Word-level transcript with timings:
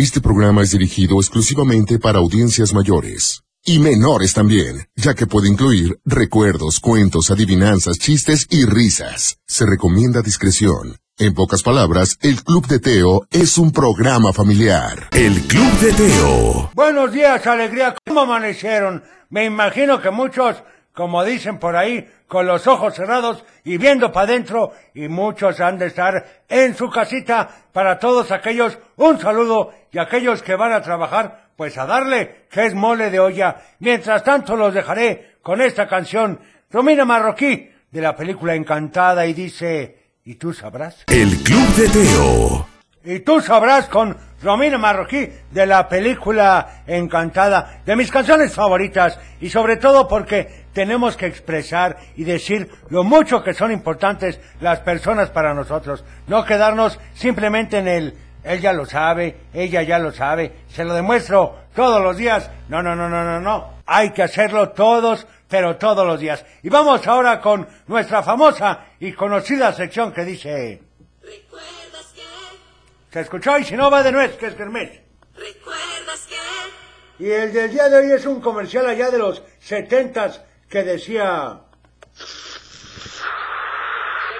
Este 0.00 0.22
programa 0.22 0.62
es 0.62 0.70
dirigido 0.70 1.16
exclusivamente 1.16 1.98
para 1.98 2.20
audiencias 2.20 2.72
mayores. 2.72 3.42
Y 3.62 3.80
menores 3.80 4.32
también, 4.32 4.88
ya 4.96 5.12
que 5.12 5.26
puede 5.26 5.46
incluir 5.46 6.00
recuerdos, 6.06 6.80
cuentos, 6.80 7.30
adivinanzas, 7.30 7.98
chistes 7.98 8.46
y 8.48 8.64
risas. 8.64 9.36
Se 9.46 9.66
recomienda 9.66 10.22
discreción. 10.22 10.96
En 11.18 11.34
pocas 11.34 11.62
palabras, 11.62 12.16
el 12.22 12.42
Club 12.42 12.66
de 12.66 12.78
Teo 12.78 13.26
es 13.30 13.58
un 13.58 13.72
programa 13.72 14.32
familiar. 14.32 15.10
El 15.12 15.38
Club 15.42 15.70
de 15.72 15.92
Teo. 15.92 16.70
Buenos 16.74 17.12
días, 17.12 17.46
alegría. 17.46 17.94
¿Cómo 18.06 18.20
amanecieron? 18.20 19.04
Me 19.28 19.44
imagino 19.44 20.00
que 20.00 20.10
muchos, 20.10 20.56
como 20.94 21.22
dicen 21.26 21.58
por 21.58 21.76
ahí, 21.76 22.08
con 22.30 22.46
los 22.46 22.68
ojos 22.68 22.94
cerrados 22.94 23.44
y 23.64 23.76
viendo 23.76 24.12
para 24.12 24.28
adentro, 24.28 24.70
y 24.94 25.08
muchos 25.08 25.60
han 25.60 25.78
de 25.78 25.86
estar 25.86 26.44
en 26.48 26.76
su 26.76 26.88
casita. 26.88 27.48
Para 27.72 27.98
todos 27.98 28.30
aquellos, 28.30 28.78
un 28.94 29.18
saludo, 29.18 29.72
y 29.90 29.98
aquellos 29.98 30.40
que 30.40 30.54
van 30.54 30.72
a 30.72 30.80
trabajar, 30.80 31.48
pues 31.56 31.76
a 31.76 31.86
darle, 31.86 32.46
que 32.48 32.66
es 32.66 32.74
mole 32.74 33.10
de 33.10 33.18
olla. 33.18 33.56
Mientras 33.80 34.22
tanto 34.22 34.54
los 34.54 34.72
dejaré 34.72 35.38
con 35.42 35.60
esta 35.60 35.88
canción, 35.88 36.38
Romina 36.70 37.04
Marroquí, 37.04 37.68
de 37.90 38.00
la 38.00 38.14
película 38.14 38.54
Encantada, 38.54 39.26
y 39.26 39.32
dice, 39.32 40.12
¿y 40.24 40.36
tú 40.36 40.54
sabrás? 40.54 41.02
El 41.08 41.36
Club 41.42 41.68
de 41.74 41.88
Teo. 41.88 42.66
Y 43.02 43.20
tú 43.20 43.40
sabrás 43.40 43.88
con 43.88 44.16
Romina 44.42 44.78
Marroquí 44.78 45.28
de 45.50 45.66
la 45.66 45.88
película 45.88 46.82
Encantada, 46.86 47.82
de 47.84 47.96
mis 47.96 48.10
canciones 48.10 48.54
favoritas 48.54 49.18
y 49.40 49.48
sobre 49.48 49.78
todo 49.78 50.06
porque 50.06 50.59
tenemos 50.72 51.16
que 51.16 51.26
expresar 51.26 51.98
y 52.16 52.24
decir 52.24 52.70
lo 52.88 53.04
mucho 53.04 53.42
que 53.42 53.54
son 53.54 53.72
importantes 53.72 54.40
las 54.60 54.80
personas 54.80 55.30
para 55.30 55.54
nosotros, 55.54 56.04
no 56.26 56.44
quedarnos 56.44 56.98
simplemente 57.14 57.78
en 57.78 57.88
el 57.88 58.14
él 58.42 58.60
ya 58.60 58.72
lo 58.72 58.86
sabe, 58.86 59.36
ella 59.52 59.82
ya 59.82 59.98
lo 59.98 60.12
sabe, 60.12 60.52
se 60.68 60.84
lo 60.84 60.94
demuestro 60.94 61.58
todos 61.74 62.02
los 62.02 62.16
días. 62.16 62.50
No, 62.68 62.82
no, 62.82 62.96
no, 62.96 63.08
no, 63.08 63.24
no, 63.24 63.40
no. 63.40 63.74
Hay 63.86 64.12
que 64.12 64.22
hacerlo 64.22 64.70
todos, 64.70 65.26
pero 65.48 65.76
todos 65.76 66.06
los 66.06 66.20
días. 66.20 66.44
Y 66.62 66.70
vamos 66.70 67.06
ahora 67.06 67.40
con 67.40 67.68
nuestra 67.86 68.22
famosa 68.22 68.86
y 68.98 69.12
conocida 69.12 69.72
sección 69.72 70.12
que 70.12 70.24
dice... 70.24 70.82
¿Recuerdas 71.22 72.12
que? 72.14 73.12
¿Se 73.12 73.20
escuchó? 73.20 73.58
Y 73.58 73.64
si 73.64 73.76
no 73.76 73.90
va 73.90 74.02
de 74.02 74.12
nuez, 74.12 74.36
que 74.36 74.46
es 74.46 74.54
Kermés. 74.54 75.00
¿Recuerdas 75.34 76.26
que? 76.28 77.24
Y 77.24 77.30
el 77.30 77.52
del 77.52 77.70
día 77.70 77.88
de 77.90 77.98
hoy 77.98 78.12
es 78.12 78.24
un 78.24 78.40
comercial 78.40 78.88
allá 78.88 79.10
de 79.10 79.18
los 79.18 79.42
setentas 79.58 80.42
que 80.70 80.84
decía... 80.84 81.60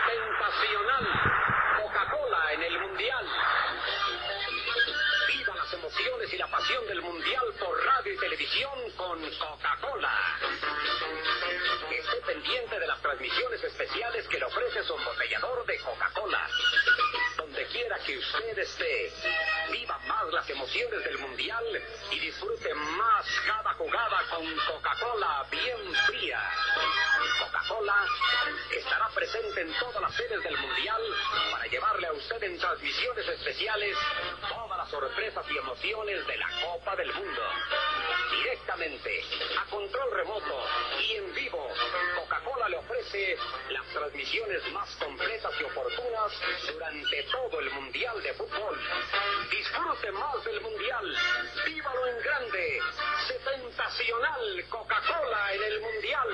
Tentacional. 0.07 1.07
Coca-Cola 1.83 2.53
en 2.55 2.63
el 2.63 2.81
Mundial. 2.81 3.27
Viva 5.27 5.57
las 5.57 5.75
emociones 5.75 6.33
y 6.33 6.39
la 6.39 6.47
pasión 6.47 6.87
del 6.87 7.03
Mundial 7.03 7.47
por 7.59 7.85
radio 7.85 8.15
y 8.15 8.17
televisión 8.17 8.71
con 8.97 9.19
Coca-Cola. 9.19 10.39
Esté 11.91 12.17
pendiente 12.25 12.79
de 12.79 12.87
las 12.87 13.03
transmisiones 13.03 13.65
especiales 13.65 14.29
que 14.29 14.39
le 14.39 14.45
ofrece 14.45 14.85
su 14.85 14.95
embotellador 14.95 15.67
de 15.67 15.79
Coca-Cola. 15.81 16.47
Donde 17.61 17.75
quiera 17.75 17.99
que 17.99 18.17
usted 18.17 18.59
esté, 18.59 19.13
viva 19.71 19.99
más 20.07 20.33
las 20.33 20.49
emociones 20.49 21.05
del 21.05 21.19
Mundial 21.19 21.63
y 22.11 22.19
disfrute 22.19 22.73
más 22.75 23.27
cada 23.47 23.75
jugada 23.75 24.23
con 24.31 24.47
Coca-Cola 24.61 25.47
bien 25.51 25.95
fría. 26.07 26.41
Coca-Cola 27.39 28.07
estará 28.75 29.11
presente 29.11 29.61
en 29.61 29.75
todas 29.75 30.01
las 30.01 30.15
sedes 30.15 30.43
del 30.43 30.57
Mundial 30.57 31.03
para 31.53 31.67
llevarle 31.67 32.07
a 32.07 32.13
usted 32.13 32.43
en 32.45 32.59
transmisiones 32.59 33.29
especiales 33.29 33.95
todas 34.49 34.79
las 34.79 34.89
sorpresas 34.89 35.45
y 35.51 35.59
emociones 35.59 36.27
de 36.27 36.37
la 36.39 36.49
Copa 36.63 36.97
del 36.97 37.13
Mundo. 37.13 37.43
Directamente, 38.31 39.23
a 39.59 39.65
control 39.67 40.11
remoto 40.13 40.65
y 40.99 41.17
en 41.17 41.35
vivo, 41.35 41.69
Coca-Cola 42.17 42.71
le 42.71 42.79
ofrece 42.79 43.37
las 43.69 43.87
transmisiones 43.89 44.73
más 44.73 44.89
completas 44.97 45.53
y 45.61 45.65
oportunas 45.65 46.33
durante 46.73 47.23
todo 47.25 47.50
el 47.59 47.71
Mundial 47.71 48.23
de 48.23 48.33
Fútbol. 48.35 48.79
Disfrute 49.51 50.13
más 50.13 50.45
del 50.45 50.61
Mundial. 50.61 51.17
Vívalo 51.67 52.07
en 52.07 52.23
grande. 52.23 52.81
Setentacional 53.27 54.65
Coca-Cola 54.69 55.55
en 55.55 55.63
el 55.65 55.81
Mundial. 55.81 56.29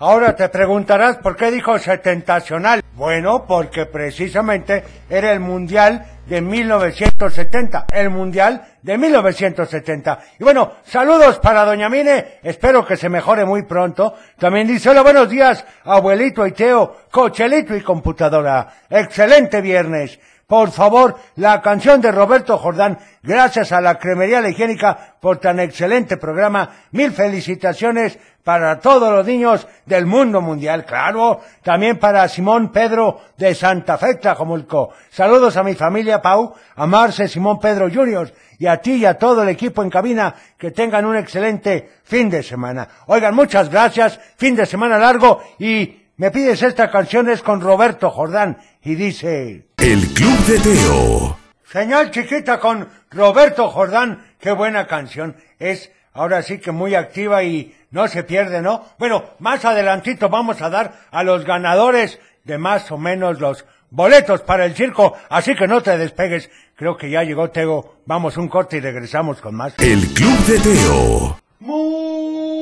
Ahora 0.00 0.36
te 0.36 0.48
preguntarás 0.48 1.16
por 1.16 1.34
qué 1.34 1.50
dijo 1.50 1.76
setentacional. 1.76 2.84
Bueno, 2.94 3.46
porque 3.48 3.86
precisamente 3.86 4.84
era 5.10 5.32
el 5.32 5.40
Mundial 5.40 6.04
de 6.26 6.40
1970. 6.40 7.86
El 7.90 8.10
Mundial 8.10 8.64
de 8.80 8.96
1970. 8.96 10.20
Y 10.38 10.44
bueno, 10.44 10.74
saludos 10.84 11.40
para 11.40 11.64
Doña 11.64 11.88
Mine. 11.88 12.38
Espero 12.44 12.86
que 12.86 12.96
se 12.96 13.08
mejore 13.08 13.44
muy 13.44 13.64
pronto. 13.64 14.14
También 14.38 14.68
dice, 14.68 14.88
hola, 14.88 15.02
buenos 15.02 15.28
días, 15.28 15.66
abuelito 15.82 16.46
y 16.46 16.52
Teo, 16.52 16.96
cochelito 17.10 17.74
y 17.74 17.80
computadora. 17.80 18.68
Excelente 18.88 19.60
viernes. 19.60 20.20
Por 20.48 20.70
favor, 20.70 21.16
la 21.36 21.60
canción 21.60 22.00
de 22.00 22.10
Roberto 22.10 22.56
Jordán, 22.56 22.98
gracias 23.22 23.70
a 23.70 23.82
la 23.82 23.98
Cremería 23.98 24.40
La 24.40 24.48
Higiénica 24.48 25.16
por 25.20 25.36
tan 25.36 25.60
excelente 25.60 26.16
programa. 26.16 26.70
Mil 26.90 27.12
felicitaciones 27.12 28.18
para 28.44 28.80
todos 28.80 29.12
los 29.12 29.26
niños 29.26 29.68
del 29.84 30.06
mundo 30.06 30.40
mundial, 30.40 30.86
claro. 30.86 31.42
También 31.62 31.98
para 31.98 32.26
Simón 32.28 32.72
Pedro 32.72 33.20
de 33.36 33.54
Santa 33.54 33.98
Fe, 33.98 34.14
Tlajomulco. 34.14 34.88
Saludos 35.10 35.58
a 35.58 35.62
mi 35.62 35.74
familia 35.74 36.22
Pau, 36.22 36.54
a 36.76 36.86
Marce 36.86 37.28
Simón 37.28 37.60
Pedro 37.60 37.90
Juniors 37.92 38.32
y 38.58 38.68
a 38.68 38.78
ti 38.78 38.92
y 38.92 39.04
a 39.04 39.18
todo 39.18 39.42
el 39.42 39.50
equipo 39.50 39.82
en 39.82 39.90
cabina. 39.90 40.34
Que 40.56 40.70
tengan 40.70 41.04
un 41.04 41.18
excelente 41.18 41.90
fin 42.04 42.30
de 42.30 42.42
semana. 42.42 42.88
Oigan, 43.04 43.34
muchas 43.34 43.68
gracias. 43.68 44.18
Fin 44.38 44.56
de 44.56 44.64
semana 44.64 44.96
largo 44.96 45.42
y 45.58 46.08
me 46.16 46.30
pides 46.30 46.62
esta 46.62 46.90
canción 46.90 47.28
es 47.28 47.42
con 47.42 47.60
Roberto 47.60 48.10
Jordán 48.10 48.56
y 48.88 48.94
dice... 48.94 49.66
El 49.76 50.00
Club 50.14 50.38
de 50.46 50.58
Teo. 50.60 51.38
Señal 51.70 52.10
chiquita 52.10 52.58
con 52.58 52.88
Roberto 53.10 53.68
Jordán, 53.68 54.24
qué 54.40 54.52
buena 54.52 54.86
canción. 54.86 55.36
Es 55.58 55.92
ahora 56.14 56.42
sí 56.42 56.58
que 56.58 56.72
muy 56.72 56.94
activa 56.94 57.42
y 57.42 57.76
no 57.90 58.08
se 58.08 58.22
pierde, 58.22 58.62
¿no? 58.62 58.86
Bueno, 58.98 59.24
más 59.40 59.62
adelantito 59.66 60.30
vamos 60.30 60.62
a 60.62 60.70
dar 60.70 61.00
a 61.10 61.22
los 61.22 61.44
ganadores 61.44 62.18
de 62.44 62.56
más 62.56 62.90
o 62.90 62.96
menos 62.96 63.40
los 63.40 63.66
boletos 63.90 64.40
para 64.40 64.64
el 64.64 64.74
circo, 64.74 65.14
así 65.28 65.54
que 65.54 65.68
no 65.68 65.82
te 65.82 65.98
despegues. 65.98 66.48
Creo 66.74 66.96
que 66.96 67.10
ya 67.10 67.24
llegó 67.24 67.50
Teo. 67.50 67.96
Vamos 68.06 68.38
un 68.38 68.48
corte 68.48 68.78
y 68.78 68.80
regresamos 68.80 69.42
con 69.42 69.54
más. 69.54 69.74
El 69.80 70.00
Club 70.14 70.38
de 70.46 70.58
Teo. 70.60 71.38
Muy 71.60 72.57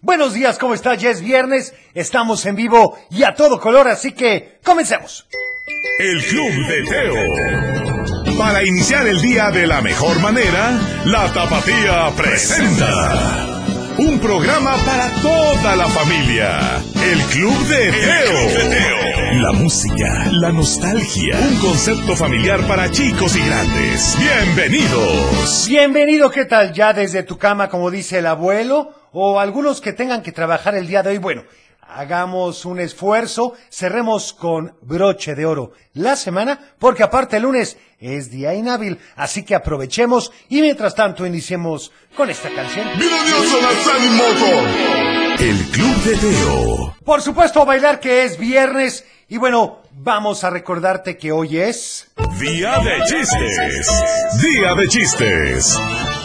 buenos 0.00 0.34
días, 0.34 0.58
¿cómo 0.58 0.74
está? 0.74 0.94
Ya 0.94 1.10
es 1.10 1.20
viernes, 1.20 1.74
estamos 1.94 2.44
en 2.46 2.56
vivo 2.56 2.98
y 3.10 3.22
a 3.22 3.34
todo 3.34 3.60
color, 3.60 3.88
así 3.88 4.12
que 4.12 4.58
comencemos. 4.62 5.26
El 5.98 6.22
Club 6.24 6.52
de 6.68 6.82
Teo. 6.88 8.38
Para 8.38 8.64
iniciar 8.64 9.06
el 9.06 9.20
día 9.20 9.50
de 9.50 9.66
la 9.66 9.82
mejor 9.82 10.18
manera, 10.20 10.78
la 11.04 11.32
Tapatía 11.32 12.10
presenta. 12.16 13.69
Un 14.00 14.18
programa 14.18 14.76
para 14.86 15.10
toda 15.20 15.76
la 15.76 15.86
familia. 15.86 16.58
El 17.04 17.18
Club 17.24 17.52
de 17.68 17.92
Teo. 17.92 19.42
La 19.42 19.52
música, 19.52 20.26
la 20.32 20.50
nostalgia. 20.50 21.38
Un 21.38 21.56
concepto 21.60 22.16
familiar 22.16 22.66
para 22.66 22.90
chicos 22.90 23.36
y 23.36 23.44
grandes. 23.44 24.16
Bienvenidos. 24.18 25.66
Bienvenido, 25.68 26.30
¿qué 26.30 26.46
tal? 26.46 26.72
Ya 26.72 26.94
desde 26.94 27.24
tu 27.24 27.36
cama, 27.36 27.68
como 27.68 27.90
dice 27.90 28.20
el 28.20 28.26
abuelo, 28.26 28.94
o 29.12 29.38
algunos 29.38 29.82
que 29.82 29.92
tengan 29.92 30.22
que 30.22 30.32
trabajar 30.32 30.74
el 30.76 30.86
día 30.86 31.02
de 31.02 31.10
hoy. 31.10 31.18
Bueno, 31.18 31.44
hagamos 31.94 32.64
un 32.64 32.80
esfuerzo, 32.80 33.54
cerremos 33.70 34.32
con 34.32 34.74
broche 34.82 35.34
de 35.34 35.46
oro 35.46 35.72
la 35.92 36.16
semana, 36.16 36.58
porque 36.78 37.02
aparte 37.02 37.36
el 37.36 37.42
lunes 37.42 37.76
es 37.98 38.30
día 38.30 38.54
inhábil, 38.54 38.98
así 39.16 39.44
que 39.44 39.54
aprovechemos 39.54 40.32
y 40.48 40.60
mientras 40.60 40.94
tanto 40.94 41.26
iniciemos 41.26 41.92
con 42.16 42.30
esta 42.30 42.48
canción. 42.50 42.88
El 45.38 45.56
Club 45.70 46.02
de 46.04 46.16
Teo. 46.16 46.96
Por 47.04 47.22
supuesto, 47.22 47.64
bailar 47.64 48.00
que 48.00 48.24
es 48.24 48.38
viernes 48.38 49.04
y 49.28 49.38
bueno, 49.38 49.78
vamos 49.92 50.42
a 50.44 50.50
recordarte 50.50 51.16
que 51.16 51.30
hoy 51.30 51.58
es... 51.58 52.10
Día 52.40 52.78
de 52.80 53.04
chistes. 53.06 54.42
Día 54.42 54.74
de 54.74 54.88
chistes. 54.88 55.78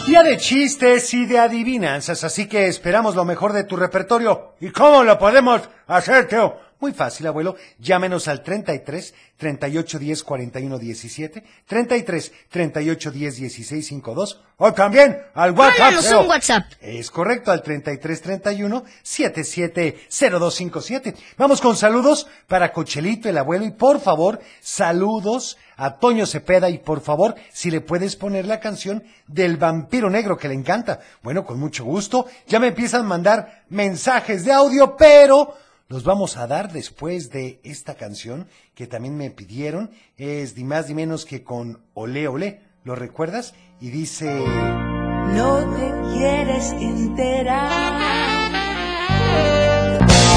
Día 0.06 0.22
de 0.22 0.36
chistes 0.36 1.12
y 1.14 1.26
de 1.26 1.40
adivinanzas, 1.40 2.22
así 2.22 2.46
que 2.46 2.68
esperamos 2.68 3.16
lo 3.16 3.24
mejor 3.24 3.52
de 3.52 3.64
tu 3.64 3.74
repertorio. 3.74 4.54
¿Y 4.60 4.70
cómo 4.70 5.02
lo 5.02 5.18
podemos 5.18 5.68
hacer, 5.88 6.28
Teo? 6.28 6.60
Muy 6.78 6.92
fácil, 6.92 7.26
abuelo. 7.26 7.56
Llámenos 7.78 8.28
al 8.28 8.42
33 8.42 9.14
38 9.38 9.98
10 9.98 10.22
41 10.22 10.78
17, 10.78 11.44
33 11.66 12.32
38 12.50 13.10
10 13.10 13.36
16 13.36 13.86
52 13.86 14.40
o 14.58 14.72
también 14.72 15.18
al 15.34 15.52
WhatsApp. 15.52 16.00
Teo. 16.00 16.20
un 16.20 16.28
WhatsApp. 16.28 16.64
Es 16.80 17.10
correcto, 17.10 17.50
al 17.50 17.62
33 17.62 18.20
31 18.20 18.84
77 19.02 20.06
0257. 20.10 21.14
Vamos 21.38 21.62
con 21.62 21.76
saludos 21.76 22.26
para 22.46 22.72
Cochelito, 22.72 23.28
el 23.28 23.38
abuelo, 23.38 23.64
y 23.64 23.70
por 23.70 23.98
favor, 23.98 24.40
saludos 24.60 25.56
a 25.76 25.96
Toño 25.98 26.26
Cepeda 26.26 26.68
y 26.68 26.78
por 26.78 27.00
favor, 27.00 27.36
si 27.52 27.70
le 27.70 27.80
puedes 27.80 28.16
poner 28.16 28.46
la 28.46 28.60
canción 28.60 29.04
del 29.26 29.56
vampiro 29.56 30.10
negro 30.10 30.36
que 30.36 30.48
le 30.48 30.54
encanta. 30.54 31.00
Bueno, 31.22 31.44
con 31.44 31.58
mucho 31.58 31.84
gusto. 31.84 32.26
Ya 32.46 32.58
me 32.58 32.68
empiezan 32.68 33.02
a 33.02 33.08
mandar 33.08 33.64
mensajes 33.68 34.44
de 34.44 34.52
audio, 34.52 34.96
pero 34.96 35.54
los 35.88 36.02
vamos 36.02 36.36
a 36.36 36.46
dar 36.46 36.72
después 36.72 37.30
de 37.30 37.60
esta 37.62 37.94
canción 37.94 38.48
que 38.74 38.86
también 38.86 39.16
me 39.16 39.30
pidieron. 39.30 39.90
Es 40.16 40.56
ni 40.56 40.64
más 40.64 40.88
ni 40.88 40.94
menos 40.94 41.24
que 41.24 41.44
con 41.44 41.80
Olé 41.94 42.26
Olé. 42.28 42.60
¿Lo 42.84 42.96
recuerdas? 42.96 43.54
Y 43.80 43.90
dice... 43.90 44.26
No 44.26 45.58
te 45.76 46.16
quieres 46.16 46.72
enterar. 46.72 48.06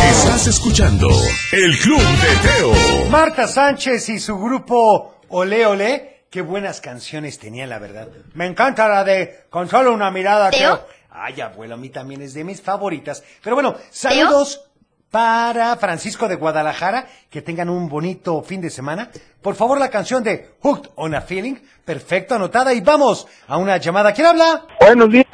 Estás 0.03 0.47
escuchando 0.47 1.09
El 1.51 1.77
Club 1.79 1.99
de 1.99 2.47
Teo. 2.47 3.09
Marta 3.09 3.47
Sánchez 3.47 4.09
y 4.09 4.19
su 4.19 4.37
grupo 4.37 5.21
Olé 5.29 5.65
Olé, 5.65 6.25
qué 6.29 6.41
buenas 6.41 6.81
canciones 6.81 7.39
tenían, 7.39 7.69
la 7.69 7.79
verdad. 7.79 8.07
Me 8.33 8.45
encanta 8.45 8.87
la 8.87 9.03
de 9.03 9.45
Con 9.49 9.67
solo 9.67 9.93
una 9.93 10.11
mirada. 10.11 10.51
¿Teo? 10.51 10.79
Teo. 10.79 10.99
Ay, 11.11 11.41
abuelo, 11.41 11.73
a 11.75 11.77
mí 11.77 11.89
también 11.89 12.21
es 12.21 12.33
de 12.33 12.43
mis 12.43 12.61
favoritas. 12.61 13.23
Pero 13.43 13.55
bueno, 13.55 13.75
saludos 13.89 14.68
para 15.11 15.75
Francisco 15.77 16.27
de 16.27 16.35
Guadalajara, 16.35 17.07
que 17.29 17.41
tengan 17.41 17.69
un 17.69 17.89
bonito 17.89 18.41
fin 18.43 18.61
de 18.61 18.69
semana. 18.69 19.09
Por 19.41 19.55
favor, 19.55 19.79
la 19.79 19.89
canción 19.89 20.23
de 20.23 20.51
Hooked 20.61 20.91
on 20.95 21.15
a 21.15 21.21
Feeling, 21.21 21.55
perfecto, 21.83 22.35
anotada. 22.35 22.73
Y 22.73 22.81
vamos 22.81 23.27
a 23.47 23.57
una 23.57 23.77
llamada. 23.77 24.13
¿Quién 24.13 24.27
habla? 24.27 24.65
Buenos 24.79 25.09
días. 25.09 25.25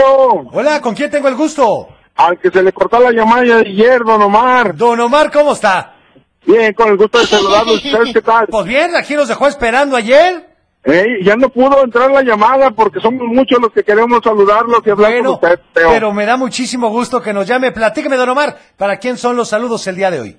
Hola, 0.51 0.79
¿con 0.81 0.95
quién 0.95 1.11
tengo 1.11 1.27
el 1.27 1.35
gusto? 1.35 1.89
Al 2.15 2.39
que 2.39 2.49
se 2.49 2.63
le 2.63 2.71
cortó 2.71 2.99
la 2.99 3.11
llamada 3.11 3.59
ayer, 3.59 4.01
don 4.03 4.21
Omar. 4.21 4.75
Don 4.75 4.99
Omar, 4.99 5.31
¿cómo 5.31 5.53
está? 5.53 5.95
Bien, 6.45 6.73
con 6.73 6.89
el 6.89 6.97
gusto 6.97 7.19
de 7.19 7.27
saludarlos. 7.27 7.75
¿Ustedes 7.85 8.13
qué 8.13 8.21
tal? 8.21 8.47
Pues 8.47 8.65
bien, 8.65 8.95
aquí 8.95 9.15
nos 9.15 9.27
dejó 9.27 9.47
esperando 9.47 9.97
ayer. 9.97 10.54
Ey, 10.85 11.23
ya 11.23 11.35
no 11.35 11.49
pudo 11.49 11.83
entrar 11.83 12.11
la 12.11 12.21
llamada 12.21 12.69
porque 12.71 12.99
somos 12.99 13.23
muchos 13.27 13.59
los 13.59 13.71
que 13.71 13.83
queremos 13.83 14.19
saludarlos 14.23 14.81
y 14.85 14.89
hablar 14.91 15.11
Bueno, 15.13 15.39
con 15.39 15.49
usted, 15.51 15.59
Teo. 15.73 15.89
pero 15.89 16.13
me 16.13 16.25
da 16.27 16.37
muchísimo 16.37 16.89
gusto 16.89 17.21
que 17.21 17.33
nos 17.33 17.47
llame. 17.47 17.71
Platíqueme, 17.71 18.15
don 18.15 18.29
Omar, 18.29 18.55
¿para 18.77 18.97
quién 18.97 19.17
son 19.17 19.35
los 19.35 19.49
saludos 19.49 19.87
el 19.87 19.95
día 19.95 20.11
de 20.11 20.19
hoy? 20.19 20.37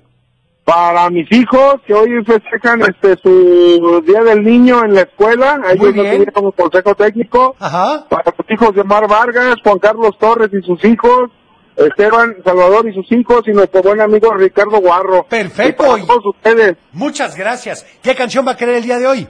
Para 0.63 1.09
mis 1.09 1.29
hijos, 1.31 1.75
que 1.85 1.93
hoy 1.93 2.09
festejan 2.25 2.81
este 2.81 3.17
su 3.21 4.01
Día 4.05 4.21
del 4.23 4.43
Niño 4.43 4.83
en 4.83 4.95
la 4.95 5.01
escuela, 5.01 5.61
ellos 5.71 5.95
no 5.95 6.01
bien. 6.03 6.25
tuvieron 6.25 6.51
consejo 6.51 6.95
técnico. 6.95 7.55
Ajá. 7.59 8.05
Para 8.09 8.33
los 8.37 8.49
hijos 8.51 8.75
de 8.75 8.83
Mar 8.83 9.07
Vargas, 9.07 9.55
Juan 9.63 9.79
Carlos 9.79 10.17
Torres 10.19 10.49
y 10.53 10.65
sus 10.65 10.83
hijos, 10.85 11.29
Esteban 11.77 12.35
Salvador 12.43 12.87
y 12.89 12.93
sus 12.93 13.09
hijos, 13.11 13.43
y 13.47 13.51
nuestro 13.51 13.81
buen 13.81 14.01
amigo 14.01 14.33
Ricardo 14.33 14.79
Guarro. 14.81 15.25
Perfecto. 15.29 15.83
Y 15.85 16.01
para 16.01 16.05
todos 16.05 16.25
ustedes. 16.35 16.75
Muchas 16.91 17.37
gracias. 17.37 17.85
¿Qué 18.01 18.13
canción 18.15 18.45
va 18.47 18.51
a 18.51 18.57
querer 18.57 18.75
el 18.75 18.83
día 18.83 18.97
de 18.97 19.07
hoy? 19.07 19.27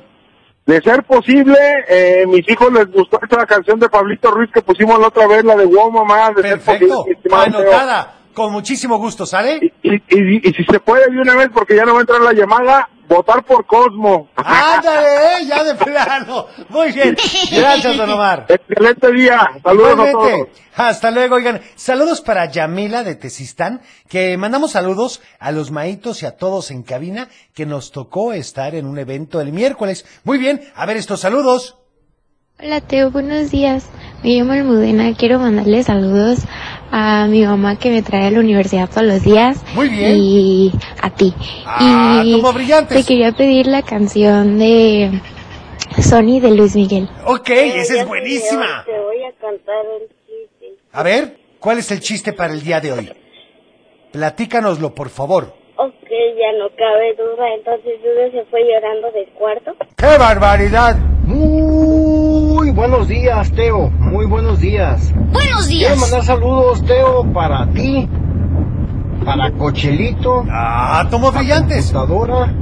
De 0.67 0.81
ser 0.81 1.03
posible, 1.03 1.57
eh, 1.87 2.25
mis 2.27 2.47
hijos 2.49 2.71
les 2.73 2.91
gustó 2.91 3.19
esta 3.23 3.45
canción 3.45 3.79
de 3.79 3.87
Pablito 3.89 4.29
Ruiz 4.31 4.51
que 4.53 4.61
pusimos 4.61 4.99
la 4.99 5.07
otra 5.07 5.25
vez, 5.25 5.43
la 5.45 5.55
de 5.55 5.65
Wow 5.65 5.91
Mamá, 5.91 6.29
de 6.31 6.41
ser 6.41 6.51
Perfecto. 6.59 7.03
posible. 7.05 7.19
Anotada. 7.31 8.13
Con 8.33 8.51
muchísimo 8.51 8.97
gusto, 8.97 9.25
¿sale? 9.25 9.59
Y, 9.81 9.95
y, 9.95 9.95
y- 10.09 10.41
y 10.49 10.53
si 10.53 10.63
se 10.65 10.79
puede 10.81 11.09
de 11.09 11.19
una 11.19 11.35
vez, 11.35 11.49
porque 11.53 11.75
ya 11.75 11.85
no 11.85 11.93
va 11.93 11.99
a 11.99 12.01
entrar 12.01 12.21
la 12.21 12.33
llamada, 12.33 12.87
votar 13.07 13.43
por 13.43 13.65
Cosmo. 13.65 14.29
Ándale, 14.35 15.07
eh, 15.41 15.45
ya 15.47 15.63
de 15.63 15.75
plano. 15.75 16.47
Muy 16.69 16.91
bien. 16.91 17.15
Gracias, 17.51 17.97
don 17.97 18.09
Omar. 18.09 18.45
Excelente 18.47 19.11
día. 19.11 19.41
Saludos 19.63 19.91
a 19.91 19.95
todos. 19.95 20.13
Igualmente. 20.13 20.51
Hasta 20.75 21.09
luego, 21.09 21.35
oigan. 21.35 21.61
Saludos 21.75 22.21
para 22.21 22.45
Yamila 22.45 23.03
de 23.03 23.15
Tezistán, 23.15 23.81
que 24.07 24.37
mandamos 24.37 24.71
saludos 24.71 25.21
a 25.39 25.51
los 25.51 25.71
maitos 25.71 26.21
y 26.21 26.27
a 26.27 26.37
todos 26.37 26.69
en 26.69 26.83
cabina, 26.83 27.29
que 27.55 27.65
nos 27.65 27.91
tocó 27.91 28.33
estar 28.33 28.75
en 28.75 28.85
un 28.85 28.99
evento 28.99 29.41
el 29.41 29.51
miércoles. 29.51 30.05
Muy 30.23 30.37
bien, 30.37 30.61
a 30.75 30.85
ver 30.85 30.97
estos 30.97 31.21
saludos. 31.21 31.77
Hola 32.59 32.81
Teo, 32.81 33.11
buenos 33.11 33.51
días. 33.51 33.87
Me 34.23 34.31
llamo 34.31 34.53
Almudena. 34.53 35.13
Quiero 35.15 35.37
mandarle 35.37 35.83
saludos 35.83 36.39
a 36.89 37.27
mi 37.27 37.45
mamá 37.45 37.77
que 37.77 37.91
me 37.91 38.01
trae 38.01 38.25
a 38.25 38.31
la 38.31 38.39
universidad 38.39 38.89
todos 38.89 39.05
los 39.05 39.23
días. 39.23 39.63
Muy 39.75 39.89
bien. 39.89 40.17
Y 40.17 40.71
a 40.99 41.11
ti. 41.11 41.35
Ah, 41.67 42.23
y 42.25 42.31
como 42.41 42.53
brillantes. 42.53 42.97
te 42.97 43.03
quería 43.03 43.31
pedir 43.31 43.67
la 43.67 43.83
canción 43.83 44.57
de 44.57 45.21
Sony 46.01 46.39
de 46.41 46.49
Luis 46.49 46.75
Miguel. 46.75 47.07
Ok, 47.25 47.47
esa 47.49 48.01
es 48.01 48.07
buenísima. 48.07 48.83
Te 48.87 48.99
voy 49.01 49.23
a 49.23 49.31
cantar 49.33 49.85
el 50.01 50.07
chiste. 50.25 50.81
A 50.93 51.03
ver, 51.03 51.37
¿cuál 51.59 51.77
es 51.77 51.91
el 51.91 51.99
chiste 51.99 52.33
para 52.33 52.53
el 52.53 52.63
día 52.63 52.81
de 52.81 52.91
hoy? 52.91 53.13
Platícanoslo, 54.11 54.95
por 54.95 55.09
favor. 55.09 55.53
Ok, 55.75 56.09
ya 56.09 56.57
no 56.57 56.69
cabe 56.75 57.13
duda. 57.13 57.53
Entonces 57.55 58.01
Duda 58.01 58.31
se 58.31 58.49
fue 58.49 58.61
llorando 58.63 59.11
del 59.11 59.27
cuarto. 59.33 59.75
¡Qué 59.95 60.17
barbaridad! 60.17 60.97
Buenos 62.77 63.07
días, 63.07 63.51
Teo. 63.53 63.89
Muy 63.89 64.27
buenos 64.27 64.59
días. 64.59 65.11
Buenos 65.31 65.65
Quiero 65.65 65.95
días. 65.95 65.99
mandar 65.99 66.23
saludos, 66.23 66.83
Teo, 66.85 67.23
para 67.33 67.65
ti, 67.71 68.07
para 69.25 69.51
Cochelito, 69.51 70.45
Ah, 70.47 71.07
tomo 71.09 71.31
brillantes. 71.31 71.91
computadora 71.91 72.53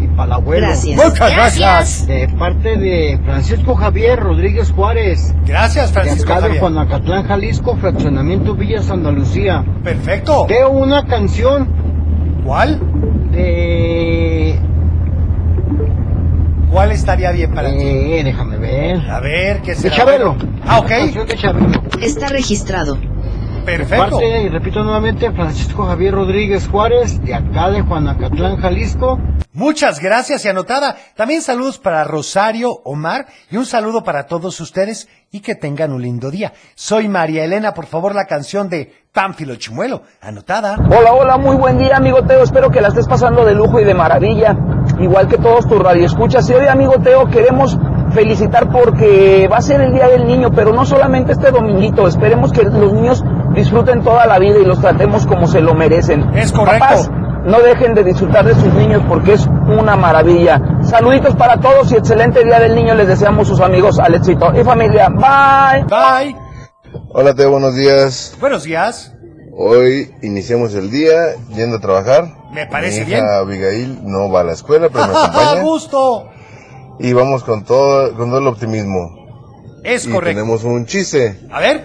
y 0.00 0.06
para 0.06 0.24
el 0.26 0.32
abuelo. 0.32 0.66
Gracias. 0.68 0.96
Muchas 1.04 1.32
gracias. 1.34 2.06
De 2.06 2.28
parte 2.38 2.76
de 2.76 3.18
Francisco 3.24 3.74
Javier 3.74 4.20
Rodríguez 4.20 4.70
Juárez, 4.70 5.34
Gracias, 5.44 5.88
de 5.88 5.92
Francisco 5.94 6.30
acá 6.32 6.36
de 6.36 6.42
Javier. 6.42 6.60
Juanacatlán, 6.60 7.24
Jalisco, 7.26 7.76
Fraccionamiento 7.78 8.54
Villa 8.54 8.80
Santa 8.80 9.10
Lucía. 9.10 9.64
Perfecto. 9.82 10.44
Teo, 10.46 10.70
una 10.70 11.04
canción 11.06 11.66
¿Cuál? 12.44 12.78
de... 13.32 13.85
¿Cuál 16.76 16.92
estaría 16.92 17.32
bien 17.32 17.54
para 17.54 17.70
ti? 17.70 17.76
eh, 17.80 18.22
déjame 18.22 18.58
ver. 18.58 19.00
A 19.10 19.18
ver, 19.20 19.62
¿qué 19.62 19.70
De 19.70 19.76
será? 19.76 19.96
Chabelo. 19.96 20.36
Ah, 20.66 20.78
ok. 20.80 20.88
Canción 20.88 21.26
de 21.26 21.34
Chabelo. 21.38 21.68
Está 22.02 22.28
registrado. 22.28 22.98
Perfecto. 23.66 24.10
Parte, 24.10 24.42
y 24.44 24.48
repito 24.48 24.84
nuevamente, 24.84 25.32
Francisco 25.32 25.86
Javier 25.86 26.14
Rodríguez 26.14 26.68
Juárez, 26.68 27.20
de 27.22 27.34
acá 27.34 27.68
de 27.70 27.82
Juanacatlán, 27.82 28.58
Jalisco. 28.58 29.18
Muchas 29.52 29.98
gracias 29.98 30.44
y 30.44 30.48
anotada. 30.48 30.96
También 31.16 31.42
saludos 31.42 31.78
para 31.78 32.04
Rosario, 32.04 32.70
Omar 32.84 33.26
y 33.50 33.56
un 33.56 33.66
saludo 33.66 34.04
para 34.04 34.26
todos 34.26 34.60
ustedes 34.60 35.08
y 35.32 35.40
que 35.40 35.56
tengan 35.56 35.92
un 35.92 36.02
lindo 36.02 36.30
día. 36.30 36.52
Soy 36.76 37.08
María 37.08 37.42
Elena, 37.42 37.74
por 37.74 37.86
favor 37.86 38.14
la 38.14 38.26
canción 38.26 38.68
de 38.68 38.92
Pánfilo 39.12 39.56
Chimuelo. 39.56 40.02
Anotada. 40.20 40.76
Hola, 40.88 41.12
hola, 41.14 41.36
muy 41.36 41.56
buen 41.56 41.78
día, 41.78 41.96
amigo 41.96 42.22
Teo. 42.22 42.44
Espero 42.44 42.70
que 42.70 42.80
la 42.80 42.88
estés 42.88 43.08
pasando 43.08 43.44
de 43.44 43.54
lujo 43.54 43.80
y 43.80 43.84
de 43.84 43.94
maravilla, 43.94 44.56
igual 45.00 45.26
que 45.26 45.38
todos 45.38 45.66
tus 45.66 45.80
radioescuchas. 45.80 46.48
Y 46.50 46.52
hoy, 46.52 46.68
amigo 46.68 47.00
Teo, 47.02 47.26
queremos 47.28 47.76
felicitar 48.12 48.70
porque 48.70 49.48
va 49.50 49.56
a 49.56 49.62
ser 49.62 49.80
el 49.80 49.92
Día 49.92 50.08
del 50.08 50.26
Niño, 50.26 50.50
pero 50.54 50.72
no 50.72 50.84
solamente 50.84 51.32
este 51.32 51.50
dominguito. 51.50 52.06
Esperemos 52.06 52.52
que 52.52 52.62
los 52.62 52.92
niños 52.92 53.24
disfruten 53.56 54.04
toda 54.04 54.26
la 54.26 54.38
vida 54.38 54.58
y 54.60 54.64
los 54.64 54.80
tratemos 54.80 55.26
como 55.26 55.48
se 55.48 55.60
lo 55.60 55.74
merecen. 55.74 56.30
Es 56.36 56.52
correcto. 56.52 56.78
Papás, 56.78 57.10
no 57.44 57.60
dejen 57.60 57.94
de 57.94 58.04
disfrutar 58.04 58.44
de 58.44 58.54
sus 58.54 58.72
niños 58.74 59.02
porque 59.08 59.32
es 59.32 59.46
una 59.66 59.96
maravilla. 59.96 60.60
Saluditos 60.82 61.34
para 61.36 61.58
todos 61.60 61.90
y 61.92 61.96
excelente 61.96 62.44
Día 62.44 62.60
del 62.60 62.74
Niño 62.76 62.94
les 62.94 63.08
deseamos 63.08 63.48
sus 63.48 63.60
amigos 63.60 63.98
Alexito 63.98 64.52
y 64.54 64.62
familia. 64.62 65.08
Bye. 65.08 65.84
Bye. 65.84 66.36
Hola 67.10 67.34
Teo, 67.34 67.50
buenos 67.50 67.74
días. 67.74 68.36
Buenos 68.40 68.64
días. 68.64 69.12
Hoy 69.58 70.10
iniciamos 70.22 70.74
el 70.74 70.90
día 70.90 71.14
yendo 71.54 71.78
a 71.78 71.80
trabajar. 71.80 72.24
Me 72.52 72.66
parece 72.66 73.04
Mi 73.04 73.10
hija 73.12 73.20
bien. 73.22 73.26
Abigail 73.28 73.98
no 74.04 74.30
va 74.30 74.40
a 74.40 74.44
la 74.44 74.52
escuela, 74.52 74.88
pero 74.92 75.06
me 75.06 75.14
¡A 75.14 75.24
acompaña. 75.24 75.62
gusto! 75.62 76.28
y 76.98 77.12
vamos 77.12 77.44
con 77.44 77.64
todo, 77.64 78.14
con 78.16 78.28
todo 78.30 78.38
el 78.40 78.46
optimismo. 78.46 79.26
Es 79.84 80.06
y 80.06 80.10
correcto. 80.10 80.38
tenemos 80.40 80.64
un 80.64 80.86
chiste. 80.86 81.40
A 81.52 81.60
ver, 81.60 81.84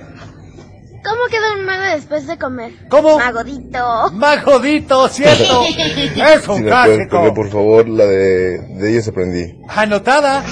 ¿Cómo 1.04 1.22
queda 1.32 1.54
un 1.58 1.66
mago 1.66 1.96
después 1.96 2.28
de 2.28 2.38
comer? 2.38 2.72
¿cómo? 2.90 3.18
Magodito. 3.18 4.12
Magodito, 4.14 5.08
¿cierto? 5.10 5.64
es 6.16 6.48
un 6.48 6.64
clásico. 6.64 7.34
por 7.34 7.50
favor 7.50 7.88
la 7.90 8.06
de, 8.06 8.60
de 8.78 8.92
ellos 8.92 9.08
aprendí. 9.08 9.56
Anotada. 9.68 10.44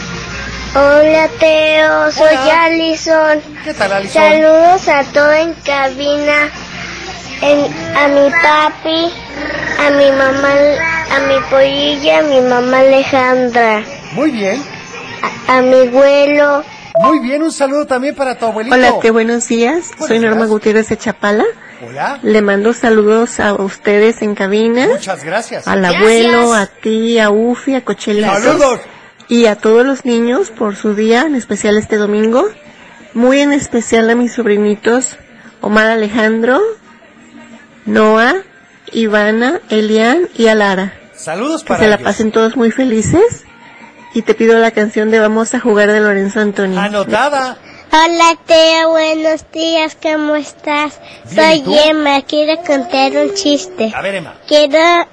Hola 0.75 1.27
Teo, 1.39 2.11
soy 2.11 2.27
Hola. 2.35 2.63
Alison. 2.65 3.41
¿Qué 3.63 3.73
tal, 3.73 3.91
Alison? 3.91 4.21
Saludos 4.21 4.87
a 4.87 5.03
todo 5.13 5.33
en 5.33 5.53
cabina. 5.65 6.49
En- 7.41 7.73
a 7.95 8.07
mi 8.07 8.29
papi, 8.31 9.11
a 9.79 9.89
mi 9.91 10.11
mamá, 10.11 10.53
a 11.15 11.19
mi 11.27 11.39
pollilla, 11.49 12.19
a 12.19 12.21
mi 12.23 12.41
mamá 12.41 12.79
Alejandra, 12.79 13.83
Muy 14.13 14.31
bien. 14.31 14.61
a, 15.47 15.57
a 15.57 15.61
mi 15.61 15.87
abuelo. 15.87 16.63
Muy 17.01 17.19
bien, 17.19 17.41
un 17.43 17.51
saludo 17.51 17.85
también 17.85 18.13
para 18.15 18.37
tu 18.37 18.45
abuelito. 18.45 18.75
Hola, 18.75 18.99
Teo, 19.01 19.13
buenos 19.13 19.47
días. 19.47 19.89
Buenos 19.91 20.07
Soy 20.07 20.19
Norma 20.19 20.35
días. 20.37 20.49
Gutiérrez 20.49 20.89
de 20.89 20.97
Chapala. 20.97 21.45
Hola. 21.87 22.19
Le 22.23 22.41
mando 22.41 22.73
saludos 22.73 23.39
a 23.39 23.53
ustedes 23.53 24.21
en 24.21 24.35
cabina. 24.35 24.87
Muchas 24.87 25.23
gracias. 25.23 25.65
Al 25.67 25.85
abuelo, 25.85 26.53
a 26.53 26.65
ti, 26.65 27.17
a 27.19 27.29
Ufi, 27.29 27.75
a 27.75 27.85
Cochelito. 27.85 28.29
Saludos. 28.29 28.79
Y 29.29 29.45
a 29.45 29.55
todos 29.55 29.85
los 29.85 30.03
niños 30.03 30.49
por 30.49 30.75
su 30.75 30.93
día, 30.93 31.21
en 31.21 31.35
especial 31.35 31.77
este 31.77 31.95
domingo. 31.95 32.43
Muy 33.13 33.39
en 33.39 33.53
especial 33.53 34.09
a 34.09 34.15
mis 34.15 34.33
sobrinitos 34.33 35.17
Omar 35.61 35.87
Alejandro, 35.87 36.59
Noah, 37.85 38.35
Ivana, 38.91 39.61
Elian 39.69 40.27
y 40.35 40.47
Alara. 40.47 40.93
Saludos 41.15 41.63
Que 41.63 41.67
para 41.69 41.79
se 41.79 41.87
la 41.87 41.95
ellos. 41.95 42.05
pasen 42.05 42.31
todos 42.31 42.55
muy 42.57 42.71
felices. 42.71 43.45
Y 44.13 44.21
te 44.23 44.33
pido 44.33 44.57
la 44.59 44.71
canción 44.71 45.11
de 45.11 45.19
Vamos 45.19 45.53
a 45.53 45.59
jugar 45.59 45.91
de 45.91 45.99
Lorenzo 45.99 46.39
Antonio. 46.39 46.79
Anotada. 46.79 47.57
Hola 47.91 48.37
Teo, 48.45 48.89
buenos 48.91 49.45
días, 49.51 49.97
¿cómo 49.99 50.35
estás? 50.35 50.99
Bien, 51.31 51.65
Soy. 51.65 51.77
Emma, 51.89 52.21
quiero 52.21 52.61
contar 52.63 53.11
un 53.13 53.33
chiste. 53.33 53.91
A 53.95 54.01
ver, 54.01 54.15
Emma. 54.15 54.35
Quiero 54.47 55.07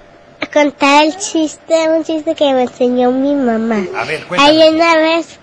contar 0.53 1.07
el 1.07 1.17
chiste, 1.17 1.89
un 1.89 2.05
chiste 2.05 2.35
que 2.35 2.53
me 2.53 2.63
enseñó 2.65 3.11
mi 3.13 3.35
mamá. 3.35 3.83
A 3.97 4.05
ver, 4.05 4.21
Hay 4.39 4.57
cuéntame. 4.59 4.69
una 4.71 4.97
vez 4.97 5.39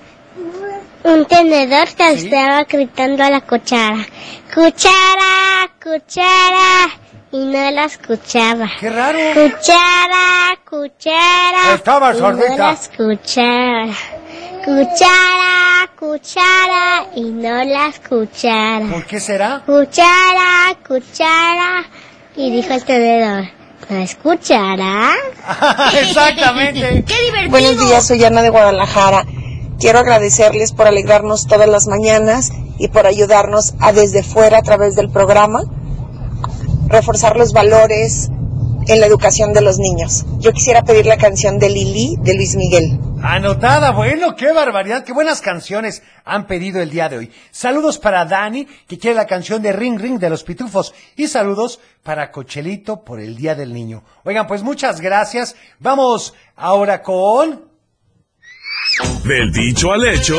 un 1.04 1.26
tenedor 1.26 1.88
que 1.96 2.12
estaba 2.12 2.64
gritando 2.66 3.24
a 3.24 3.32
la 3.32 3.42
cuchara. 3.42 4.06
Cuchara, 4.54 5.72
cuchara. 5.82 7.00
Y 7.34 7.46
no 7.46 7.72
la 7.72 7.86
escuchaba. 7.86 8.70
Qué 8.80 8.92
raro. 8.92 9.18
Cuchara, 9.34 10.56
cuchara. 10.70 11.74
Estaba 11.74 12.14
y 12.14 12.20
sordita. 12.20 12.50
No 12.50 12.58
la 12.58 12.72
escuchara. 12.74 13.94
Cuchara, 14.64 15.90
cuchara. 15.98 17.08
Y 17.16 17.24
no 17.24 17.64
la 17.64 17.88
escuchara. 17.88 18.86
¿Por 18.86 19.08
qué 19.08 19.20
será? 19.20 19.64
Cuchara, 19.66 20.78
cuchara. 20.88 21.86
Y 22.36 22.52
dijo 22.52 22.72
el 22.72 22.84
tenedor. 22.84 23.46
¿No 23.90 23.98
escuchará? 23.98 25.14
Exactamente. 26.04 27.04
Buenos 27.50 27.80
días, 27.80 28.06
soy 28.06 28.24
Ana 28.24 28.44
de 28.44 28.52
Guadalajara. 28.52 29.26
Quiero 29.80 29.98
agradecerles 29.98 30.72
por 30.72 30.86
alegrarnos 30.86 31.48
todas 31.48 31.68
las 31.68 31.88
mañanas 31.88 32.52
y 32.78 32.90
por 32.90 33.08
ayudarnos 33.08 33.74
a 33.80 33.92
desde 33.92 34.22
fuera 34.22 34.60
a 34.60 34.62
través 34.62 34.96
del 34.96 35.10
programa 35.10 35.64
reforzar 36.94 37.36
los 37.36 37.54
valores 37.54 38.30
en 38.88 39.00
la 39.00 39.08
educación 39.08 39.54
de 39.54 39.62
los 39.62 39.80
niños. 39.80 40.26
Yo 40.40 40.52
quisiera 40.52 40.84
pedir 40.84 41.06
la 41.06 41.18
canción 41.18 41.58
de 41.58 41.70
Lili 41.70 42.18
de 42.20 42.36
Luis 42.36 42.56
Miguel. 42.56 43.00
Anotada, 43.22 43.92
bueno, 43.92 44.36
qué 44.36 44.52
barbaridad, 44.52 45.04
qué 45.04 45.14
buenas 45.14 45.42
canciones 45.42 46.04
han 46.26 46.46
pedido 46.46 46.82
el 46.82 46.90
día 46.90 47.10
de 47.10 47.18
hoy. 47.18 47.32
Saludos 47.52 47.98
para 47.98 48.26
Dani, 48.26 48.68
que 48.88 49.00
quiere 49.00 49.16
la 49.16 49.26
canción 49.26 49.62
de 49.62 49.72
Ring 49.72 50.00
Ring 50.00 50.20
de 50.20 50.30
los 50.30 50.44
Pitufos. 50.44 50.94
Y 51.16 51.28
saludos 51.28 51.80
para 52.04 52.32
Cochelito 52.32 53.04
por 53.04 53.20
el 53.20 53.38
Día 53.38 53.56
del 53.56 53.74
Niño. 53.74 54.04
Oigan, 54.24 54.46
pues 54.46 54.62
muchas 54.62 55.02
gracias. 55.02 55.56
Vamos 55.80 56.34
ahora 56.56 57.02
con... 57.02 57.72
Del 59.24 59.52
dicho 59.52 59.94
al 59.94 60.06
hecho. 60.06 60.38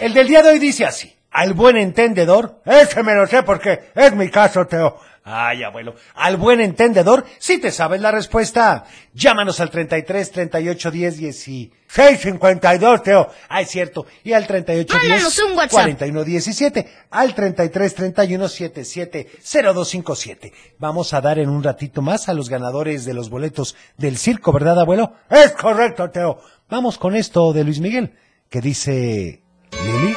El 0.00 0.14
del 0.14 0.28
día 0.28 0.42
de 0.42 0.50
hoy 0.50 0.58
dice 0.58 0.86
así. 0.86 1.12
Al 1.30 1.52
buen 1.52 1.76
entendedor, 1.76 2.62
ese 2.64 3.02
me 3.02 3.14
lo 3.14 3.26
sé 3.26 3.42
porque 3.42 3.90
es 3.94 4.14
mi 4.14 4.30
caso, 4.30 4.66
Teo. 4.66 4.98
Ay, 5.30 5.62
abuelo. 5.62 5.94
Al 6.14 6.38
buen 6.38 6.58
entendedor, 6.62 7.26
si 7.38 7.58
te 7.58 7.70
sabes 7.70 8.00
la 8.00 8.10
respuesta, 8.10 8.84
llámanos 9.12 9.60
al 9.60 9.68
33 9.68 10.30
38 10.30 10.90
10 10.90 11.16
16 11.18 11.70
52, 12.18 13.02
Teo. 13.02 13.28
Ah, 13.50 13.60
es 13.60 13.68
cierto. 13.68 14.06
Y 14.24 14.32
al 14.32 14.46
38 14.46 14.98
10 14.98 15.10
Mándanos 15.10 15.38
un 15.40 15.52
WhatsApp. 15.52 15.70
41 15.70 16.24
17. 16.24 16.88
Al 17.10 17.34
33 17.34 17.94
31 17.94 18.48
77 18.48 19.28
0257. 19.42 20.52
Vamos 20.78 21.12
a 21.12 21.20
dar 21.20 21.38
en 21.38 21.50
un 21.50 21.62
ratito 21.62 22.00
más 22.00 22.30
a 22.30 22.34
los 22.34 22.48
ganadores 22.48 23.04
de 23.04 23.12
los 23.12 23.28
boletos 23.28 23.76
del 23.98 24.16
circo, 24.16 24.50
¿verdad, 24.52 24.80
abuelo? 24.80 25.12
Es 25.28 25.52
correcto, 25.52 26.08
Teo. 26.10 26.40
Vamos 26.70 26.96
con 26.96 27.14
esto 27.14 27.52
de 27.52 27.64
Luis 27.64 27.80
Miguel, 27.80 28.14
que 28.48 28.62
dice... 28.62 29.42
Lili. 29.72 30.14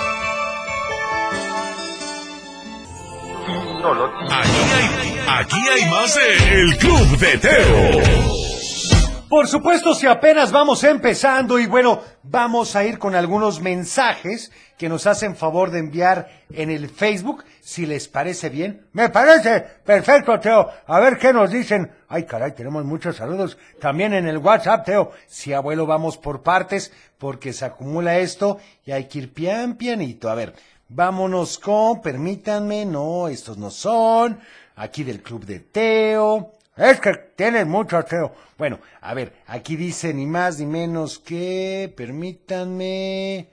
Aquí 3.82 3.89
hay, 3.89 4.31
aquí 5.40 5.58
hay 5.70 5.90
más 5.90 6.16
de 6.16 6.62
El 6.62 6.78
Club 6.78 7.18
de 7.18 7.38
Teo. 7.38 8.32
Por 9.30 9.48
supuesto, 9.48 9.96
si 9.96 10.08
apenas 10.08 10.52
vamos 10.52 10.84
empezando 10.84 11.58
y 11.58 11.66
bueno, 11.66 12.02
vamos 12.22 12.76
a 12.76 12.84
ir 12.84 13.00
con 13.00 13.16
algunos 13.16 13.62
mensajes 13.62 14.52
que 14.78 14.90
nos 14.90 15.08
hacen 15.08 15.38
favor 15.38 15.72
de 15.72 15.80
enviar 15.80 16.28
en 16.50 16.70
el 16.70 16.90
Facebook, 16.90 17.46
si 17.62 17.86
les 17.86 18.10
parece 18.10 18.50
bien. 18.50 18.88
Me 18.92 19.08
parece 19.08 19.62
perfecto, 19.86 20.38
Teo. 20.38 20.68
A 20.86 21.00
ver 21.00 21.18
qué 21.18 21.32
nos 21.32 21.50
dicen. 21.50 21.90
Ay, 22.10 22.26
caray, 22.26 22.52
tenemos 22.52 22.84
muchos 22.84 23.16
saludos 23.16 23.58
también 23.80 24.14
en 24.14 24.28
el 24.28 24.40
WhatsApp, 24.40 24.86
Teo. 24.86 25.12
Si 25.28 25.54
abuelo, 25.54 25.86
vamos 25.86 26.18
por 26.18 26.44
partes 26.44 26.92
porque 27.18 27.54
se 27.54 27.64
acumula 27.64 28.18
esto 28.18 28.58
y 28.86 28.92
hay 28.92 29.06
que 29.06 29.20
ir 29.20 29.34
pian 29.34 29.76
pianito. 29.76 30.30
A 30.30 30.36
ver, 30.36 30.56
vámonos 30.90 31.58
con, 31.58 32.02
permítanme, 32.02 32.86
no, 32.86 33.30
estos 33.30 33.58
no 33.58 33.70
son. 33.70 34.42
Aquí 34.82 35.04
del 35.04 35.22
Club 35.22 35.46
de 35.46 35.60
Teo. 35.60 36.54
Es 36.76 37.00
que 37.00 37.14
tienen 37.36 37.70
mucho, 37.70 38.04
Teo. 38.04 38.34
Bueno, 38.58 38.80
a 39.02 39.14
ver, 39.14 39.32
aquí 39.46 39.76
dice 39.76 40.12
ni 40.12 40.26
más 40.26 40.58
ni 40.58 40.66
menos 40.66 41.20
que, 41.20 41.94
permítanme, 41.96 43.52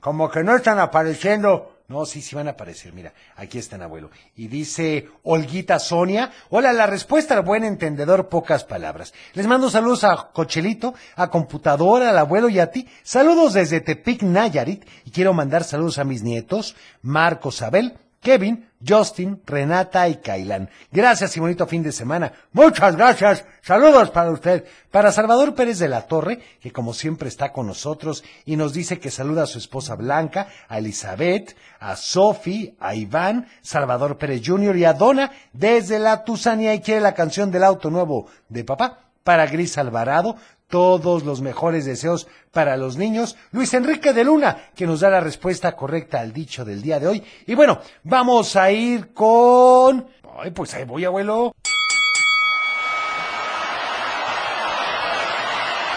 como 0.00 0.28
que 0.28 0.42
no 0.42 0.56
están 0.56 0.80
apareciendo. 0.80 1.82
No, 1.86 2.04
sí, 2.04 2.20
sí 2.20 2.34
van 2.34 2.48
a 2.48 2.52
aparecer, 2.52 2.92
mira, 2.92 3.12
aquí 3.36 3.58
están, 3.58 3.80
abuelo. 3.80 4.10
Y 4.34 4.48
dice 4.48 5.08
Olguita 5.22 5.78
Sonia, 5.78 6.32
hola, 6.50 6.72
la 6.72 6.86
respuesta 6.86 7.34
al 7.34 7.44
buen 7.44 7.62
entendedor, 7.62 8.28
pocas 8.28 8.64
palabras. 8.64 9.14
Les 9.34 9.46
mando 9.46 9.70
saludos 9.70 10.02
a 10.02 10.30
Cochelito, 10.32 10.94
a 11.14 11.30
Computadora, 11.30 12.10
al 12.10 12.18
abuelo 12.18 12.48
y 12.48 12.58
a 12.58 12.72
ti. 12.72 12.88
Saludos 13.04 13.52
desde 13.52 13.82
Tepic, 13.82 14.22
Nayarit, 14.22 14.84
y 15.04 15.12
quiero 15.12 15.32
mandar 15.32 15.62
saludos 15.62 15.98
a 15.98 16.04
mis 16.04 16.24
nietos, 16.24 16.74
Marcos 17.02 17.62
Abel, 17.62 17.96
Kevin, 18.26 18.68
Justin, 18.84 19.40
Renata 19.46 20.08
y 20.08 20.16
Kailan. 20.16 20.68
Gracias 20.90 21.36
y 21.36 21.38
bonito 21.38 21.64
fin 21.68 21.84
de 21.84 21.92
semana. 21.92 22.32
Muchas 22.50 22.96
gracias. 22.96 23.44
Saludos 23.62 24.10
para 24.10 24.32
usted. 24.32 24.64
Para 24.90 25.12
Salvador 25.12 25.54
Pérez 25.54 25.78
de 25.78 25.86
la 25.86 26.08
Torre, 26.08 26.40
que 26.60 26.72
como 26.72 26.92
siempre 26.92 27.28
está 27.28 27.52
con 27.52 27.68
nosotros 27.68 28.24
y 28.44 28.56
nos 28.56 28.72
dice 28.72 28.98
que 28.98 29.12
saluda 29.12 29.44
a 29.44 29.46
su 29.46 29.58
esposa 29.58 29.94
Blanca, 29.94 30.48
a 30.66 30.78
Elizabeth, 30.78 31.56
a 31.78 31.94
Sophie, 31.94 32.74
a 32.80 32.96
Iván, 32.96 33.46
Salvador 33.62 34.18
Pérez 34.18 34.42
Jr. 34.44 34.76
y 34.76 34.84
a 34.86 34.92
Donna 34.92 35.30
desde 35.52 36.00
la 36.00 36.24
Tusanía 36.24 36.74
y 36.74 36.80
quiere 36.80 37.02
la 37.02 37.14
canción 37.14 37.52
del 37.52 37.62
auto 37.62 37.90
nuevo 37.90 38.26
de 38.48 38.64
papá. 38.64 39.02
Para 39.22 39.46
Gris 39.46 39.78
Alvarado, 39.78 40.36
todos 40.68 41.24
los 41.24 41.40
mejores 41.40 41.84
deseos 41.84 42.26
para 42.52 42.76
los 42.76 42.96
niños. 42.96 43.36
Luis 43.52 43.72
Enrique 43.74 44.12
de 44.12 44.24
Luna, 44.24 44.70
que 44.74 44.86
nos 44.86 45.00
da 45.00 45.10
la 45.10 45.20
respuesta 45.20 45.76
correcta 45.76 46.20
al 46.20 46.32
dicho 46.32 46.64
del 46.64 46.82
día 46.82 46.98
de 46.98 47.06
hoy. 47.06 47.22
Y 47.46 47.54
bueno, 47.54 47.80
vamos 48.02 48.56
a 48.56 48.70
ir 48.70 49.12
con... 49.12 50.06
Ay, 50.38 50.50
pues 50.50 50.74
ahí 50.74 50.84
voy, 50.84 51.04
abuelo. 51.04 51.54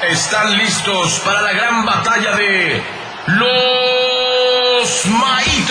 Están 0.10 0.58
listos 0.58 1.20
para 1.26 1.42
la 1.42 1.52
gran 1.52 1.86
batalla 1.86 2.36
de 2.36 2.82
los 3.28 5.06
maitos. 5.08 5.69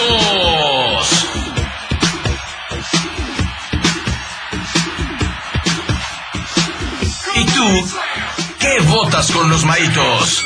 Qué 8.79 8.85
votas 8.87 9.31
con 9.33 9.49
los 9.51 9.65
maitos? 9.65 10.45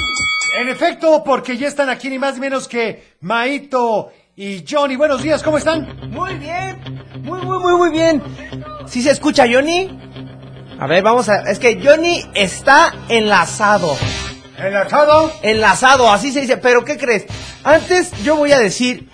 En 0.59 0.69
efecto, 0.69 1.23
porque 1.25 1.57
ya 1.57 1.69
están 1.69 1.91
aquí 1.91 2.09
ni 2.09 2.19
más 2.19 2.35
ni 2.35 2.41
menos 2.41 2.69
que 2.69 3.17
Maito 3.21 4.11
y 4.37 4.65
Johnny. 4.69 4.97
Buenos 4.97 5.23
días, 5.23 5.43
¿cómo 5.43 5.59
están? 5.59 6.11
Muy 6.11 6.35
bien, 6.35 6.79
muy, 7.23 7.41
muy, 7.43 7.59
muy, 7.59 7.73
muy 7.75 7.91
bien. 7.91 8.23
¿Sí 8.87 9.03
se 9.03 9.11
escucha, 9.11 9.45
Johnny? 9.51 9.91
A 10.79 10.87
ver, 10.87 11.03
vamos 11.03 11.29
a... 11.29 11.43
Es 11.51 11.59
que 11.59 11.81
Johnny 11.83 12.23
está 12.35 12.95
enlazado. 13.09 13.97
¿Enlazado? 14.59 15.33
Enlazado, 15.43 16.11
así 16.11 16.33
se 16.33 16.41
dice. 16.43 16.57
Pero, 16.57 16.85
¿qué 16.85 16.97
crees? 16.97 17.27
Antes 17.65 18.13
yo 18.23 18.37
voy 18.37 18.53
a 18.53 18.59
decir 18.59 19.09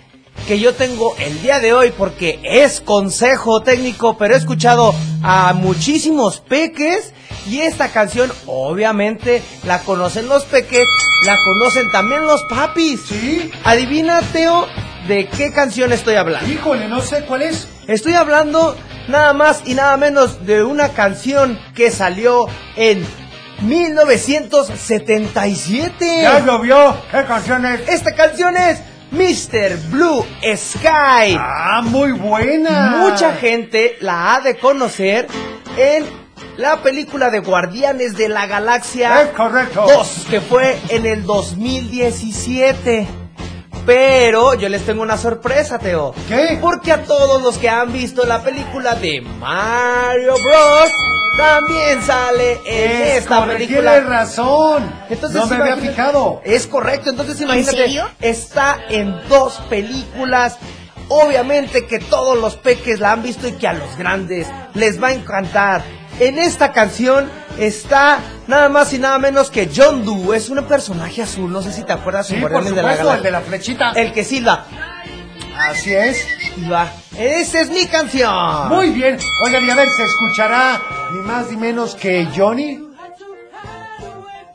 que 0.47 0.59
yo 0.59 0.73
tengo 0.73 1.15
el 1.17 1.41
día 1.41 1.59
de 1.59 1.73
hoy 1.73 1.91
porque 1.97 2.39
es 2.43 2.81
consejo 2.81 3.61
técnico, 3.61 4.17
pero 4.17 4.33
he 4.33 4.37
escuchado 4.37 4.93
a 5.21 5.53
muchísimos 5.53 6.39
peques 6.39 7.13
y 7.47 7.61
esta 7.61 7.89
canción 7.89 8.31
obviamente 8.45 9.41
la 9.65 9.79
conocen 9.79 10.27
los 10.27 10.45
peques, 10.45 10.87
la 11.25 11.37
conocen 11.43 11.89
también 11.91 12.25
los 12.25 12.43
papis. 12.43 13.01
¿Sí? 13.07 13.51
Adivina, 13.63 14.21
Teo, 14.33 14.67
de 15.07 15.27
qué 15.27 15.51
canción 15.51 15.91
estoy 15.91 16.15
hablando. 16.15 16.51
Híjole, 16.51 16.87
no 16.87 17.01
sé 17.01 17.23
cuál 17.25 17.43
es. 17.43 17.67
Estoy 17.87 18.13
hablando 18.13 18.75
nada 19.07 19.33
más 19.33 19.63
y 19.65 19.73
nada 19.73 19.97
menos 19.97 20.45
de 20.45 20.63
una 20.63 20.89
canción 20.89 21.59
que 21.75 21.91
salió 21.91 22.47
en 22.75 23.05
1977. 23.61 26.21
Ya 26.21 26.45
llovió. 26.45 26.95
¿Qué 27.11 27.23
canción 27.25 27.65
es? 27.65 27.89
Esta 27.89 28.15
canción 28.15 28.55
es 28.55 28.79
Mr. 29.11 29.77
Blue 29.89 30.23
Sky. 30.55 31.35
Ah, 31.37 31.81
muy 31.83 32.11
buena. 32.11 32.97
Mucha 32.97 33.33
gente 33.33 33.97
la 34.01 34.35
ha 34.35 34.41
de 34.41 34.57
conocer 34.57 35.27
en 35.77 36.18
la 36.57 36.77
película 36.81 37.29
de 37.29 37.39
Guardianes 37.39 38.17
de 38.17 38.29
la 38.29 38.45
Galaxia 38.47 39.21
Es 39.21 39.29
correcto. 39.29 39.85
2, 39.87 40.25
que 40.29 40.41
fue 40.41 40.77
en 40.89 41.05
el 41.05 41.25
2017. 41.25 43.07
Pero 43.85 44.53
yo 44.53 44.69
les 44.69 44.85
tengo 44.85 45.01
una 45.01 45.17
sorpresa, 45.17 45.79
Teo. 45.79 46.13
¿Qué? 46.27 46.59
Porque 46.61 46.91
a 46.91 47.03
todos 47.03 47.41
los 47.41 47.57
que 47.57 47.69
han 47.69 47.91
visto 47.91 48.25
la 48.25 48.41
película 48.43 48.93
de 48.95 49.21
Mario 49.21 50.33
Bros. 50.33 50.91
también 51.37 52.01
sale 52.03 52.59
en 52.65 52.91
Es 53.01 53.17
esta 53.23 53.37
correcto, 53.39 53.57
película. 53.57 53.91
Tienes 53.93 54.09
razón. 54.09 54.91
Entonces, 55.09 55.39
no 55.39 55.47
me 55.47 55.55
había 55.55 55.77
fijado. 55.77 56.41
Es 56.43 56.67
correcto, 56.67 57.09
entonces 57.09 57.39
imagínate, 57.41 57.77
serio? 57.77 58.07
está 58.21 58.77
en 58.89 59.15
dos 59.27 59.59
películas. 59.69 60.57
Obviamente 61.07 61.87
que 61.87 61.97
todos 61.97 62.37
los 62.37 62.55
peques 62.57 62.99
la 62.99 63.13
han 63.13 63.23
visto 63.23 63.47
y 63.47 63.53
que 63.53 63.67
a 63.67 63.73
los 63.73 63.97
grandes 63.97 64.45
les 64.75 65.01
va 65.01 65.07
a 65.07 65.13
encantar. 65.13 65.81
En 66.19 66.37
esta 66.37 66.73
canción 66.73 67.29
está 67.57 68.19
nada 68.47 68.67
más 68.67 68.91
y 68.91 68.99
nada 68.99 69.17
menos 69.19 69.49
que 69.49 69.69
John 69.73 70.03
Doe. 70.03 70.35
Es 70.35 70.49
un 70.49 70.61
personaje 70.65 71.21
azul, 71.21 71.51
no 71.51 71.61
sé 71.61 71.71
si 71.71 71.83
te 71.83 71.93
acuerdas. 71.93 72.27
Sí, 72.27 72.35
por 72.35 72.51
Guardianes 72.51 72.75
de 72.75 72.83
la 72.83 72.97
supuesto, 72.97 73.15
el 73.15 73.23
de 73.23 73.31
la 73.31 73.41
flechita. 73.41 73.91
El 73.91 74.11
que 74.11 74.23
silba. 74.25 74.65
Así 75.57 75.93
es. 75.93 76.25
Y 76.57 76.67
va. 76.67 76.91
Esa 77.17 77.61
es 77.61 77.69
mi 77.69 77.85
canción. 77.85 78.69
Muy 78.69 78.89
bien. 78.89 79.17
Oigan, 79.43 79.65
y 79.65 79.69
a 79.69 79.75
ver, 79.75 79.89
¿se 79.89 80.03
escuchará 80.03 80.81
ni 81.13 81.19
más 81.19 81.49
ni 81.51 81.57
menos 81.57 81.95
que 81.95 82.27
Johnny? 82.35 82.85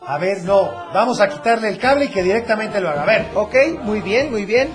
A 0.06 0.18
ver, 0.18 0.42
no. 0.42 0.70
Vamos 0.92 1.20
a 1.20 1.28
quitarle 1.28 1.68
el 1.68 1.78
cable 1.78 2.06
y 2.06 2.08
que 2.08 2.22
directamente 2.22 2.78
lo 2.80 2.90
haga. 2.90 3.02
A 3.02 3.06
ver. 3.06 3.26
Ok, 3.34 3.54
muy 3.82 4.00
bien, 4.00 4.30
muy 4.30 4.44
bien. 4.44 4.68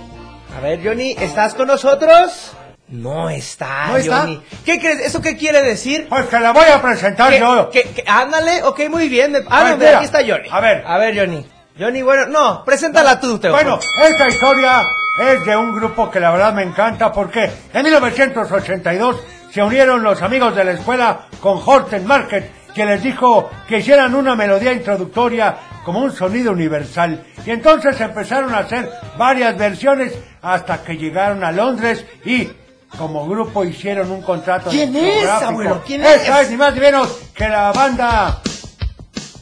A 0.58 0.60
ver, 0.60 0.84
Johnny, 0.84 1.15
¿estás 1.19 1.53
con 1.53 1.67
nosotros? 1.67 2.49
No 2.89 3.29
está, 3.29 3.88
¿No 3.88 3.98
está? 3.98 4.22
Johnny. 4.22 4.41
¿Qué 4.65 4.79
crees? 4.79 5.00
¿Eso 5.01 5.22
qué 5.22 5.38
quiere 5.38 5.62
decir? 5.62 6.08
Pues 6.10 6.25
que 6.25 6.39
la 6.39 6.51
voy 6.53 6.65
a 6.74 6.81
presentar 6.81 7.29
¿Qué- 7.31 7.39
yo. 7.39 7.69
qué- 7.69 7.84
qué- 7.96 8.03
ándale, 8.08 8.63
ok, 8.63 8.81
muy 8.89 9.08
bien. 9.10 9.36
Ah, 9.36 9.60
Pues 9.62 9.72
no, 9.72 9.77
mira, 9.77 9.98
aquí 9.98 10.05
está 10.05 10.19
Johnny. 10.19 10.50
a 10.51 10.60
ver. 10.60 10.84
A 10.88 10.98
ver, 10.98 11.17
Johnny. 11.17 11.46
Johnny, 11.79 12.01
bueno, 12.01 12.25
no, 12.27 12.65
preséntala 12.65 13.19
tú, 13.19 13.38
Teo. 13.39 13.51
Bueno, 13.51 13.79
esta 14.03 14.27
historia 14.27 14.81
es 15.19 15.46
de 15.46 15.55
un 15.55 15.75
grupo 15.75 16.10
que 16.10 16.19
la 16.19 16.31
verdad 16.31 16.51
me 16.53 16.63
encanta 16.63 17.12
porque 17.12 17.50
en 17.74 17.84
1982 17.84 19.15
se 19.51 19.62
unieron 19.63 20.03
los 20.03 20.22
amigos 20.22 20.55
de 20.55 20.63
la 20.65 20.72
escuela 20.72 21.22
con 21.41 21.60
Horton 21.63 22.05
Market, 22.05 22.51
que 22.74 22.86
les 22.86 23.01
dijo 23.01 23.50
que 23.67 23.77
hicieran 23.79 24.13
una 24.15 24.36
melodía 24.36 24.74
introductoria 24.74 25.55
como 25.86 26.00
un 26.00 26.12
sonido 26.12 26.51
universal. 26.51 27.24
Y 27.46 27.51
entonces 27.51 28.00
empezaron 28.01 28.53
a 28.53 28.60
hacer 28.60 28.89
varias 29.17 29.58
versiones 29.58 30.13
hasta 30.41 30.84
que 30.84 30.98
llegaron 30.98 31.43
a 31.43 31.51
Londres 31.51 32.05
y 32.25 32.50
como 32.98 33.27
grupo 33.27 33.63
hicieron 33.63 34.12
un 34.12 34.22
contrato 34.22 34.69
¿Quién 34.69 34.96
es, 34.96 35.27
abuelo? 35.27 35.81
¿Quién 35.86 36.01
Esa 36.03 36.39
es? 36.41 36.46
es 36.46 36.51
ni 36.51 36.58
más 36.58 36.74
ni 36.74 36.79
menos 36.81 37.08
que 37.34 37.48
la 37.48 37.72
banda... 37.72 38.41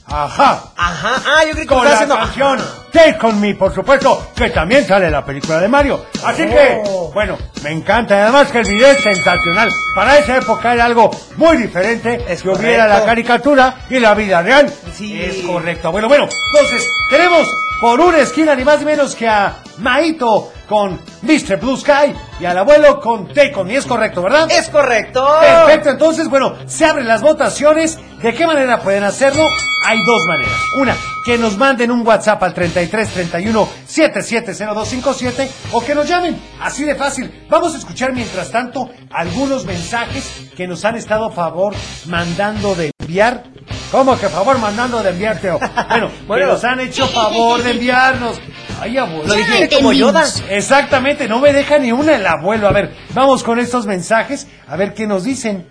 Ajá. 0.10 0.63
Ajá, 0.77 1.22
ah, 1.25 1.44
yo 1.46 1.51
creo 1.51 1.63
que 1.63 1.68
Con 1.68 1.84
la 1.84 1.92
haciendo... 1.94 2.16
canción 2.16 2.60
Take 2.94 3.18
On 3.24 3.42
Me, 3.42 3.56
por 3.56 3.75
supuesto, 3.75 4.27
que 4.34 4.50
también 4.51 4.88
sale 4.88 5.08
en 5.08 5.12
la 5.12 5.25
película 5.25 5.60
de 5.60 5.68
Mario. 5.68 6.06
Así 6.24 6.46
que, 6.46 6.82
Oh. 6.86 7.12
bueno, 7.13 7.38
me 7.62 7.72
encanta. 7.72 8.16
Y 8.16 8.20
Además 8.22 8.48
que 8.50 8.60
el 8.60 8.68
video 8.70 8.88
es 8.92 9.01
sensacional. 9.04 9.70
Para 9.94 10.18
esa 10.18 10.38
época 10.38 10.74
era 10.74 10.86
algo 10.86 11.12
muy 11.36 11.58
diferente. 11.58 12.24
Es 12.30 12.42
que 12.42 12.50
hubiera 12.50 12.88
la 12.88 13.04
caricatura 13.04 13.80
y 13.89 14.00
la 14.00 14.13
vida 14.13 14.42
real. 14.42 14.74
Sí. 14.94 15.22
Es 15.22 15.46
correcto. 15.46 15.92
Bueno, 15.92 16.08
bueno, 16.08 16.30
entonces, 16.54 16.89
tenemos 17.10 17.46
por 17.80 18.00
una 18.00 18.20
esquina 18.20 18.56
ni 18.56 18.64
más 18.64 18.80
ni 18.80 18.86
menos 18.86 19.16
que 19.16 19.28
a 19.28 19.58
Maito 19.78 20.52
con 20.68 21.00
Mr. 21.22 21.58
Blue 21.58 21.78
Sky 21.78 22.14
y 22.40 22.46
al 22.46 22.58
abuelo 22.58 23.00
con 23.00 23.28
Take 23.28 23.54
On 23.56 23.68
Me. 23.68 23.76
Es 23.76 23.86
correcto, 23.86 24.22
¿verdad? 24.22 24.48
Es 24.50 24.70
correcto. 24.70 25.26
Perfecto, 25.40 25.90
entonces, 25.90 26.28
bueno, 26.30 26.56
se 26.66 26.86
abren 26.86 27.08
las 27.08 27.22
votaciones. 27.22 27.98
¿De 28.22 28.34
qué 28.34 28.48
manera 28.48 28.82
pueden 28.82 29.04
hacerlo? 29.04 29.48
Hay 29.86 30.04
dos 30.06 30.26
maneras. 30.26 30.60
Una, 30.78 30.96
que 31.24 31.38
nos 31.38 31.58
manden 31.58 31.92
un 31.92 32.06
WhatsApp 32.06 32.42
al 32.42 32.54
33 32.54 33.10
31 33.10 33.70
770257 33.86 35.50
o 35.72 35.82
que 35.82 35.96
nos 35.96 36.08
llamen. 36.08 36.42
Así 36.60 36.84
de 36.84 36.96
fácil. 36.96 37.46
Vamos 37.48 37.76
a 37.76 37.78
escuchar 37.78 38.12
mientras 38.14 38.52
tanto 38.52 38.90
algunos 39.12 39.66
mensajes 39.66 40.50
que 40.56 40.68
nos 40.68 40.84
han 40.84 40.96
estado 40.96 41.26
a 41.26 41.32
favor 41.32 41.74
mandando 42.08 42.76
de 42.76 42.92
enviar. 43.08 43.44
¿Cómo 43.92 44.18
que 44.20 44.28
favor 44.28 44.58
mandando 44.60 45.02
de 45.02 45.10
enviar, 45.12 45.40
Teo? 45.40 45.60
Bueno, 45.90 46.12
Bueno. 46.28 46.46
que 46.46 46.52
nos 46.52 46.64
han 46.66 46.80
hecho 46.82 47.08
favor 47.08 47.64
de 47.64 47.72
enviarnos. 47.72 48.40
Ay, 48.82 48.98
abuelo. 48.98 49.26
Lo 49.28 49.34
dijiste 49.34 49.76
como. 49.78 49.94
Yoda. 49.94 50.26
Exactamente, 50.50 51.28
no 51.28 51.39
me 51.39 51.54
deja 51.54 51.78
ni 51.80 51.91
una 51.91 52.15
el 52.15 52.26
abuelo. 52.28 52.67
A 52.67 52.72
ver, 52.72 52.93
vamos 53.13 53.43
con 53.43 53.60
estos 53.60 53.86
mensajes, 53.86 54.48
a 54.67 54.76
ver 54.76 54.93
qué 54.93 55.08
nos 55.08 55.24
dicen. 55.24 55.67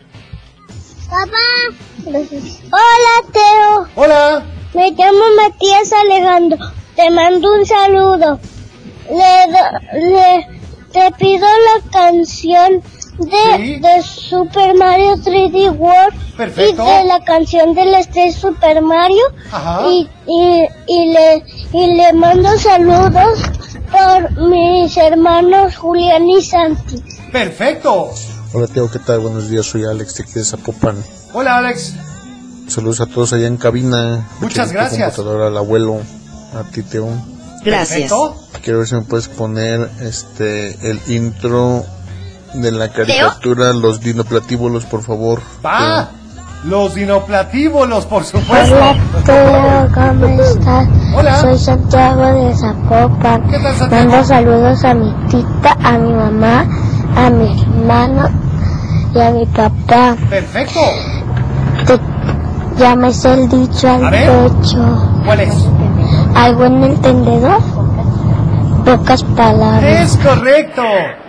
Papá. 1.09 1.77
Hola, 2.07 3.33
Teo. 3.33 3.89
Hola. 3.95 4.43
Me 4.75 4.91
llamo 4.91 5.25
Matías 5.37 5.93
Alejandro. 5.93 6.59
Te 6.97 7.11
mando 7.11 7.53
un 7.53 7.65
saludo. 7.67 8.41
Le, 9.09 9.53
do- 9.53 10.09
le- 10.11 10.47
te 10.93 11.13
pido 11.19 11.47
la 11.47 11.91
canción 11.93 12.83
de, 13.19 13.57
Sí. 13.57 13.77
de 13.81 14.03
Super 14.03 14.75
Mario 14.77 15.17
3D 15.17 15.71
World 15.79 16.15
Perfecto. 16.37 16.85
y 16.85 16.87
de 16.99 17.05
la 17.05 17.25
canción 17.25 17.75
del 17.75 17.95
Street 17.95 18.33
Super 18.35 18.83
Mario 18.83 19.23
Ajá. 19.51 19.87
y, 19.89 20.09
y, 20.27 20.67
y 20.87 21.13
le 21.13 21.45
y 21.73 21.95
le 21.97 22.13
mando 22.13 22.49
saludos 22.59 23.41
por 23.91 24.49
mis 24.49 24.97
hermanos 24.97 25.77
Julián 25.77 26.29
y 26.29 26.43
Santi. 26.43 27.03
Perfecto. 27.33 28.11
Hola 28.53 28.67
Teo, 28.67 28.91
¿qué 28.91 28.99
tal? 28.99 29.21
Buenos 29.21 29.49
días, 29.49 29.67
soy 29.67 29.85
Alex 29.85 30.15
de 30.17 30.25
aquí 30.25 30.33
de 30.35 30.45
Zapopan. 30.45 30.97
Hola, 31.33 31.59
Alex. 31.59 31.95
Saludos 32.69 33.01
a 33.01 33.07
todos 33.07 33.33
allá 33.33 33.47
en 33.47 33.57
cabina. 33.59 34.27
Muchas 34.41 34.73
gracias. 34.73 35.15
computadora, 35.15 35.49
al 35.49 35.57
abuelo, 35.57 36.01
a 36.55 36.65
ti 36.71 36.83
Teo. 36.83 37.09
Gracias. 37.65 38.11
Perfecto. 38.11 38.37
Quiero 38.63 38.79
ver 38.81 38.89
si 38.89 38.95
me 38.97 39.03
puedes 39.03 39.29
poner 39.29 39.89
este 40.03 40.71
el 40.91 41.01
intro 41.09 41.85
de 42.55 42.73
la 42.73 42.89
caricatura 42.89 43.73
Los 43.73 44.01
Dinoplatíbulos, 44.01 44.85
por 44.87 45.03
favor. 45.03 45.41
Va. 45.65 46.09
Los 46.65 46.95
dinoplatíbulos, 46.95 48.07
por 48.07 48.25
supuesto. 48.25 48.75
Hola 48.75 48.97
Teo, 49.25 49.89
¿cómo 49.95 50.43
estás? 50.43 50.89
Hola. 51.15 51.37
Soy 51.37 51.59
Santiago 51.59 52.25
de 52.25 52.57
Zapopan. 52.57 53.49
¿Qué 53.49 53.59
tal, 53.59 53.75
Santiago? 53.77 54.11
Mando 54.11 54.25
saludos 54.25 54.85
a 54.85 54.95
mi 54.95 55.13
tita, 55.29 55.77
a 55.85 55.93
mi 55.93 56.13
mamá, 56.13 56.67
a 57.15 57.31
mi 57.31 57.63
hermano 57.63 58.29
y 59.15 59.21
a 59.21 59.31
mi 59.31 59.47
papá. 59.47 60.17
Perfecto. 60.29 60.81
Te 61.87 62.01
llames 62.79 63.25
el 63.25 63.49
dicho 63.49 63.89
al 63.89 64.11
pecho. 64.11 65.23
¿Cuál 65.25 65.41
es? 65.41 65.55
¿Algo 66.35 66.65
en 66.65 66.83
el 66.83 67.01
tendedor? 67.01 67.61
Pocas 68.85 69.23
palabras. 69.23 69.85
Es 69.85 70.17
correcto. 70.17 70.83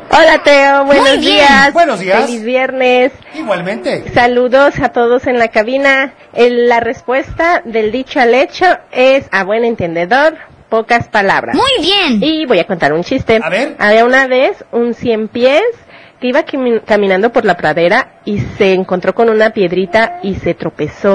Hola 0.10 0.42
Teo, 0.44 0.86
buenos 0.86 1.20
días. 1.22 1.74
Buenos 1.74 2.00
días. 2.00 2.26
Feliz 2.26 2.44
viernes. 2.44 3.12
Igualmente. 3.36 4.06
Saludos 4.14 4.80
a 4.80 4.90
todos 4.90 5.28
en 5.28 5.38
la 5.38 5.50
cabina. 5.50 6.14
El- 6.34 6.68
la 6.70 6.80
respuesta 6.80 7.62
del 7.66 7.92
dicho 7.92 8.20
al 8.20 8.34
hecho 8.34 8.66
es, 8.92 9.28
a 9.32 9.44
buen 9.44 9.66
entendedor, 9.66 10.38
pocas 10.70 11.08
palabras. 11.10 11.56
Muy 11.56 11.72
bien. 11.86 12.20
Y 12.24 12.46
voy 12.46 12.60
a 12.60 12.66
contar 12.66 12.94
un 12.94 13.04
chiste. 13.04 13.40
A 13.44 13.50
ver. 13.50 13.76
Había 13.80 14.06
una 14.06 14.28
vez 14.28 14.64
un 14.72 14.94
cien 14.94 15.28
pies 15.28 15.64
que 16.20 16.28
iba 16.28 16.44
cami- 16.46 16.82
caminando 16.84 17.32
por 17.32 17.46
la 17.46 17.56
pradera 17.56 18.20
y 18.26 18.40
se 18.58 18.74
encontró 18.74 19.14
con 19.14 19.30
una 19.30 19.52
piedrita 19.52 20.20
y 20.24 20.36
se 20.36 20.54
tropezó, 20.56 21.10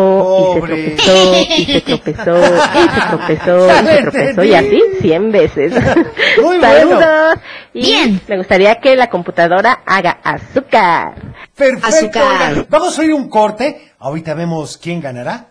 Pobre. 0.61 0.95
y 0.95 0.99
se 0.99 1.01
tropezó, 1.01 1.57
y 1.59 1.65
se 1.65 1.81
tropezó, 1.81 2.37
y 2.39 2.89
se 2.89 3.01
tropezó, 3.09 3.67
y 3.67 3.87
se 3.87 4.03
tropezó, 4.03 4.45
y 4.45 4.55
así 4.55 4.83
cien 5.01 5.33
veces. 5.33 5.73
Muy 6.43 6.59
bueno. 6.59 7.01
Saludos. 7.01 7.39
Y 7.75 7.81
Bien. 7.83 8.21
me 8.29 8.37
gustaría 8.39 8.77
que 8.81 8.95
la 8.97 9.09
computadora 9.11 9.81
haga 9.87 10.19
azúcar. 10.23 11.15
Perfecto. 11.57 11.87
Azúcar. 12.21 12.67
Vamos 12.69 12.99
a 12.99 13.03
oír 13.03 13.13
un 13.13 13.29
corte. 13.29 13.93
Ahorita 13.99 14.35
vemos 14.35 14.79
quién 14.79 15.01
ganará. 15.01 15.49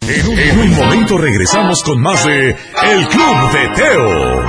En 0.00 0.26
un, 0.28 0.38
en 0.38 0.58
un 0.60 0.74
momento 0.76 1.18
regresamos 1.18 1.82
con 1.82 2.00
más 2.00 2.24
de 2.24 2.50
El 2.50 3.08
Club 3.08 3.52
de 3.52 3.68
Teo. 3.74 4.42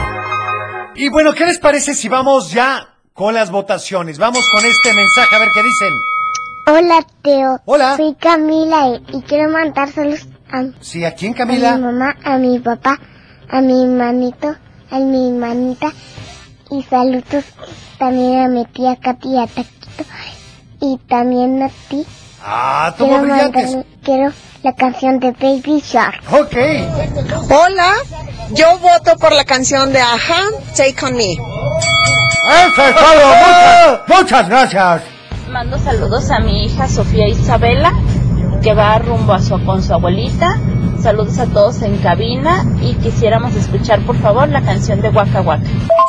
Y 0.95 1.09
bueno, 1.09 1.33
¿qué 1.33 1.45
les 1.45 1.57
parece 1.59 1.93
si 1.95 2.07
vamos 2.09 2.51
ya 2.51 2.95
con 3.19 3.33
las 3.33 3.51
votaciones? 3.51 4.17
Vamos 4.17 4.47
con 4.49 4.63
este 4.65 4.93
mensaje 4.93 5.35
a 5.35 5.39
ver 5.39 5.49
qué 5.53 5.61
dicen. 5.61 5.93
Hola 6.67 7.05
Teo. 7.21 7.59
Hola. 7.65 7.97
Soy 7.97 8.15
Camila 8.15 8.87
y, 9.11 9.17
y 9.17 9.21
quiero 9.23 9.49
mandar 9.51 9.91
saludos 9.91 10.25
a, 10.49 10.63
Sí, 10.79 11.03
¿a 11.03 11.13
quién, 11.13 11.33
a 11.33 11.45
mi 11.45 11.59
Camila? 11.59 11.77
mamá, 11.77 12.15
a 12.23 12.37
mi 12.37 12.59
papá, 12.59 12.97
a 13.49 13.59
mi 13.59 13.85
manito, 13.87 14.55
a 14.89 14.99
mi 14.99 15.31
manita 15.33 15.91
y 16.71 16.81
saludos 16.83 17.43
también 17.97 18.39
a 18.39 18.47
mi 18.47 18.63
tía 18.67 18.95
Katy 18.95 19.27
y 19.33 19.37
a 19.37 19.47
Taquito 19.47 20.05
y 20.79 20.97
también 21.09 21.61
a 21.61 21.67
ti. 21.89 22.05
Ah, 22.41 22.93
Quiero, 22.97 23.19
brillantes. 23.19 23.65
mandar- 23.75 23.85
quiero 24.01 24.31
la 24.63 24.75
canción 24.75 25.19
de 25.19 25.31
Baby 25.31 25.81
Shark. 25.85 26.21
Ok. 26.31 26.55
Hola, 27.51 27.93
Yo 28.51 28.79
voto 28.79 29.15
por 29.19 29.33
la 29.33 29.43
canción 29.43 29.91
de 29.91 29.99
Aja, 29.99 30.41
Take 30.77 31.05
On 31.05 31.15
Me. 31.17 31.35
Eso 32.49 32.83
es 32.83 32.95
todo. 32.95 33.99
Muchas, 34.07 34.17
muchas 34.19 34.49
gracias. 34.49 35.01
Mando 35.51 35.77
saludos 35.79 36.29
a 36.31 36.39
mi 36.39 36.65
hija 36.65 36.87
Sofía 36.87 37.27
Isabela, 37.27 37.93
que 38.61 38.73
va 38.73 38.97
rumbo 38.99 39.33
a 39.33 39.39
su, 39.39 39.63
con 39.65 39.81
su 39.83 39.93
abuelita. 39.93 40.57
Saludos 41.01 41.39
a 41.39 41.45
todos 41.45 41.81
en 41.81 41.97
cabina 41.97 42.65
y 42.81 42.93
quisiéramos 42.95 43.55
escuchar 43.55 44.01
por 44.01 44.17
favor 44.17 44.49
la 44.49 44.61
canción 44.61 45.01
de 45.01 45.09
Waka 45.09 45.41
Waka. 45.41 45.63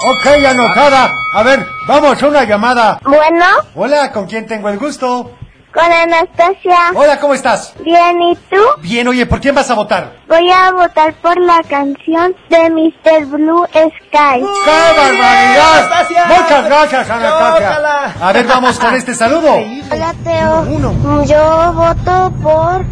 Ok, 0.09 0.27
anotada. 0.47 1.13
A 1.33 1.43
ver, 1.43 1.65
vamos 1.87 2.23
a 2.23 2.27
una 2.27 2.45
llamada. 2.45 2.99
Bueno, 3.05 3.45
Hola, 3.75 4.11
¿con 4.11 4.27
quién 4.27 4.47
tengo 4.47 4.69
el 4.69 4.79
gusto? 4.79 5.31
Con 5.73 5.85
Anastasia. 5.85 6.79
Hola, 6.95 7.19
¿cómo 7.21 7.35
estás? 7.35 7.75
Bien, 7.85 8.21
¿y 8.23 8.37
tú? 8.37 8.57
Bien, 8.79 9.07
oye, 9.09 9.27
¿por 9.27 9.41
quién 9.41 9.55
vas 9.55 9.71
a 9.71 9.75
votar? 9.75 10.13
Voy 10.29 10.51
a 10.51 10.73
votar 10.73 11.15
por 11.15 11.39
la 11.39 11.63
canción 11.69 12.35
de 12.49 12.71
Mr. 12.71 13.27
Blue 13.27 13.67
Sky. 13.67 14.41
¡Qué 14.65 14.97
barbaridad! 14.97 16.07
Muchas 16.29 16.65
gracias, 16.65 17.11
Anastasia. 17.11 18.15
A 18.21 18.33
ver, 18.33 18.47
vamos 18.47 18.79
con 18.79 18.95
este 18.95 19.15
saludo. 19.15 19.57
Hola, 19.91 20.15
Teo. 20.25 21.25
Yo 21.25 21.73
voto 21.73 22.33
por 22.43 22.85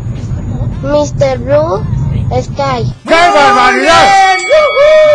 Mr. 0.82 1.38
Blue 1.38 1.97
Sky. 2.30 2.84
¡Qué 3.06 3.14
barbaridad! 3.14 4.36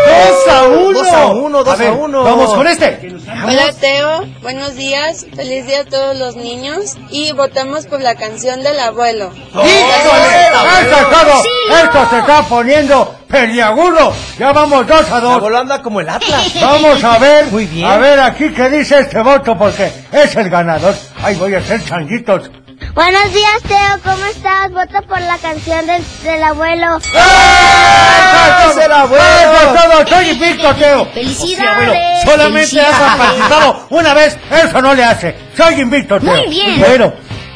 ¡Dos 0.08 0.54
a 0.54 0.63
uno! 0.63 0.93
Dos 0.93 1.08
a 1.13 1.26
uno, 1.28 1.63
dos 1.63 1.73
a 1.73 1.78
ver, 1.78 1.91
uno. 1.91 2.23
Vamos 2.23 2.54
con 2.54 2.67
este. 2.67 3.13
Hola 3.45 3.71
Teo, 3.80 4.26
buenos 4.41 4.76
días, 4.76 5.26
feliz 5.36 5.65
día 5.67 5.82
a 5.82 5.86
todos 5.86 6.17
los 6.17 6.36
niños 6.36 6.95
y 7.12 7.32
votamos 7.34 7.86
por 7.86 8.02
la 8.02 8.15
canción 8.15 8.62
del 8.63 8.80
abuelo. 8.80 9.32
¡Híjole! 9.52 10.82
¡Esto 10.82 10.95
es 10.97 11.10
todo! 11.10 11.43
¡Esto 11.84 12.10
se 12.10 12.19
está 12.19 12.41
poniendo 12.43 13.15
peliagudo! 13.28 14.13
Ya 14.39 14.52
vamos 14.52 14.88
dos 14.88 15.10
a 15.12 15.19
dos. 15.19 15.39
bola 15.39 15.60
anda 15.60 15.82
como 15.82 16.02
el 16.02 16.10
Atlas. 16.10 16.52
Vamos 16.62 17.04
a 17.04 17.19
ver, 17.19 17.45
Muy 17.52 17.65
bien. 17.67 17.86
a 17.86 17.97
ver 17.97 18.19
aquí 18.19 18.49
qué 18.54 18.69
dice 18.69 18.99
este 18.99 19.21
voto 19.21 19.56
porque 19.58 19.91
es 20.12 20.36
el 20.36 20.49
ganador. 20.49 20.95
Ay, 21.21 21.36
voy 21.36 21.54
a 21.56 21.60
hacer 21.60 21.84
changuitos. 21.86 22.49
Buenos 22.93 23.34
días, 23.34 23.63
Teo. 23.67 24.00
¿Cómo 24.04 24.26
estás? 24.28 24.72
Voto 24.72 25.02
por 25.08 25.19
la 25.22 25.38
canción 25.38 25.86
del, 25.88 26.04
del 26.24 26.43
abuelo. 26.43 26.98
¡Eso 26.98 28.72
es 28.72 28.86
el 28.86 28.91
abuelo! 28.91 29.24
¡Eso 29.24 29.54
es 29.54 29.82
todo! 29.82 30.08
¡Soy 30.08 30.30
invicto, 30.30 30.76
Teo! 30.76 31.06
¡Felicidades! 31.13 31.69
abuelo, 31.69 31.93
solamente 32.24 32.82
has 32.82 33.17
participado 33.17 33.88
una 33.89 34.13
vez, 34.13 34.38
eso 34.63 34.82
no 34.82 34.93
le 34.93 35.04
hace. 35.04 35.36
Soy 35.58 35.82
invicto, 35.82 36.19
Teo. 36.19 36.36
Muy 36.36 36.48
bien. 36.48 36.80
Bueno, 36.80 37.13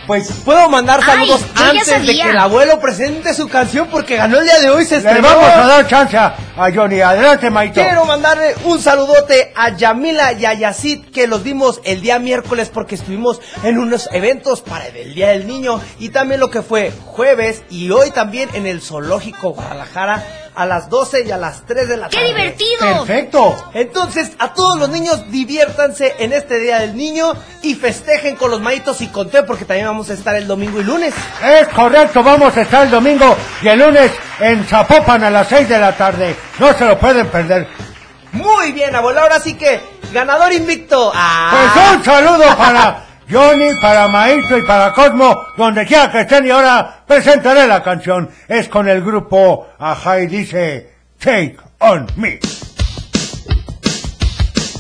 pues 0.08 0.32
Puedo 0.46 0.70
mandar 0.70 1.04
saludos 1.04 1.42
Ay, 1.56 1.78
antes 1.80 2.08
de 2.08 2.16
que 2.16 2.30
el 2.30 2.38
abuelo 2.38 2.80
presente 2.80 3.34
su 3.34 3.48
canción 3.50 3.90
porque 3.92 4.16
ganó 4.16 4.40
el 4.40 4.46
día 4.46 4.60
de 4.60 4.70
hoy, 4.70 4.86
se 4.86 4.96
le 4.96 5.10
estrenó. 5.10 5.28
vamos 5.28 5.50
a 5.50 5.68
dar 5.68 5.88
chance 5.88 6.18
a 6.58 6.72
Johnny. 6.72 7.02
Adelante, 7.02 7.50
Maito. 7.50 7.82
Quiero 7.82 8.06
mandarle 8.06 8.56
un 8.66 8.82
saludote 8.82 9.52
a 9.56 9.76
Yamila 9.76 10.34
y 10.34 10.46
a 10.46 10.74
que 11.12 11.28
los 11.28 11.44
vimos 11.44 11.82
el 11.84 12.02
día 12.02 12.20
miércoles 12.20 12.70
porque 12.74 12.96
estuvimos 12.96 13.40
en 13.64 13.78
unos 13.78 14.10
eventos 14.12 14.62
para 14.62 14.88
el 14.88 15.14
Día 15.14 15.30
del 15.30 15.48
Niño 15.48 15.80
y 16.00 16.10
también 16.10 16.40
lo 16.40 16.50
que 16.50 16.62
fue 16.62 16.92
jueves 17.06 17.64
y 17.70 17.92
hoy 17.92 18.12
también 18.12 18.50
en 18.54 18.66
el 18.66 18.82
Zoológico 18.82 19.52
Guadalajara 19.54 20.47
a 20.58 20.66
las 20.66 20.90
12 20.90 21.24
y 21.24 21.32
a 21.32 21.38
las 21.38 21.62
3 21.68 21.88
de 21.88 21.98
la 21.98 22.10
tarde. 22.10 22.56
Perfecto. 22.80 23.70
Entonces, 23.76 24.32
a 24.40 24.54
todos 24.54 24.80
los 24.80 24.90
niños 24.90 25.30
diviértanse 25.30 26.16
en 26.18 26.34
este 26.34 26.60
Día 26.60 26.80
del 26.80 26.98
Niño 26.98 27.34
y 27.62 27.76
festejen 27.76 28.36
con 28.36 28.50
los 28.50 28.60
maitos 28.60 29.00
y 29.02 29.08
con 29.08 29.30
té 29.30 29.44
porque 29.44 29.66
también 29.66 29.86
vamos 29.86 30.10
a 30.10 30.14
estar 30.14 30.36
el 30.36 30.48
domingo 30.48 30.82
y 30.82 30.84
lunes. 30.84 31.14
Es 31.46 31.68
correcto, 31.68 32.24
vamos 32.24 32.58
a 32.58 32.62
estar 32.62 32.86
el 32.86 32.90
domingo 32.90 33.38
y 33.62 33.68
el 33.68 33.78
lunes 33.78 34.12
en 34.40 34.66
Zapopan 34.66 35.24
a 35.24 35.30
las 35.30 35.48
6 35.48 35.70
de 35.70 35.78
la 35.78 35.96
tarde. 35.96 36.36
No 36.58 36.74
se 36.74 36.86
lo 36.86 36.98
pueden 36.98 37.28
perder. 37.28 37.68
Muy 38.32 38.72
bien, 38.72 38.96
abuelo. 38.96 39.22
Ahora 39.22 39.40
sí 39.40 39.54
que, 39.54 39.80
ganador 40.12 40.52
invicto. 40.54 41.12
Ah. 41.14 41.52
Pues 41.52 41.98
un 41.98 42.04
saludo 42.04 42.58
para 42.58 43.04
Johnny, 43.30 43.74
para 43.82 44.08
Maestro 44.08 44.58
y 44.58 44.62
para 44.62 44.94
Cosmo, 44.94 45.36
donde 45.58 45.86
quiera 45.86 46.10
que 46.10 46.22
estén 46.22 46.46
y 46.46 46.50
ahora 46.50 47.04
presentaré 47.06 47.68
la 47.68 47.84
canción. 47.84 48.30
Es 48.48 48.70
con 48.70 48.88
el 48.88 49.04
grupo 49.04 49.68
Ajá 49.78 50.22
y 50.22 50.28
dice 50.28 50.94
Take 51.20 51.58
On 51.80 52.08
Me. 52.16 52.40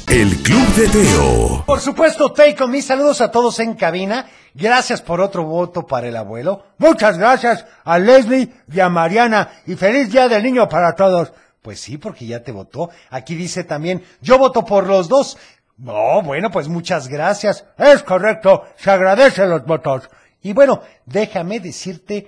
El 0.07 0.29
Club 0.43 0.67
de 0.69 0.87
Teo. 0.87 1.63
Por 1.65 1.81
supuesto, 1.81 2.31
Take 2.31 2.63
On 2.63 2.71
Me, 2.71 2.81
saludos 2.81 3.19
a 3.19 3.29
todos 3.29 3.59
en 3.59 3.73
cabina. 3.73 4.25
Gracias 4.53 5.01
por 5.01 5.19
otro 5.19 5.43
voto 5.43 5.85
para 5.85 6.07
el 6.07 6.15
abuelo. 6.15 6.67
Muchas 6.77 7.17
gracias 7.17 7.65
a 7.83 7.99
Leslie 7.99 8.49
y 8.71 8.79
a 8.79 8.87
Mariana. 8.87 9.49
Y 9.65 9.75
feliz 9.75 10.09
día 10.09 10.29
del 10.29 10.43
niño 10.43 10.69
para 10.69 10.95
todos. 10.95 11.33
Pues 11.61 11.81
sí, 11.81 11.97
porque 11.97 12.25
ya 12.25 12.41
te 12.41 12.53
votó. 12.53 12.89
Aquí 13.09 13.35
dice 13.35 13.65
también, 13.65 14.01
yo 14.21 14.37
voto 14.37 14.63
por 14.63 14.87
los 14.87 15.09
dos. 15.09 15.37
No, 15.77 16.23
bueno, 16.23 16.49
pues 16.49 16.67
muchas 16.67 17.07
gracias. 17.07 17.65
Es 17.77 18.01
correcto, 18.03 18.65
se 18.77 18.89
agradecen 18.89 19.49
los 19.49 19.63
votos. 19.65 20.09
Y 20.41 20.53
bueno, 20.53 20.81
déjame 21.05 21.59
decirte 21.59 22.27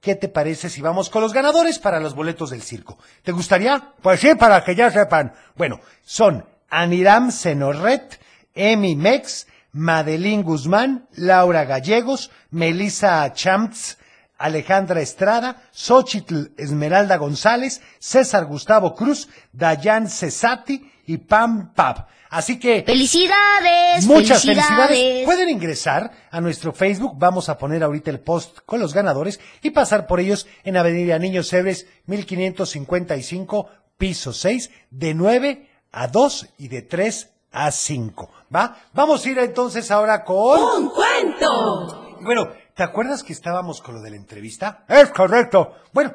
qué 0.00 0.16
te 0.16 0.28
parece 0.28 0.68
si 0.68 0.80
vamos 0.80 1.08
con 1.08 1.22
los 1.22 1.32
ganadores 1.32 1.78
para 1.78 2.00
los 2.00 2.14
boletos 2.14 2.50
del 2.50 2.62
circo. 2.62 2.98
¿Te 3.22 3.32
gustaría? 3.32 3.92
Pues 4.02 4.20
sí, 4.20 4.34
para 4.34 4.64
que 4.64 4.74
ya 4.74 4.90
sepan. 4.90 5.32
Bueno, 5.56 5.80
son 6.02 6.44
Aniram 6.70 7.30
Senorret, 7.30 8.20
Emi 8.54 8.96
Mex, 8.96 9.46
Madeline 9.72 10.42
Guzmán, 10.42 11.08
Laura 11.14 11.64
Gallegos, 11.64 12.30
Melissa 12.50 13.32
Champs, 13.32 13.98
Alejandra 14.38 15.00
Estrada, 15.00 15.62
Xochitl 15.72 16.52
Esmeralda 16.56 17.16
González, 17.16 17.82
César 17.98 18.46
Gustavo 18.46 18.94
Cruz, 18.94 19.28
Dayan 19.52 20.08
Cesati 20.08 20.90
y 21.06 21.18
Pam 21.18 21.74
Pab. 21.74 22.06
Así 22.30 22.58
que... 22.58 22.82
¡Felicidades! 22.82 24.04
Muchas 24.06 24.42
felicidades. 24.42 25.24
Pueden 25.24 25.48
ingresar 25.48 26.10
a 26.30 26.40
nuestro 26.40 26.72
Facebook. 26.72 27.14
Vamos 27.16 27.48
a 27.48 27.56
poner 27.56 27.82
ahorita 27.82 28.10
el 28.10 28.20
post 28.20 28.58
con 28.66 28.80
los 28.80 28.92
ganadores 28.92 29.40
y 29.62 29.70
pasar 29.70 30.06
por 30.06 30.20
ellos 30.20 30.46
en 30.64 30.76
Avenida 30.76 31.18
Niños 31.18 31.48
Cebres 31.48 31.86
1555, 32.06 33.68
piso 33.96 34.32
6, 34.32 34.70
de 34.90 35.14
9 35.14 35.70
a 35.92 36.06
2 36.06 36.48
y 36.58 36.68
de 36.68 36.82
3 36.82 37.30
a 37.52 37.70
5. 37.70 38.30
¿Va? 38.54 38.76
Vamos 38.92 39.24
a 39.24 39.30
ir 39.30 39.38
entonces 39.38 39.90
ahora 39.90 40.22
con... 40.24 40.60
¡Un 40.60 40.90
cuento! 40.90 42.18
Bueno, 42.20 42.48
¿te 42.78 42.84
acuerdas 42.84 43.24
que 43.24 43.32
estábamos 43.32 43.82
con 43.82 43.96
lo 43.96 44.00
de 44.02 44.10
la 44.10 44.16
entrevista? 44.16 44.84
Es 44.86 45.10
correcto. 45.10 45.74
Bueno, 45.92 46.14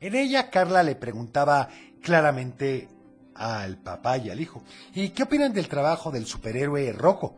en 0.00 0.14
ella 0.14 0.48
Carla 0.48 0.82
le 0.82 0.94
preguntaba 0.94 1.68
claramente 2.02 2.88
al 3.34 3.76
papá 3.76 4.16
y 4.16 4.30
al 4.30 4.40
hijo, 4.40 4.62
¿y 4.94 5.10
qué 5.10 5.24
opinan 5.24 5.52
del 5.52 5.68
trabajo 5.68 6.10
del 6.10 6.24
superhéroe 6.24 6.94
Rocco? 6.94 7.36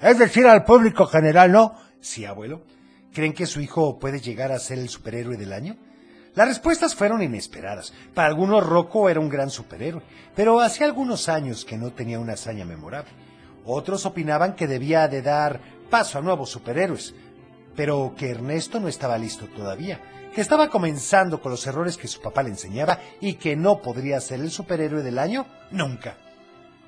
Es 0.00 0.18
decir, 0.18 0.48
al 0.48 0.64
público 0.64 1.06
general, 1.06 1.52
¿no? 1.52 1.76
Sí, 2.00 2.24
abuelo. 2.24 2.64
¿Creen 3.12 3.34
que 3.34 3.46
su 3.46 3.60
hijo 3.60 4.00
puede 4.00 4.18
llegar 4.18 4.50
a 4.50 4.58
ser 4.58 4.80
el 4.80 4.88
superhéroe 4.88 5.36
del 5.36 5.52
año? 5.52 5.76
Las 6.34 6.48
respuestas 6.48 6.96
fueron 6.96 7.22
inesperadas. 7.22 7.92
Para 8.14 8.26
algunos 8.26 8.66
Rocco 8.66 9.08
era 9.08 9.20
un 9.20 9.28
gran 9.28 9.48
superhéroe, 9.48 10.02
pero 10.34 10.58
hacía 10.58 10.86
algunos 10.86 11.28
años 11.28 11.64
que 11.64 11.78
no 11.78 11.92
tenía 11.92 12.18
una 12.18 12.32
hazaña 12.32 12.64
memorable. 12.64 13.12
Otros 13.64 14.06
opinaban 14.06 14.56
que 14.56 14.66
debía 14.66 15.06
de 15.06 15.22
dar 15.22 15.60
paso 15.88 16.18
a 16.18 16.22
nuevos 16.22 16.50
superhéroes, 16.50 17.14
pero 17.78 18.12
que 18.18 18.30
Ernesto 18.30 18.80
no 18.80 18.88
estaba 18.88 19.16
listo 19.16 19.46
todavía, 19.46 20.00
que 20.34 20.40
estaba 20.40 20.68
comenzando 20.68 21.40
con 21.40 21.52
los 21.52 21.64
errores 21.64 21.96
que 21.96 22.08
su 22.08 22.20
papá 22.20 22.42
le 22.42 22.48
enseñaba 22.48 22.98
y 23.20 23.34
que 23.34 23.54
no 23.54 23.80
podría 23.80 24.20
ser 24.20 24.40
el 24.40 24.50
superhéroe 24.50 25.04
del 25.04 25.16
año 25.16 25.46
nunca. 25.70 26.16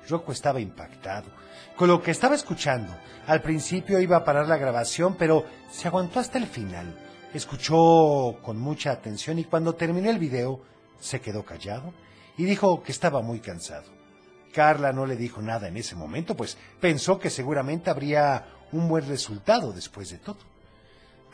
Rocco 0.09 0.33
estaba 0.33 0.59
impactado. 0.59 1.29
Con 1.77 1.87
lo 1.87 2.01
que 2.01 2.11
estaba 2.11 2.35
escuchando, 2.35 2.93
al 3.25 3.41
principio 3.41 4.01
iba 4.01 4.17
a 4.17 4.25
parar 4.25 4.49
la 4.49 4.57
grabación, 4.57 5.15
pero 5.17 5.45
se 5.71 5.87
aguantó 5.87 6.19
hasta 6.19 6.37
el 6.37 6.45
final. 6.45 6.93
Escuchó 7.33 8.41
con 8.41 8.59
mucha 8.59 8.91
atención 8.91 9.39
y 9.39 9.45
cuando 9.45 9.75
terminó 9.75 10.09
el 10.09 10.19
video, 10.19 10.59
se 10.99 11.21
quedó 11.21 11.45
callado 11.45 11.93
y 12.35 12.43
dijo 12.43 12.83
que 12.83 12.91
estaba 12.91 13.21
muy 13.21 13.39
cansado. 13.39 13.85
Carla 14.53 14.91
no 14.91 15.05
le 15.05 15.15
dijo 15.15 15.41
nada 15.41 15.69
en 15.69 15.77
ese 15.77 15.95
momento, 15.95 16.35
pues 16.35 16.57
pensó 16.81 17.17
que 17.17 17.29
seguramente 17.29 17.89
habría 17.89 18.45
un 18.73 18.89
buen 18.89 19.07
resultado 19.07 19.71
después 19.71 20.09
de 20.09 20.17
todo. 20.17 20.50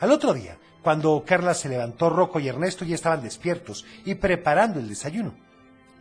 Al 0.00 0.12
otro 0.12 0.32
día, 0.32 0.58
cuando 0.82 1.24
Carla 1.26 1.54
se 1.54 1.68
levantó, 1.68 2.08
Rocco 2.08 2.38
y 2.38 2.48
Ernesto 2.48 2.84
ya 2.84 2.94
estaban 2.94 3.22
despiertos 3.22 3.84
y 4.04 4.14
preparando 4.14 4.78
el 4.78 4.88
desayuno. 4.88 5.34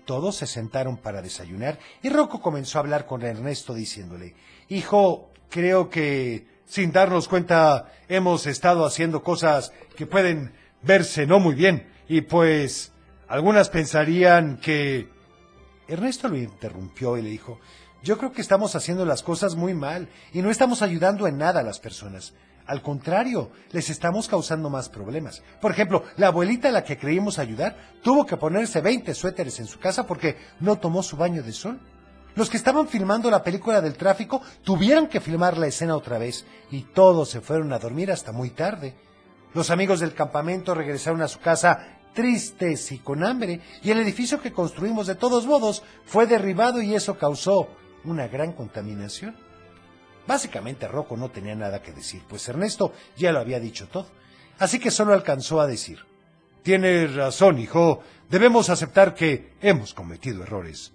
Todos 0.06 0.38
se 0.38 0.48
sentaron 0.48 0.98
para 0.98 1.22
desayunar 1.22 1.80
y 2.02 2.10
Rocco 2.10 2.40
comenzó 2.40 2.78
a 2.78 2.82
hablar 2.82 3.06
con 3.06 3.24
Ernesto 3.24 3.74
diciéndole, 3.74 4.36
Hijo, 4.70 5.32
creo 5.50 5.90
que 5.90 6.48
sin 6.66 6.92
darnos 6.92 7.28
cuenta 7.28 7.92
hemos 8.08 8.46
estado 8.46 8.86
haciendo 8.86 9.24
cosas 9.24 9.74
que 9.96 10.06
pueden 10.06 10.54
verse 10.84 11.26
no 11.26 11.40
muy 11.40 11.56
bien 11.56 11.88
y 12.08 12.22
pues 12.22 12.92
algunas 13.28 13.70
pensarían 13.70 14.58
que... 14.58 15.10
Ernesto 15.90 16.28
lo 16.28 16.38
interrumpió 16.38 17.18
y 17.18 17.22
le 17.22 17.30
dijo, 17.30 17.60
yo 18.04 18.18
creo 18.18 18.34
que 18.34 18.42
estamos 18.42 18.76
haciendo 18.76 19.06
las 19.06 19.24
cosas 19.24 19.56
muy 19.56 19.74
mal 19.74 20.10
y 20.34 20.42
no 20.42 20.52
estamos 20.52 20.82
ayudando 20.82 21.28
en 21.28 21.38
nada 21.38 21.62
a 21.62 21.64
las 21.64 21.80
personas. 21.80 22.34
Al 22.68 22.82
contrario, 22.82 23.50
les 23.72 23.90
estamos 23.90 24.28
causando 24.28 24.70
más 24.70 24.90
problemas. 24.90 25.42
Por 25.62 25.72
ejemplo, 25.72 26.04
la 26.18 26.28
abuelita 26.28 26.68
a 26.68 26.72
la 26.72 26.84
que 26.84 26.98
creímos 26.98 27.40
ayudar 27.40 27.78
tuvo 28.04 28.26
que 28.26 28.36
ponerse 28.36 28.82
20 28.82 29.14
suéteres 29.14 29.60
en 29.60 29.68
su 29.68 29.80
casa 29.80 30.06
porque 30.06 30.38
no 30.60 30.76
tomó 30.76 31.02
su 31.02 31.16
baño 31.16 31.42
de 31.42 31.54
sol. 31.54 31.80
Los 32.36 32.50
que 32.50 32.58
estaban 32.58 32.88
filmando 32.88 33.32
la 33.32 33.42
película 33.42 33.82
del 33.82 33.96
tráfico 33.96 34.42
tuvieron 34.64 35.08
que 35.08 35.22
filmar 35.22 35.58
la 35.58 35.68
escena 35.68 35.96
otra 35.96 36.18
vez 36.18 36.46
y 36.70 36.82
todos 36.82 37.30
se 37.30 37.42
fueron 37.42 37.72
a 37.72 37.80
dormir 37.80 38.12
hasta 38.12 38.34
muy 38.34 38.50
tarde. 38.50 38.96
Los 39.54 39.72
amigos 39.72 40.02
del 40.02 40.14
campamento 40.14 40.76
regresaron 40.76 41.22
a 41.22 41.28
su 41.30 41.40
casa 41.40 41.98
tristes 42.14 42.92
y 42.92 43.00
con 43.00 43.24
hambre 43.24 43.62
y 43.82 43.92
el 43.92 44.00
edificio 44.00 44.42
que 44.42 44.52
construimos 44.52 45.08
de 45.08 45.16
todos 45.16 45.46
modos 45.46 45.84
fue 46.06 46.28
derribado 46.28 46.82
y 46.82 46.94
eso 46.94 47.18
causó 47.18 47.70
una 48.04 48.28
gran 48.28 48.52
contaminación. 48.52 49.47
Básicamente 50.28 50.88
Rocco 50.88 51.16
no 51.16 51.32
tenía 51.32 51.56
nada 51.56 51.82
que 51.82 51.94
decir, 51.94 52.22
pues 52.28 52.48
Ernesto 52.50 52.94
ya 53.16 53.32
lo 53.32 53.40
había 53.40 53.60
dicho 53.60 53.88
todo. 53.88 54.08
Así 54.60 54.78
que 54.78 54.92
solo 54.92 55.14
alcanzó 55.14 55.62
a 55.62 55.68
decir, 55.68 56.00
Tienes 56.68 57.16
razón, 57.16 57.60
hijo, 57.60 58.04
debemos 58.30 58.70
aceptar 58.70 59.16
que 59.16 59.54
hemos 59.62 59.94
cometido 59.94 60.44
errores. 60.44 60.92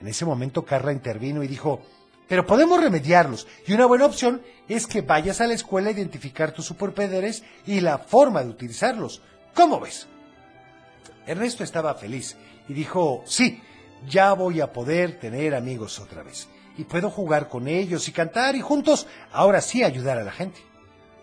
En 0.00 0.08
ese 0.08 0.24
momento 0.24 0.64
Carla 0.64 0.92
intervino 0.92 1.44
y 1.44 1.46
dijo, 1.46 1.80
pero 2.26 2.44
podemos 2.44 2.80
remediarlos, 2.82 3.46
y 3.68 3.72
una 3.72 3.86
buena 3.86 4.06
opción 4.06 4.42
es 4.66 4.88
que 4.88 5.02
vayas 5.02 5.40
a 5.40 5.46
la 5.46 5.54
escuela 5.54 5.90
a 5.90 5.92
identificar 5.92 6.50
tus 6.50 6.64
superpoderes 6.64 7.44
y 7.66 7.78
la 7.78 7.98
forma 7.98 8.42
de 8.42 8.50
utilizarlos. 8.50 9.22
¿Cómo 9.54 9.78
ves? 9.78 10.08
Ernesto 11.24 11.62
estaba 11.62 11.94
feliz 11.94 12.36
y 12.68 12.72
dijo, 12.72 13.22
sí, 13.26 13.62
ya 14.08 14.32
voy 14.32 14.60
a 14.60 14.72
poder 14.72 15.20
tener 15.20 15.54
amigos 15.54 16.00
otra 16.00 16.24
vez 16.24 16.48
y 16.80 16.84
puedo 16.84 17.10
jugar 17.10 17.48
con 17.48 17.68
ellos 17.68 18.08
y 18.08 18.12
cantar 18.12 18.56
y 18.56 18.62
juntos 18.62 19.06
ahora 19.32 19.60
sí 19.60 19.84
ayudar 19.84 20.16
a 20.16 20.24
la 20.24 20.32
gente. 20.32 20.60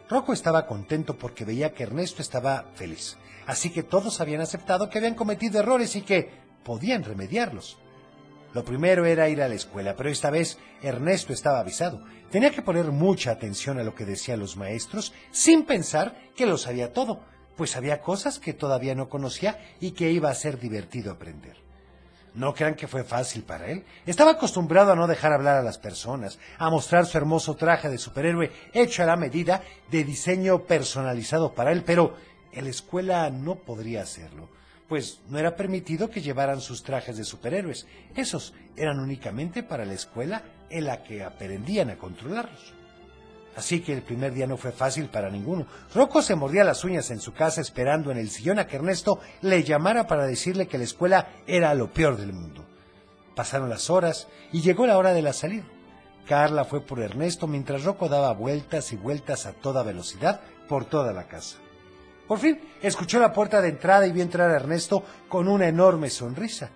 Rocco 0.07 0.31
estaba 0.31 0.67
contento 0.67 1.17
porque 1.17 1.45
veía 1.45 1.73
que 1.73 1.81
Ernesto 1.81 2.21
estaba 2.21 2.65
feliz, 2.75 3.17
así 3.47 3.71
que 3.71 3.81
todos 3.81 4.21
habían 4.21 4.41
aceptado 4.41 4.87
que 4.87 4.99
habían 4.99 5.15
cometido 5.15 5.59
errores 5.59 5.95
y 5.95 6.01
que 6.01 6.29
podían 6.63 7.03
remediarlos. 7.03 7.79
Lo 8.53 8.63
primero 8.63 9.05
era 9.05 9.29
ir 9.29 9.41
a 9.41 9.47
la 9.47 9.55
escuela, 9.55 9.95
pero 9.95 10.09
esta 10.09 10.29
vez 10.29 10.59
Ernesto 10.83 11.33
estaba 11.33 11.59
avisado. 11.59 12.03
Tenía 12.29 12.51
que 12.51 12.61
poner 12.61 12.91
mucha 12.91 13.31
atención 13.31 13.79
a 13.79 13.83
lo 13.83 13.95
que 13.95 14.05
decían 14.05 14.39
los 14.39 14.57
maestros 14.57 15.11
sin 15.31 15.65
pensar 15.65 16.15
que 16.35 16.45
lo 16.45 16.59
sabía 16.59 16.93
todo, 16.93 17.21
pues 17.55 17.75
había 17.75 18.01
cosas 18.01 18.37
que 18.37 18.53
todavía 18.53 18.93
no 18.93 19.09
conocía 19.09 19.59
y 19.79 19.91
que 19.91 20.11
iba 20.11 20.29
a 20.29 20.35
ser 20.35 20.59
divertido 20.59 21.11
aprender. 21.11 21.66
No 22.33 22.53
crean 22.53 22.75
que 22.75 22.87
fue 22.87 23.03
fácil 23.03 23.43
para 23.43 23.67
él. 23.67 23.83
Estaba 24.05 24.31
acostumbrado 24.31 24.91
a 24.91 24.95
no 24.95 25.07
dejar 25.07 25.33
hablar 25.33 25.57
a 25.57 25.63
las 25.63 25.77
personas, 25.77 26.37
a 26.57 26.69
mostrar 26.69 27.05
su 27.05 27.17
hermoso 27.17 27.55
traje 27.55 27.89
de 27.89 27.97
superhéroe 27.97 28.51
hecho 28.73 29.03
a 29.03 29.07
la 29.07 29.15
medida 29.15 29.63
de 29.89 30.03
diseño 30.03 30.63
personalizado 30.63 31.53
para 31.53 31.71
él, 31.71 31.83
pero 31.83 32.15
en 32.51 32.65
la 32.65 32.69
escuela 32.69 33.29
no 33.29 33.55
podría 33.55 34.03
hacerlo, 34.03 34.49
pues 34.87 35.19
no 35.29 35.39
era 35.39 35.55
permitido 35.55 36.09
que 36.09 36.21
llevaran 36.21 36.61
sus 36.61 36.83
trajes 36.83 37.17
de 37.17 37.23
superhéroes. 37.23 37.87
Esos 38.15 38.53
eran 38.75 38.99
únicamente 38.99 39.63
para 39.63 39.85
la 39.85 39.93
escuela 39.93 40.43
en 40.69 40.85
la 40.85 41.03
que 41.03 41.23
aprendían 41.23 41.89
a 41.89 41.97
controlarlos. 41.97 42.73
Así 43.57 43.81
que 43.81 43.91
el 43.91 44.03
primer 44.03 44.35
día 44.35 44.45
no 44.45 44.55
fue 44.55 44.71
fácil 44.71 45.09
para 45.09 45.31
ninguno. 45.31 45.65
Rocco 45.95 46.21
se 46.21 46.35
mordía 46.35 46.63
las 46.63 46.83
uñas 46.83 47.09
en 47.09 47.19
su 47.19 47.33
casa 47.33 47.59
esperando 47.59 48.11
en 48.11 48.19
el 48.19 48.29
sillón 48.29 48.59
a 48.59 48.67
que 48.67 48.75
Ernesto 48.75 49.19
le 49.41 49.63
llamara 49.63 50.05
para 50.05 50.27
decirle 50.27 50.67
que 50.67 50.77
la 50.77 50.83
escuela 50.83 51.29
era 51.47 51.73
lo 51.73 51.91
peor 51.91 52.17
del 52.17 52.33
mundo. 52.33 52.63
Pasaron 53.35 53.67
las 53.67 53.89
horas 53.89 54.27
y 54.51 54.61
llegó 54.61 54.85
la 54.85 54.95
hora 54.95 55.11
de 55.11 55.23
la 55.23 55.33
salida. 55.33 55.63
Carla 56.27 56.65
fue 56.65 56.81
por 56.81 56.99
Ernesto 56.99 57.47
mientras 57.47 57.83
Rocco 57.83 58.07
daba 58.09 58.31
vueltas 58.31 58.93
y 58.93 58.95
vueltas 58.95 59.47
a 59.47 59.53
toda 59.53 59.81
velocidad 59.81 60.39
por 60.69 60.85
toda 60.85 61.11
la 61.11 61.27
casa. 61.27 61.57
Por 62.27 62.37
fin 62.37 62.61
escuchó 62.83 63.19
la 63.19 63.33
puerta 63.33 63.59
de 63.59 63.69
entrada 63.69 64.05
y 64.05 64.11
vio 64.11 64.21
entrar 64.21 64.51
a 64.51 64.57
Ernesto 64.57 65.03
con 65.27 65.47
una 65.47 65.67
enorme 65.67 66.11
sonrisa. 66.11 66.69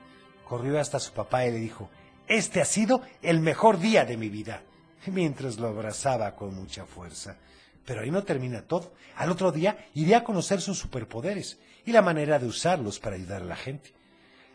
Corrió 0.49 0.79
hasta 0.79 0.99
su 0.99 1.13
papá 1.13 1.45
y 1.45 1.51
le 1.51 1.59
dijo, 1.59 1.91
Este 2.27 2.59
ha 2.59 2.65
sido 2.65 3.01
el 3.21 3.39
mejor 3.39 3.77
día 3.77 4.03
de 4.03 4.17
mi 4.17 4.29
vida 4.29 4.63
mientras 5.07 5.57
lo 5.57 5.67
abrazaba 5.67 6.35
con 6.35 6.53
mucha 6.55 6.85
fuerza. 6.85 7.37
Pero 7.85 8.01
ahí 8.01 8.11
no 8.11 8.23
termina 8.23 8.61
todo. 8.61 8.93
Al 9.15 9.31
otro 9.31 9.51
día 9.51 9.87
iría 9.93 10.19
a 10.19 10.23
conocer 10.23 10.61
sus 10.61 10.77
superpoderes 10.77 11.59
y 11.85 11.91
la 11.91 12.01
manera 12.01 12.39
de 12.39 12.47
usarlos 12.47 12.99
para 12.99 13.15
ayudar 13.15 13.41
a 13.41 13.45
la 13.45 13.55
gente. 13.55 13.93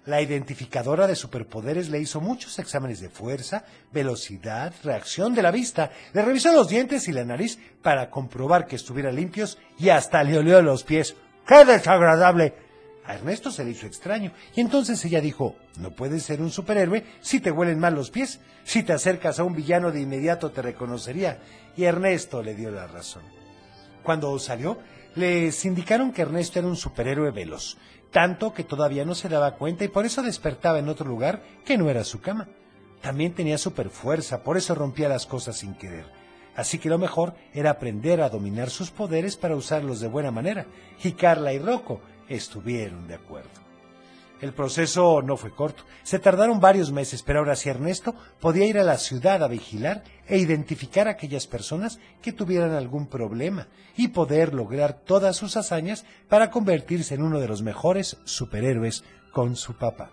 La 0.07 0.23
identificadora 0.23 1.09
de 1.09 1.17
superpoderes 1.17 1.89
le 1.89 1.99
hizo 1.99 2.21
muchos 2.21 2.61
exámenes 2.61 3.01
de 3.01 3.09
fuerza, 3.09 3.65
velocidad, 3.93 4.73
reacción 4.85 5.35
de 5.35 5.43
la 5.43 5.51
vista, 5.51 5.91
le 6.13 6.23
revisó 6.23 6.53
los 6.53 6.69
dientes 6.69 7.09
y 7.09 7.13
la 7.13 7.25
nariz 7.25 7.59
para 7.83 8.09
comprobar 8.09 8.67
que 8.67 8.77
estuvieran 8.77 9.17
limpios 9.17 9.59
y 9.79 9.89
hasta 9.89 10.23
le 10.23 10.39
olió 10.39 10.63
los 10.63 10.85
pies. 10.85 11.17
¡Qué 11.45 11.65
desagradable! 11.65 12.66
A 13.07 13.14
Ernesto 13.14 13.53
se 13.53 13.64
le 13.64 13.71
hizo 13.71 13.87
extraño, 13.87 14.33
y 14.55 14.61
entonces 14.61 15.05
ella 15.05 15.21
dijo, 15.21 15.55
no 15.79 15.92
puedes 15.92 16.25
ser 16.25 16.42
un 16.42 16.51
superhéroe 16.51 17.05
si 17.21 17.38
te 17.38 17.53
huelen 17.53 17.79
mal 17.79 17.95
los 17.95 18.11
pies. 18.11 18.40
Si 18.64 18.83
te 18.83 18.92
acercas 18.92 19.38
a 19.38 19.45
un 19.45 19.55
villano 19.55 19.92
de 19.92 20.01
inmediato 20.01 20.51
te 20.51 20.61
reconocería. 20.61 21.38
Y 21.77 21.85
Ernesto 21.85 22.42
le 22.42 22.57
dio 22.57 22.73
la 22.73 22.88
razón. 22.88 23.23
Cuando 24.03 24.37
salió, 24.40 24.79
les 25.14 25.64
indicaron 25.64 26.12
que 26.12 26.23
Ernesto 26.23 26.59
era 26.59 26.66
un 26.66 26.77
superhéroe 26.77 27.31
veloz, 27.31 27.77
tanto 28.11 28.53
que 28.53 28.64
todavía 28.64 29.05
no 29.05 29.14
se 29.14 29.29
daba 29.29 29.55
cuenta 29.55 29.85
y 29.85 29.88
por 29.88 30.05
eso 30.05 30.23
despertaba 30.23 30.81
en 30.81 30.88
otro 30.88 31.07
lugar 31.07 31.42
que 31.64 31.79
no 31.79 31.88
era 31.88 32.03
su 32.03 32.21
cama. 32.21 32.49
También 33.01 33.35
tenía 33.35 33.57
superfuerza, 33.57 34.42
por 34.42 34.57
eso 34.57 34.75
rompía 34.75 35.09
las 35.09 35.27
cosas 35.27 35.57
sin 35.59 35.75
querer. 35.75 36.07
Así 36.57 36.79
que 36.79 36.88
lo 36.88 36.99
mejor 36.99 37.35
era 37.53 37.71
aprender 37.71 38.21
a 38.21 38.31
dominar 38.31 38.71
sus 38.71 38.90
poderes 38.90 39.37
para 39.37 39.55
usarlos 39.55 40.01
de 40.01 40.09
buena 40.09 40.31
manera. 40.31 40.66
Y 41.05 41.12
Carla 41.12 41.53
y 41.53 41.59
Rocco 41.59 42.01
estuvieron 42.29 43.07
de 43.07 43.15
acuerdo. 43.15 43.67
El 44.41 44.53
proceso 44.53 45.23
no 45.23 45.39
fue 45.39 45.51
corto. 45.51 45.85
Se 46.03 46.19
tardaron 46.19 46.61
varios 46.61 46.93
meses, 46.93 47.23
pero 47.23 47.39
ahora 47.39 47.57
sí 47.57 47.71
Ernesto 47.71 48.15
podía 48.39 48.67
ir 48.67 48.79
a 48.79 48.85
la 48.85 48.99
ciudad 48.99 49.43
a 49.43 49.49
vigilar 49.49 50.05
e 50.27 50.37
identificar 50.39 51.09
a 51.09 51.12
aquellas 51.12 51.47
personas 51.47 51.99
que 52.21 52.33
tuvieran 52.33 52.73
algún 52.73 53.07
problema 53.07 53.69
y 53.97 54.09
poder 54.09 54.53
lograr 54.53 55.01
todas 55.05 55.37
sus 55.37 55.57
hazañas 55.57 56.05
para 56.29 56.51
convertirse 56.51 57.15
en 57.15 57.23
uno 57.23 57.41
de 57.41 57.49
los 57.49 57.62
mejores 57.62 58.19
superhéroes 58.25 59.05
con 59.33 59.57
su 59.57 59.79
papá. 59.79 60.11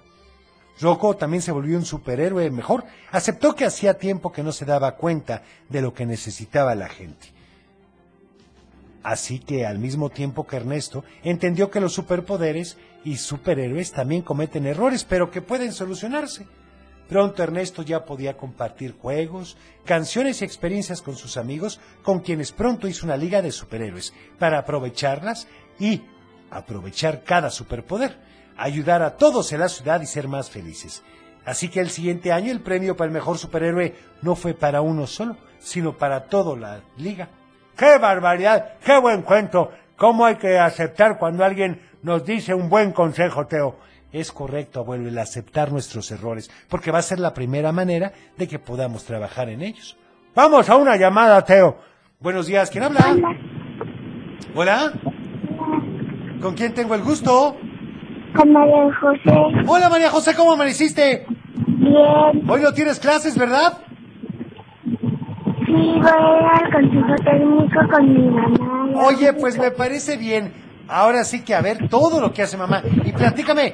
Rocco 0.80 1.16
también 1.18 1.42
se 1.42 1.52
volvió 1.52 1.78
un 1.78 1.86
superhéroe 1.86 2.50
mejor. 2.50 2.86
Aceptó 3.12 3.56
que 3.56 3.66
hacía 3.66 3.98
tiempo 3.98 4.32
que 4.32 4.44
no 4.44 4.52
se 4.52 4.66
daba 4.66 4.96
cuenta 4.96 5.44
de 5.70 5.82
lo 5.82 5.94
que 5.94 6.06
necesitaba 6.06 6.76
la 6.76 6.88
gente. 6.88 7.33
Así 9.04 9.40
que 9.40 9.66
al 9.66 9.80
mismo 9.80 10.10
tiempo 10.10 10.48
que 10.48 10.56
Ernesto 10.56 11.04
entendió 11.24 11.70
que 11.70 11.82
los 11.82 11.94
superpoderes 11.94 12.78
y 13.04 13.18
superhéroes 13.18 13.92
también 13.92 14.22
cometen 14.22 14.66
errores, 14.66 15.04
pero 15.04 15.30
que 15.30 15.42
pueden 15.42 15.74
solucionarse. 15.74 16.48
Pronto 17.10 17.44
Ernesto 17.44 17.84
ya 17.84 18.06
podía 18.06 18.38
compartir 18.38 18.98
juegos, 18.98 19.58
canciones 19.84 20.42
y 20.42 20.46
experiencias 20.46 21.02
con 21.02 21.18
sus 21.18 21.36
amigos, 21.36 21.82
con 22.02 22.22
quienes 22.22 22.54
pronto 22.54 22.88
hizo 22.88 23.06
una 23.06 23.18
liga 23.18 23.42
de 23.42 23.52
superhéroes, 23.52 24.14
para 24.40 24.60
aprovecharlas 24.60 25.48
y 25.78 26.02
aprovechar 26.50 27.24
cada 27.24 27.50
superpoder, 27.50 28.18
ayudar 28.56 29.02
a 29.02 29.18
todos 29.18 29.52
en 29.52 29.60
la 29.60 29.68
ciudad 29.68 30.00
y 30.02 30.06
ser 30.06 30.30
más 30.30 30.50
felices. 30.50 31.04
Así 31.46 31.68
que 31.68 31.82
el 31.82 31.90
siguiente 31.90 32.32
año 32.32 32.54
el 32.54 32.62
premio 32.62 32.96
para 32.96 33.10
el 33.10 33.14
mejor 33.14 33.38
superhéroe 33.38 33.96
no 34.22 34.36
fue 34.36 34.54
para 34.54 34.80
uno 34.80 35.08
solo, 35.08 35.36
sino 35.60 35.98
para 35.98 36.28
toda 36.28 36.56
la 36.56 36.84
liga. 36.96 37.28
¡Qué 37.78 37.98
barbaridad! 37.98 38.74
¡Qué 38.84 39.00
buen 39.00 39.22
cuento! 39.24 39.72
¿Cómo 39.96 40.26
hay 40.26 40.36
que 40.36 40.58
aceptar 40.60 41.18
cuando 41.18 41.44
alguien 41.44 41.82
nos 42.02 42.26
dice 42.26 42.54
un 42.54 42.70
buen 42.70 42.92
consejo, 42.92 43.48
Teo? 43.48 43.78
Es 44.12 44.32
correcto, 44.32 44.82
abuelo, 44.82 45.08
el 45.10 45.18
aceptar 45.18 45.72
nuestros 45.72 46.12
errores, 46.12 46.52
porque 46.70 46.92
va 46.92 47.00
a 47.00 47.04
ser 47.04 47.20
la 47.20 47.34
primera 47.34 47.72
manera 47.72 48.12
de 48.38 48.48
que 48.48 48.60
podamos 48.60 49.06
trabajar 49.06 49.50
en 49.50 49.62
ellos. 49.62 49.98
Vamos 50.36 50.70
a 50.70 50.76
una 50.76 50.98
llamada, 50.98 51.44
Teo. 51.44 51.78
Buenos 52.20 52.46
días, 52.48 52.70
¿quién 52.70 52.84
habla? 52.84 53.16
Hola. 54.56 54.94
¿Con 56.42 56.54
quién 56.56 56.74
tengo 56.74 56.94
el 56.96 57.02
gusto? 57.02 57.58
Con 58.36 58.52
María 58.52 58.90
José. 59.00 59.64
Hola, 59.68 59.90
María 59.90 60.10
José, 60.10 60.36
¿cómo 60.36 60.54
amaneciste? 60.54 61.26
Bien. 61.68 62.50
Hoy 62.50 62.62
no 62.62 62.72
tienes 62.74 63.00
clases, 63.00 63.38
¿verdad? 63.38 63.80
Sí, 65.74 66.00
voy 66.00 66.46
al 66.52 66.72
consejo 66.72 67.16
técnico 67.24 67.80
con 67.90 68.14
mi 68.14 68.30
mamá. 68.30 68.90
Oye, 69.08 69.34
pues 69.34 69.58
me 69.58 69.72
parece 69.72 70.18
bien. 70.18 70.54
Ahora 70.88 71.24
sí 71.24 71.44
que 71.44 71.56
a 71.56 71.62
ver 71.62 71.90
todo 71.90 72.22
lo 72.22 72.32
que 72.32 72.44
hace 72.44 72.58
mamá. 72.58 72.84
Y 73.04 73.12
platícame, 73.12 73.74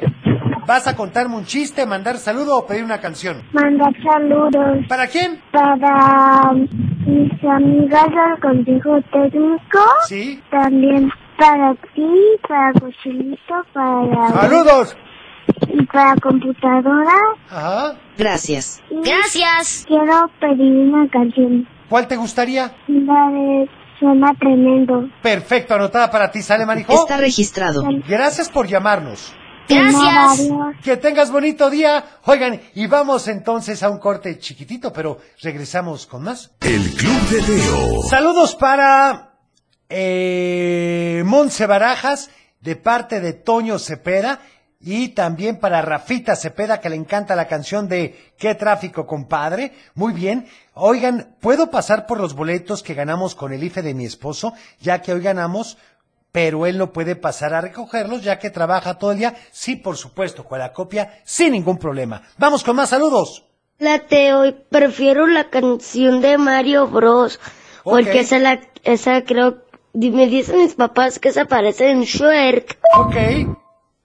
¿vas 0.65 0.87
a 0.87 0.95
contarme 0.95 1.35
un 1.35 1.43
chiste, 1.43 1.85
mandar 1.85 2.17
saludo 2.17 2.57
o 2.57 2.65
pedir 2.65 2.85
una 2.85 2.99
canción? 3.01 3.41
Mandar 3.51 3.93
saludos. 4.01 4.85
¿Para 4.87 5.07
quién? 5.07 5.41
Para 5.51 6.53
mis 6.53 7.43
amigas 7.43 8.05
del 8.05 8.39
consejo 8.41 9.01
técnico. 9.11 9.79
Sí. 10.07 10.41
También 10.49 11.11
para 11.37 11.73
ti, 11.95 12.13
para 12.47 12.71
Cochelito, 12.79 13.55
para... 13.73 14.29
¡Saludos! 14.29 14.95
Y 15.67 15.85
para 15.87 16.15
computadora. 16.15 17.17
Ajá. 17.49 17.95
Gracias. 18.17 18.81
Y 18.89 19.01
Quiero 19.85 20.29
pedir 20.39 20.93
una 20.93 21.09
canción. 21.09 21.67
¿Cuál 21.89 22.07
te 22.07 22.15
gustaría? 22.15 22.75
La 22.87 23.29
de 23.31 23.69
suena 23.99 24.33
tremendo. 24.39 25.09
Perfecto, 25.21 25.73
anotada 25.73 26.09
para 26.09 26.31
ti, 26.31 26.41
¿sale, 26.41 26.65
Marijo? 26.65 26.93
Está 26.93 27.17
registrado. 27.17 27.83
Gracias 28.07 28.49
por 28.49 28.67
llamarnos. 28.67 29.33
Gracias. 29.67 30.49
Que 30.83 30.97
tengas 30.97 31.31
bonito 31.31 31.69
día. 31.69 32.03
Oigan, 32.25 32.59
y 32.73 32.87
vamos 32.87 33.27
entonces 33.27 33.83
a 33.83 33.89
un 33.89 33.99
corte 33.99 34.39
chiquitito, 34.39 34.91
pero 34.91 35.19
regresamos 35.41 36.07
con 36.07 36.23
más. 36.23 36.51
El 36.61 36.81
Club 36.93 37.21
de 37.29 37.41
Teo. 37.41 38.01
Saludos 38.03 38.55
para 38.55 39.33
eh, 39.89 41.21
Monse 41.25 41.67
Barajas, 41.67 42.31
de 42.61 42.75
parte 42.75 43.19
de 43.19 43.33
Toño 43.33 43.77
Cepeda, 43.77 44.39
y 44.81 45.09
también 45.09 45.59
para 45.59 45.81
Rafita 45.81 46.35
Cepeda, 46.35 46.79
que 46.79 46.89
le 46.89 46.95
encanta 46.95 47.35
la 47.35 47.47
canción 47.47 47.89
de 47.89 48.33
¿Qué 48.37 48.55
tráfico, 48.55 49.05
compadre? 49.05 49.73
Muy 49.93 50.13
bien. 50.13 50.47
Oigan, 50.73 51.35
¿puedo 51.41 51.69
pasar 51.69 52.05
por 52.05 52.19
los 52.19 52.33
boletos 52.33 52.81
que 52.81 52.93
ganamos 52.93 53.35
con 53.35 53.51
el 53.51 53.63
IFE 53.63 53.81
de 53.81 53.93
mi 53.93 54.05
esposo? 54.05 54.53
Ya 54.79 55.01
que 55.01 55.13
hoy 55.13 55.21
ganamos 55.21 55.77
pero 56.31 56.65
él 56.65 56.77
no 56.77 56.93
puede 56.93 57.15
pasar 57.15 57.53
a 57.53 57.61
recogerlos 57.61 58.23
ya 58.23 58.37
que 58.37 58.49
trabaja 58.49 58.99
todo 58.99 59.11
el 59.11 59.17
día. 59.17 59.35
Sí, 59.51 59.75
por 59.75 59.97
supuesto, 59.97 60.45
con 60.45 60.59
la 60.59 60.73
copia, 60.73 61.21
sin 61.23 61.53
ningún 61.53 61.77
problema. 61.77 62.21
Vamos 62.37 62.63
con 62.63 62.75
más 62.75 62.89
saludos. 62.89 63.45
La 63.79 63.99
Teo, 63.99 64.43
prefiero 64.69 65.25
la 65.25 65.49
canción 65.49 66.21
de 66.21 66.37
Mario 66.37 66.87
Bros. 66.87 67.39
Porque 67.83 68.19
esa, 68.19 68.37
la, 68.37 68.59
esa 68.83 69.23
creo, 69.23 69.63
me 69.93 70.27
dicen 70.27 70.59
mis 70.59 70.75
papás 70.75 71.17
que 71.17 71.31
se 71.31 71.45
parece 71.45 71.89
en 71.89 72.01
Shrek. 72.01 72.77
Ok. 72.95 73.58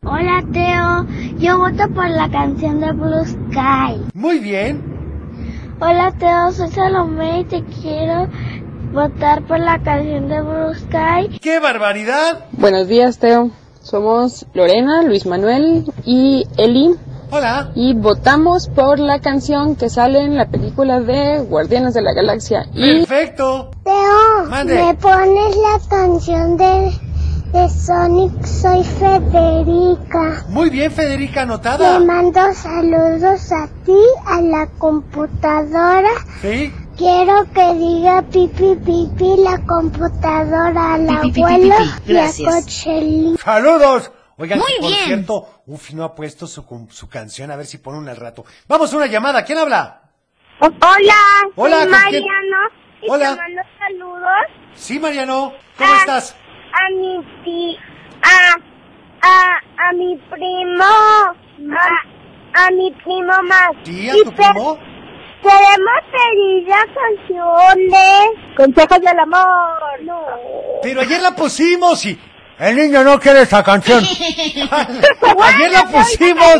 Hola 0.07 0.45
Teo, 0.53 1.07
yo 1.39 1.59
voto 1.59 1.89
por 1.95 2.09
la 2.09 2.31
canción 2.31 2.79
de 2.81 2.93
Blue 2.93 3.25
Sky. 3.25 4.03
Muy 4.13 4.39
bien. 4.39 4.83
Hola 5.81 6.13
Teo, 6.19 6.53
soy 6.53 6.69
Salomé 6.69 7.41
y 7.41 7.45
te 7.45 7.65
quiero 7.65 8.29
votar 8.93 9.43
por 9.47 9.59
la 9.59 9.83
canción 9.83 10.29
de 10.29 10.43
Blue 10.43 10.75
Sky. 10.75 11.39
¡Qué 11.41 11.59
barbaridad! 11.59 12.47
Buenos 12.53 12.87
días, 12.87 13.19
Teo. 13.19 13.51
Somos 13.81 14.47
Lorena, 14.53 15.03
Luis 15.03 15.25
Manuel 15.25 15.87
y 16.05 16.47
Eli. 16.59 16.95
Hola. 17.31 17.71
Y 17.75 17.95
votamos 17.95 18.69
por 18.69 18.99
la 18.99 19.21
canción 19.21 19.75
que 19.75 19.89
sale 19.89 20.21
en 20.21 20.37
la 20.37 20.49
película 20.49 21.01
de 21.01 21.41
Guardianes 21.41 21.95
de 21.95 22.03
la 22.03 22.13
Galaxia. 22.13 22.67
Y 22.75 23.01
Perfecto. 23.01 23.71
Teo, 23.83 24.51
Mande. 24.51 24.75
¿me 24.75 24.95
pones 24.95 25.57
la 25.57 25.81
canción 25.89 26.57
de, 26.57 26.93
de 27.55 27.69
Sonic? 27.69 28.45
Soy 28.45 28.83
Federica. 28.83 30.45
Muy 30.49 30.71
bien, 30.71 30.91
Federica, 30.91 31.35
Te 31.35 31.41
anotada. 31.41 32.01
mando 32.01 32.53
saludos 32.53 33.53
a 33.53 33.69
ti, 33.87 33.97
a 34.27 34.41
la 34.41 34.67
computadora. 34.79 36.11
¿Sí? 36.43 36.75
Quiero 36.97 37.45
que 37.55 37.75
diga 37.75 38.23
pipi 38.23 38.75
pipi 38.77 39.37
la 39.43 39.59
computadora 39.67 40.95
al 40.95 41.07
Pi, 41.07 41.17
pi, 41.23 41.33
pi, 41.33 41.43
abuelo 41.43 41.77
pi, 41.77 41.85
pi. 42.07 42.13
y 42.13 42.17
a 42.17 42.21
Gracias. 42.23 42.55
Cochelín. 42.65 43.39
¡Saludos! 43.39 44.11
Oigan, 44.37 44.59
Muy 44.59 44.73
por 44.81 44.89
bien. 44.91 45.05
cierto, 45.05 45.49
Uf 45.67 45.91
no 45.93 46.03
ha 46.05 46.15
puesto 46.17 46.49
su, 46.49 46.65
su 46.91 47.09
canción, 47.09 47.53
a 47.53 47.57
ver 47.57 47.67
si 47.67 47.79
pone 47.79 47.99
una 47.99 48.11
al 48.11 48.17
rato. 48.17 48.45
Vamos 48.67 48.93
a 48.93 48.97
una 48.97 49.07
llamada, 49.07 49.45
¿quién 49.45 49.59
habla? 49.59 50.03
Hola, 50.61 51.15
Hola, 51.55 51.83
soy 51.83 51.91
¿con 51.93 52.01
quién? 52.11 52.23
Mariano 52.25 52.57
y 53.03 53.11
Hola. 53.11 53.31
te 53.31 53.37
mando 53.37 53.63
saludos 53.79 54.31
Sí, 54.75 54.99
Mariano, 54.99 55.53
¿cómo 55.79 55.93
Ah. 55.93 55.97
estás? 56.01 56.37
A 56.75 56.91
mi 56.91 57.25
ti, 57.45 57.79
a, 58.23 58.57
a, 59.27 59.89
a 59.89 59.93
mi 59.93 60.17
primo, 60.31 60.85
a, 60.85 62.65
a 62.67 62.71
mi 62.71 62.91
primo 63.05 63.43
más. 63.43 63.71
¿Sí, 63.85 64.11
a 64.11 64.17
Y 64.17 64.25
tu 64.25 64.33
primo? 64.33 64.79
Queremos 65.43 66.01
pedir 66.11 66.69
la 66.69 66.87
canción 66.95 67.79
de 67.91 68.55
Consejos 68.57 69.01
del 69.01 69.19
Amor. 69.19 70.03
No. 70.03 70.21
Pero 70.83 71.01
ayer 71.03 71.21
la 71.21 71.33
pusimos 71.37 72.05
y 72.07 72.19
el 72.59 72.77
niño 72.77 73.03
no 73.05 73.19
quiere 73.21 73.43
esa 73.43 73.63
canción. 73.63 74.03
ayer 75.43 75.73
la 75.73 75.85
pusimos. 75.85 76.55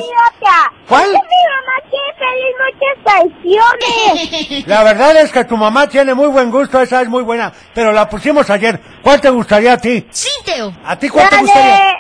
¿Cuál? 0.89 1.05
Es 1.07 1.13
que 1.13 1.29
mi 1.29 1.43
mamá 1.51 1.77
quiere 1.91 2.13
pedir 2.19 2.53
muchas 2.65 2.97
canciones. 3.05 4.67
La 4.67 4.83
verdad 4.83 5.17
es 5.19 5.33
que 5.33 5.45
tu 5.45 5.57
mamá 5.57 5.89
tiene 5.89 6.15
muy 6.15 6.27
buen 6.29 6.51
gusto, 6.51 6.81
esa 6.81 7.03
es 7.03 7.09
muy 7.09 7.23
buena, 7.23 7.53
pero 7.75 7.93
la 7.93 8.09
pusimos 8.09 8.49
ayer. 8.51 8.81
¿Cuál 9.03 9.21
te 9.21 9.31
gustaría 9.31 9.75
a 9.75 9.79
ti? 9.79 10.07
Sí, 10.11 10.29
Teo. 10.45 10.73
¿A 10.85 10.99
ti 10.99 11.09
cuál 11.09 11.29
te 11.29 11.39
gustaría? 11.39 11.95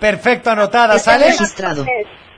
Perfecto, 0.00 0.50
anotada, 0.50 0.96
Está 0.96 1.12
¿sale? 1.12 1.26
registrado. 1.26 1.84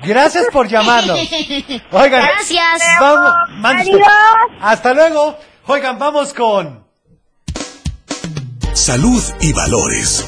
Gracias 0.02 0.46
por 0.52 0.66
llamarnos. 0.68 1.16
Oigan, 1.92 2.24
Gracias. 2.26 2.82
vamos, 3.00 3.32
Adiós. 3.62 4.00
Hasta 4.60 4.94
luego. 4.94 5.38
Oigan, 5.66 5.98
vamos 5.98 6.34
con 6.34 6.84
Salud 8.82 9.22
y 9.40 9.52
valores. 9.52 10.26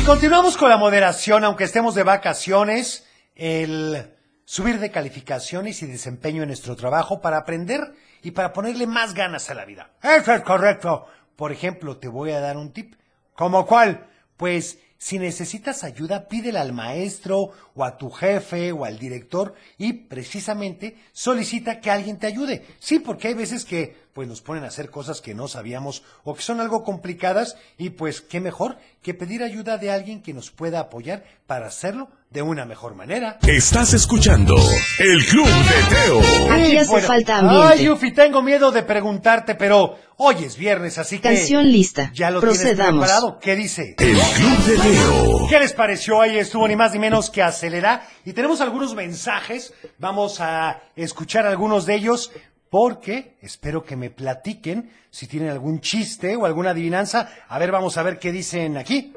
Y 0.00 0.02
continuamos 0.02 0.56
con 0.56 0.70
la 0.70 0.78
moderación, 0.78 1.44
aunque 1.44 1.64
estemos 1.64 1.94
de 1.94 2.04
vacaciones, 2.04 3.04
el 3.34 4.14
subir 4.46 4.80
de 4.80 4.90
calificaciones 4.90 5.82
y 5.82 5.86
desempeño 5.86 6.40
en 6.40 6.48
nuestro 6.48 6.74
trabajo 6.74 7.20
para 7.20 7.36
aprender 7.36 7.82
y 8.22 8.30
para 8.30 8.54
ponerle 8.54 8.86
más 8.86 9.12
ganas 9.12 9.50
a 9.50 9.54
la 9.54 9.66
vida. 9.66 9.90
Eso 10.02 10.32
es 10.32 10.40
correcto. 10.40 11.04
Por 11.36 11.52
ejemplo, 11.52 11.98
te 11.98 12.08
voy 12.08 12.30
a 12.30 12.40
dar 12.40 12.56
un 12.56 12.72
tip. 12.72 12.94
¿Como 13.34 13.66
cuál? 13.66 14.08
Pues 14.38 14.78
si 14.96 15.18
necesitas 15.18 15.84
ayuda, 15.84 16.28
pídela 16.28 16.60
al 16.60 16.72
maestro 16.72 17.50
o 17.74 17.84
a 17.84 17.98
tu 17.98 18.08
jefe 18.08 18.72
o 18.72 18.84
al 18.84 18.98
director 19.00 19.52
y 19.76 19.92
precisamente 19.92 20.96
solicita 21.12 21.80
que 21.80 21.90
alguien 21.90 22.18
te 22.18 22.28
ayude. 22.28 22.64
Sí, 22.78 23.00
porque 23.00 23.28
hay 23.28 23.34
veces 23.34 23.64
que 23.64 24.01
pues 24.12 24.28
nos 24.28 24.42
ponen 24.42 24.64
a 24.64 24.68
hacer 24.68 24.90
cosas 24.90 25.20
que 25.20 25.34
no 25.34 25.48
sabíamos 25.48 26.02
o 26.24 26.34
que 26.34 26.42
son 26.42 26.60
algo 26.60 26.84
complicadas 26.84 27.56
y 27.78 27.90
pues 27.90 28.20
qué 28.20 28.40
mejor 28.40 28.76
que 29.02 29.14
pedir 29.14 29.42
ayuda 29.42 29.78
de 29.78 29.90
alguien 29.90 30.22
que 30.22 30.34
nos 30.34 30.50
pueda 30.50 30.80
apoyar 30.80 31.24
para 31.46 31.66
hacerlo 31.66 32.08
de 32.30 32.42
una 32.42 32.64
mejor 32.64 32.94
manera. 32.94 33.38
Estás 33.46 33.92
escuchando 33.94 34.56
El 34.98 35.24
Club 35.26 35.46
de 35.46 35.94
Teo. 35.96 36.52
Aquí 36.52 36.76
hace 36.76 36.90
bueno. 36.90 37.06
falta 37.06 37.38
Ay, 37.38 37.46
ambiente. 37.46 37.84
Yufi, 37.84 38.12
tengo 38.12 38.42
miedo 38.42 38.70
de 38.70 38.82
preguntarte, 38.82 39.54
pero 39.54 39.98
hoy 40.16 40.44
es 40.44 40.56
viernes, 40.56 40.96
así 40.98 41.16
que 41.16 41.28
Canción 41.28 41.70
lista. 41.70 42.10
ya 42.14 42.30
lo 42.30 42.40
tienes 42.40 42.58
Procedamos. 42.60 43.04
preparado. 43.04 43.38
¿Qué 43.38 43.56
dice? 43.56 43.94
El 43.98 44.18
Club 44.18 44.58
de 44.66 44.76
Teo. 44.78 45.46
¿Qué 45.48 45.58
les 45.58 45.72
pareció? 45.74 46.20
Ahí 46.22 46.38
estuvo 46.38 46.66
ni 46.68 46.76
más 46.76 46.92
ni 46.92 46.98
menos 46.98 47.28
que 47.28 47.42
acelera. 47.42 48.06
Y 48.24 48.32
tenemos 48.32 48.60
algunos 48.62 48.94
mensajes. 48.94 49.74
Vamos 49.98 50.40
a 50.40 50.80
escuchar 50.96 51.44
algunos 51.46 51.84
de 51.86 51.96
ellos 51.96 52.30
porque 52.72 53.36
espero 53.42 53.84
que 53.84 53.96
me 53.96 54.08
platiquen 54.08 54.90
si 55.10 55.26
tienen 55.26 55.50
algún 55.50 55.80
chiste 55.80 56.36
o 56.36 56.46
alguna 56.46 56.70
adivinanza. 56.70 57.28
A 57.46 57.58
ver, 57.58 57.70
vamos 57.70 57.98
a 57.98 58.02
ver 58.02 58.18
qué 58.18 58.32
dicen 58.32 58.78
aquí. 58.78 59.12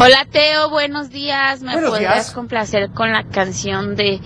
Hola 0.00 0.26
Teo, 0.30 0.70
buenos 0.70 1.10
días. 1.10 1.60
¿Me 1.60 1.72
Buenos 1.74 1.90
podrías 1.90 2.14
días. 2.14 2.30
complacer 2.30 2.90
con 2.92 3.12
la 3.12 3.24
canción 3.24 3.96
de 3.96 4.18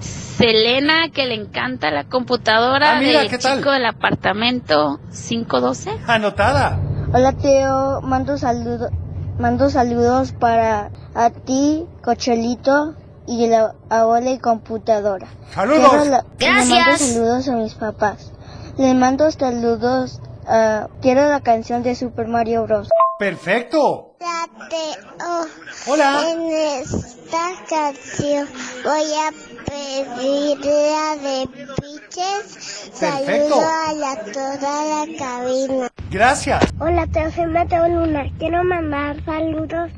Selena 0.00 1.08
que 1.10 1.24
le 1.24 1.34
encanta 1.34 1.90
la 1.90 2.04
computadora 2.04 2.98
Ah, 2.98 3.00
mira, 3.00 3.22
de 3.22 3.28
¿qué 3.30 3.38
tal? 3.38 3.56
chico 3.56 3.70
del 3.70 3.86
apartamento 3.86 5.00
512? 5.10 5.92
Anotada. 6.06 6.78
Hola 7.14 7.32
Teo, 7.32 8.02
mando 8.02 8.36
saludos, 8.36 8.90
mando 9.38 9.70
saludos 9.70 10.32
para 10.32 10.90
a 11.14 11.30
ti, 11.30 11.86
Cochelito 12.04 12.94
y 13.26 13.46
la 13.48 13.74
abuela 13.90 14.30
y 14.30 14.38
computadora. 14.38 15.26
Saludos. 15.54 16.06
La- 16.08 16.24
Le 16.38 16.52
mando 16.52 16.74
Gracias. 16.76 17.00
saludos 17.00 17.48
a 17.48 17.52
mis 17.52 17.74
papás. 17.74 18.32
Les 18.78 18.94
mando 18.94 19.30
saludos 19.30 20.20
a... 20.46 20.88
Quiero 21.02 21.28
la 21.28 21.40
canción 21.40 21.82
de 21.82 21.94
Super 21.94 22.28
Mario 22.28 22.64
Bros. 22.64 22.88
Perfecto. 23.18 24.12
Teo, 24.68 25.46
Hola. 25.86 26.22
en 26.28 26.50
esta 26.50 27.52
canción 27.68 28.48
voy 28.84 29.12
a 29.14 29.30
pedir 29.64 30.58
la 30.64 31.16
de 31.16 31.48
Piches. 31.80 32.90
Perfecto. 32.98 33.54
Saludo 33.56 33.60
a 33.60 33.92
la, 33.92 34.16
toda 34.32 35.06
la 35.06 35.18
cabina. 35.18 35.88
Gracias. 36.10 36.62
Hola, 36.80 37.06
Teo, 37.06 37.30
soy 37.32 37.46
Mateo 37.46 37.88
Luna. 37.88 38.24
Quiero 38.38 38.64
mandar 38.64 39.16
saludos 39.24 39.90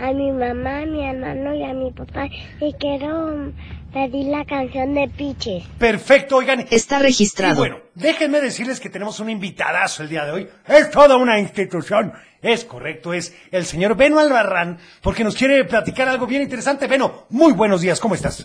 a 0.00 0.12
mi 0.12 0.32
mamá, 0.32 0.78
a 0.82 0.86
mi 0.86 1.04
hermano 1.04 1.54
y 1.54 1.62
a 1.64 1.72
mi 1.74 1.90
papá. 1.92 2.26
Y 2.60 2.72
quiero 2.74 3.52
pedir 3.92 4.26
la 4.26 4.44
canción 4.44 4.94
de 4.94 5.08
Piches. 5.08 5.64
Perfecto, 5.78 6.36
oigan. 6.36 6.66
Está 6.70 7.00
Y 7.00 7.02
registrado. 7.04 7.56
bueno, 7.56 7.78
déjenme 7.94 8.40
decirles 8.40 8.80
que 8.80 8.88
tenemos 8.90 9.20
un 9.20 9.30
invitadazo 9.30 10.02
el 10.02 10.08
día 10.08 10.24
de 10.24 10.32
hoy. 10.32 10.48
Es 10.66 10.90
toda 10.90 11.16
una 11.16 11.38
institución. 11.38 12.12
Es 12.42 12.64
correcto, 12.64 13.12
es 13.12 13.36
el 13.50 13.66
señor 13.66 13.96
Beno 13.96 14.18
Albarrán, 14.18 14.78
porque 15.02 15.24
nos 15.24 15.34
quiere 15.36 15.62
platicar 15.64 16.08
algo 16.08 16.26
bien 16.26 16.40
interesante. 16.40 16.86
Beno, 16.86 17.26
muy 17.28 17.52
buenos 17.52 17.82
días, 17.82 18.00
¿cómo 18.00 18.14
estás? 18.14 18.44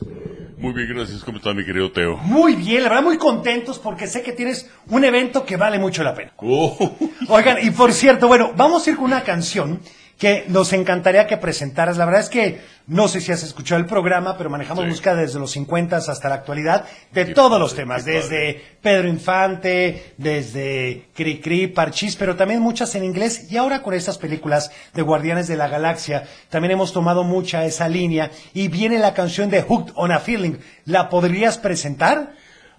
Muy 0.58 0.74
bien, 0.74 0.88
gracias. 0.94 1.24
¿Cómo 1.24 1.38
está 1.38 1.54
mi 1.54 1.64
querido 1.64 1.92
Teo? 1.92 2.18
Muy 2.18 2.56
bien, 2.56 2.84
la 2.84 2.90
verdad 2.90 3.04
muy 3.04 3.18
contentos 3.18 3.78
porque 3.80 4.08
sé 4.08 4.22
que 4.24 4.34
tienes 4.34 4.70
un 4.90 5.04
evento 5.06 5.46
que 5.46 5.56
vale 5.58 5.80
mucho 5.80 6.04
la 6.04 6.14
pena. 6.14 6.34
Oh, 6.38 6.98
Oigan, 7.30 7.58
y 7.62 7.70
por 7.72 7.94
cierto, 7.94 8.28
bueno, 8.28 8.52
vamos 8.58 8.86
a 8.86 8.90
ir 8.90 8.96
con 8.98 9.06
una 9.06 9.22
canción 9.24 9.80
que 10.18 10.46
nos 10.48 10.72
encantaría 10.74 11.28
que 11.28 11.38
presentaras. 11.38 11.98
La 11.98 12.06
verdad 12.06 12.22
es 12.22 12.30
que 12.30 12.62
no 12.88 13.08
sé 13.08 13.20
si 13.20 13.32
has 13.32 13.44
escuchado 13.44 13.82
el 13.82 13.88
programa, 13.88 14.38
pero 14.38 14.50
manejamos 14.50 14.86
música 14.86 15.16
desde 15.16 15.40
los 15.40 15.52
50 15.52 15.98
hasta 15.98 16.30
la 16.30 16.36
actualidad, 16.36 16.86
de 17.12 17.26
todos 17.26 17.60
los 17.60 17.76
temas, 17.76 18.06
desde 18.06 18.62
Pedro 18.82 19.08
Infante, 19.08 20.14
desde 20.18 21.08
Cri 21.14 21.40
Cri, 21.40 21.68
Parchís, 21.68 22.16
pero 22.16 22.36
también 22.36 22.62
muchas 22.62 22.96
en 22.96 23.04
inglés 23.04 23.52
y 23.52 23.58
ahora 23.58 23.82
con 23.82 23.94
estas 23.94 24.18
películas 24.18 24.72
de 24.94 25.02
Guardianes 25.02 25.48
de 25.48 25.58
la 25.58 25.68
Galaxia 25.68 26.24
también 26.50 26.72
hemos 26.72 26.94
tomado 26.94 27.24
mucha 27.24 27.66
esa 27.66 27.90
línea 27.90 28.32
y 28.54 28.68
viene 28.68 29.00
la 29.00 29.14
canción 29.14 29.50
de 29.50 29.64
Hooked 29.64 29.94
on 29.96 30.12
a 30.12 30.20
Feeling. 30.20 30.58
¿La 30.86 31.10
podrías 31.10 31.58
presentar? 31.58 32.34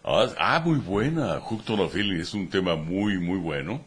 Ah, 0.05 0.29
ah, 0.39 0.63
muy 0.65 0.79
buena. 0.79 1.41
Hooked 1.41 1.69
on 1.69 1.81
a 1.81 1.89
Feeling 1.89 2.21
es 2.21 2.33
un 2.33 2.49
tema 2.49 2.77
muy, 2.77 3.19
muy 3.19 3.39
bueno. 3.39 3.81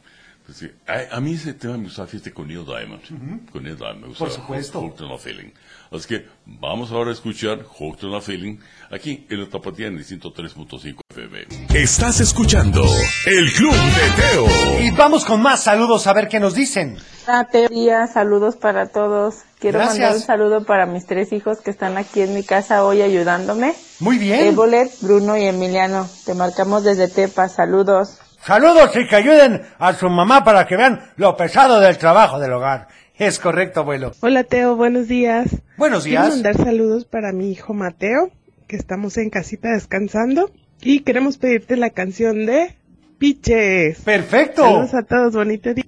Pues 0.49 0.57
sí, 0.57 0.71
a, 0.87 1.15
a 1.15 1.19
mí 1.19 1.35
ese 1.35 1.53
tema 1.53 1.77
me 1.77 1.83
gustaba 1.83 2.07
fíjate 2.07 2.33
con 2.33 2.47
Neil 2.47 2.65
Diamond. 2.65 3.51
Con 3.51 3.61
Neil 3.63 3.77
Diamond 3.77 4.01
me 4.01 4.07
gustaba. 4.07 4.31
Por 4.31 4.39
supuesto. 4.39 4.81
Hooked 4.81 5.05
on 5.05 5.11
a 5.11 5.17
Feeling. 5.19 5.51
Así 5.91 6.07
que 6.07 6.25
vamos 6.47 6.91
ahora 6.91 7.11
a 7.11 7.13
escuchar 7.13 7.61
Hooked 7.61 8.03
on 8.07 8.15
a 8.15 8.19
Feeling 8.21 8.57
aquí 8.89 9.27
en 9.29 9.41
la 9.41 9.47
Tapatía 9.47 9.87
en 9.89 9.97
el 9.97 10.03
103.5 10.03 11.01
FM. 11.07 11.45
Estás 11.79 12.19
escuchando 12.19 12.83
El 13.27 13.51
Club 13.53 13.73
de 13.73 14.21
Teo. 14.21 14.81
Y 14.81 14.89
vamos 14.89 15.23
con 15.23 15.39
más 15.39 15.61
saludos 15.63 16.07
a 16.07 16.13
ver 16.13 16.27
qué 16.27 16.39
nos 16.39 16.55
dicen. 16.55 16.97
Hola, 17.27 17.47
Teo, 17.51 17.69
día, 17.69 18.07
saludos 18.07 18.55
para 18.55 18.87
todos. 18.87 19.35
Quiero 19.59 19.77
Gracias. 19.77 19.99
mandar 19.99 20.15
un 20.15 20.23
saludo 20.23 20.65
para 20.65 20.87
mis 20.87 21.05
tres 21.05 21.31
hijos 21.31 21.59
que 21.61 21.69
están 21.69 21.95
aquí 21.97 22.21
en 22.21 22.33
mi 22.33 22.43
casa 22.43 22.83
hoy 22.83 23.03
ayudándome. 23.03 23.75
Muy 23.99 24.17
bien. 24.17 24.47
Ébolet, 24.47 24.89
Bruno 25.01 25.37
y 25.37 25.43
Emiliano. 25.43 26.09
Te 26.25 26.33
marcamos 26.33 26.83
desde 26.83 27.07
Tepa. 27.07 27.49
Saludos. 27.49 28.17
Saludos 28.45 28.95
y 28.95 29.07
que 29.07 29.15
ayuden 29.15 29.61
a 29.77 29.93
su 29.93 30.09
mamá 30.09 30.43
para 30.43 30.65
que 30.65 30.77
vean 30.77 31.01
lo 31.17 31.35
pesado 31.35 31.79
del 31.79 31.97
trabajo 31.97 32.39
del 32.39 32.53
hogar. 32.53 32.87
Es 33.15 33.37
correcto, 33.37 33.81
abuelo. 33.81 34.13
Hola 34.21 34.43
Teo, 34.43 34.75
buenos 34.75 35.07
días. 35.07 35.61
Buenos 35.77 36.05
días. 36.05 36.21
Quiero 36.21 36.35
mandar 36.35 36.57
saludos 36.57 37.05
para 37.05 37.33
mi 37.33 37.51
hijo 37.51 37.73
Mateo, 37.73 38.31
que 38.67 38.77
estamos 38.77 39.17
en 39.17 39.29
casita 39.29 39.71
descansando. 39.71 40.51
Y 40.81 41.01
queremos 41.01 41.37
pedirte 41.37 41.75
la 41.75 41.89
canción 41.89 42.45
de 42.45 42.75
Piches. 43.19 43.99
Perfecto. 43.99 44.63
Saludos 44.63 44.93
a 44.93 45.03
todos, 45.03 45.33
bonito 45.33 45.73
día. 45.73 45.83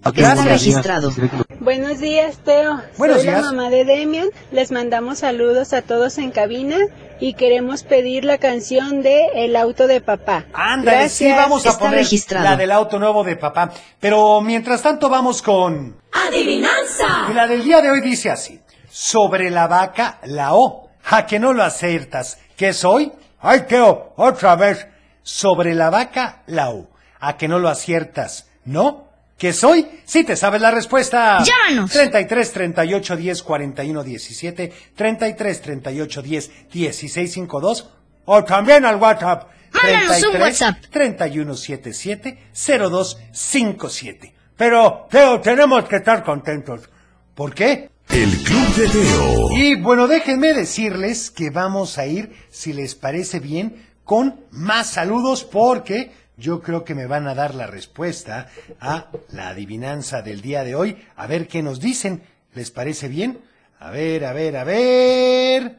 Buenos 1.61 1.99
días, 2.01 2.39
Teo. 2.43 2.81
Buenos 2.97 3.17
Soy 3.17 3.27
días. 3.27 3.41
la 3.41 3.51
mamá 3.51 3.69
de 3.69 3.85
Demian. 3.85 4.27
Les 4.51 4.71
mandamos 4.71 5.19
saludos 5.19 5.71
a 5.71 5.81
todos 5.81 6.17
en 6.17 6.31
cabina 6.31 6.75
y 7.21 7.35
queremos 7.35 7.83
pedir 7.83 8.25
la 8.25 8.37
canción 8.37 9.01
de 9.01 9.27
El 9.33 9.55
auto 9.55 9.87
de 9.87 10.01
papá. 10.01 10.45
Ándale, 10.53 11.07
sí, 11.07 11.31
vamos 11.31 11.65
a 11.65 11.79
poner 11.79 12.05
la 12.31 12.57
del 12.57 12.71
auto 12.73 12.99
nuevo 12.99 13.23
de 13.23 13.37
papá. 13.37 13.71
Pero 14.01 14.41
mientras 14.41 14.81
tanto 14.81 15.07
vamos 15.07 15.41
con... 15.41 15.95
¡Adivinanza! 16.11 17.27
Y 17.29 17.33
la 17.33 17.47
del 17.47 17.63
día 17.63 17.81
de 17.81 17.91
hoy 17.91 18.01
dice 18.01 18.29
así. 18.29 18.59
Sobre 18.89 19.49
la 19.49 19.67
vaca, 19.67 20.19
la 20.25 20.53
O. 20.53 20.89
A 21.09 21.25
que 21.25 21.39
no 21.39 21.53
lo 21.53 21.63
aciertas. 21.63 22.39
¿Qué 22.57 22.73
soy? 22.73 23.13
Ay, 23.39 23.61
Teo, 23.69 24.11
otra 24.17 24.57
vez. 24.57 24.85
Sobre 25.23 25.73
la 25.73 25.89
vaca, 25.89 26.43
la 26.47 26.71
O. 26.71 26.90
A 27.21 27.37
que 27.37 27.47
no 27.47 27.57
lo 27.59 27.69
aciertas. 27.69 28.49
¿No? 28.65 29.07
¿Qué 29.37 29.53
soy? 29.53 29.87
Si 30.05 30.23
te 30.23 30.35
sabes 30.35 30.61
la 30.61 30.69
respuesta. 30.69 31.43
Llámanos. 31.43 31.89
33 31.89 32.51
38 32.51 33.15
10 33.15 33.41
41 33.41 34.03
17, 34.03 34.73
33 34.95 35.61
38 35.61 36.21
10 36.21 36.51
16 36.71 37.33
52 37.33 37.89
o 38.25 38.43
también 38.43 38.85
al 38.85 38.97
WhatsApp. 38.97 39.49
Mándanos 39.73 40.23
un 40.23 40.31
33 40.31 40.41
WhatsApp. 40.41 40.77
31 40.91 41.55
77 41.55 42.37
02 42.53 43.17
57. 43.31 44.33
Pero, 44.55 45.07
Teo, 45.09 45.41
tenemos 45.41 45.85
que 45.85 45.95
estar 45.95 46.23
contentos. 46.23 46.87
¿Por 47.33 47.55
qué? 47.55 47.89
El 48.09 48.37
Club 48.43 48.75
de 48.75 48.87
Teo. 48.89 49.49
Y 49.53 49.75
bueno, 49.81 50.07
déjenme 50.07 50.53
decirles 50.53 51.31
que 51.31 51.49
vamos 51.49 51.97
a 51.97 52.05
ir, 52.05 52.31
si 52.51 52.73
les 52.73 52.93
parece 52.93 53.39
bien, 53.39 53.87
con 54.03 54.41
más 54.51 54.91
saludos 54.91 55.45
porque 55.45 56.11
yo 56.37 56.61
creo 56.61 56.83
que 56.83 56.95
me 56.95 57.05
van 57.07 57.27
a 57.27 57.35
dar 57.35 57.55
la 57.55 57.67
respuesta 57.67 58.47
a 58.79 59.07
la 59.31 59.49
adivinanza 59.49 60.21
del 60.21 60.41
día 60.41 60.63
de 60.63 60.75
hoy. 60.75 61.05
A 61.15 61.27
ver 61.27 61.47
qué 61.47 61.61
nos 61.61 61.79
dicen. 61.79 62.23
¿Les 62.53 62.71
parece 62.71 63.07
bien? 63.07 63.39
A 63.79 63.91
ver, 63.91 64.25
a 64.25 64.33
ver, 64.33 64.57
a 64.57 64.63
ver. 64.63 65.77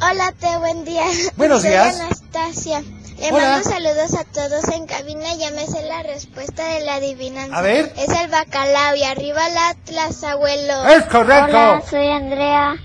Hola, 0.00 0.32
Teo, 0.38 0.60
buen 0.60 0.84
día. 0.84 1.04
Buenos 1.36 1.62
Soy 1.62 1.70
días. 1.70 2.00
Anastasia. 2.00 2.82
Le 3.18 3.30
Hola. 3.30 3.50
mando 3.50 3.70
saludos 3.70 4.14
a 4.14 4.24
todos 4.24 4.68
en 4.74 4.86
cabina. 4.86 5.34
Ya 5.38 5.50
me 5.50 5.66
sé 5.66 5.82
la 5.86 6.02
respuesta 6.02 6.66
de 6.74 6.80
la 6.84 6.96
adivinanza. 6.96 7.56
A 7.56 7.62
ver. 7.62 7.92
Es 7.96 8.08
el 8.08 8.30
bacalao 8.30 8.96
y 8.96 9.02
arriba 9.04 9.46
el 9.48 9.56
Atlas, 9.58 10.24
abuelo. 10.24 10.86
Es 10.88 11.04
correcto. 11.04 11.50
Hola, 11.50 11.82
soy 11.88 12.08
Andrea. 12.08 12.76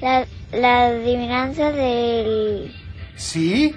La, 0.00 0.26
la 0.52 0.86
adivinanza 0.86 1.72
del, 1.72 2.74
¿Sí? 3.16 3.74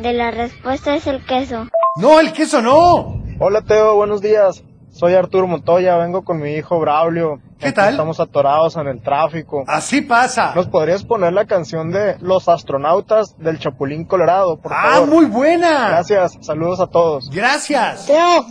de 0.00 0.12
la 0.12 0.30
respuesta 0.30 0.94
es 0.96 1.06
el 1.06 1.24
queso. 1.24 1.68
No, 1.96 2.18
el 2.18 2.32
queso 2.32 2.60
no. 2.60 3.22
Hola 3.38 3.62
Teo, 3.62 3.94
buenos 3.94 4.20
días. 4.20 4.64
Soy 4.92 5.14
Arturo 5.14 5.46
Montoya, 5.46 5.96
vengo 5.96 6.24
con 6.24 6.40
mi 6.40 6.54
hijo 6.54 6.80
Braulio. 6.80 7.40
¿Qué 7.60 7.66
Aquí 7.68 7.76
tal? 7.76 7.90
Estamos 7.92 8.18
atorados 8.18 8.74
en 8.74 8.88
el 8.88 9.00
tráfico. 9.00 9.62
Así 9.68 10.00
pasa. 10.00 10.52
¿Nos 10.56 10.66
podrías 10.66 11.04
poner 11.04 11.32
la 11.32 11.44
canción 11.46 11.92
de 11.92 12.16
Los 12.20 12.48
astronautas 12.48 13.36
del 13.38 13.60
Chapulín 13.60 14.06
Colorado, 14.06 14.56
por 14.60 14.72
Ah, 14.72 14.90
favor? 14.94 15.08
muy 15.08 15.24
buena. 15.26 15.88
Gracias, 15.90 16.36
saludos 16.40 16.80
a 16.80 16.88
todos. 16.88 17.30
Gracias. 17.30 18.06
Teo, 18.06 18.44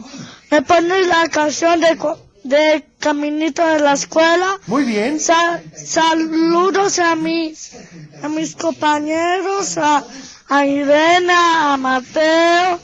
¿me 0.49 0.61
pones 0.61 1.05
la 1.07 1.27
canción 1.27 1.81
de, 1.81 1.97
de 2.45 2.85
Caminito 2.99 3.65
de 3.67 3.79
la 3.81 3.91
Escuela? 3.91 4.57
Muy 4.67 4.83
bien. 4.85 5.19
Sa- 5.19 5.61
saludos 5.75 6.97
a 6.99 7.15
mis, 7.17 7.75
a 8.23 8.29
mis 8.29 8.55
compañeros, 8.55 9.77
a, 9.77 10.01
a 10.47 10.65
Irene, 10.65 11.33
a 11.33 11.75
Mateo 11.77 12.79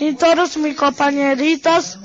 y 0.00 0.14
todos 0.14 0.56
mis 0.56 0.76
compañeritos. 0.76 1.98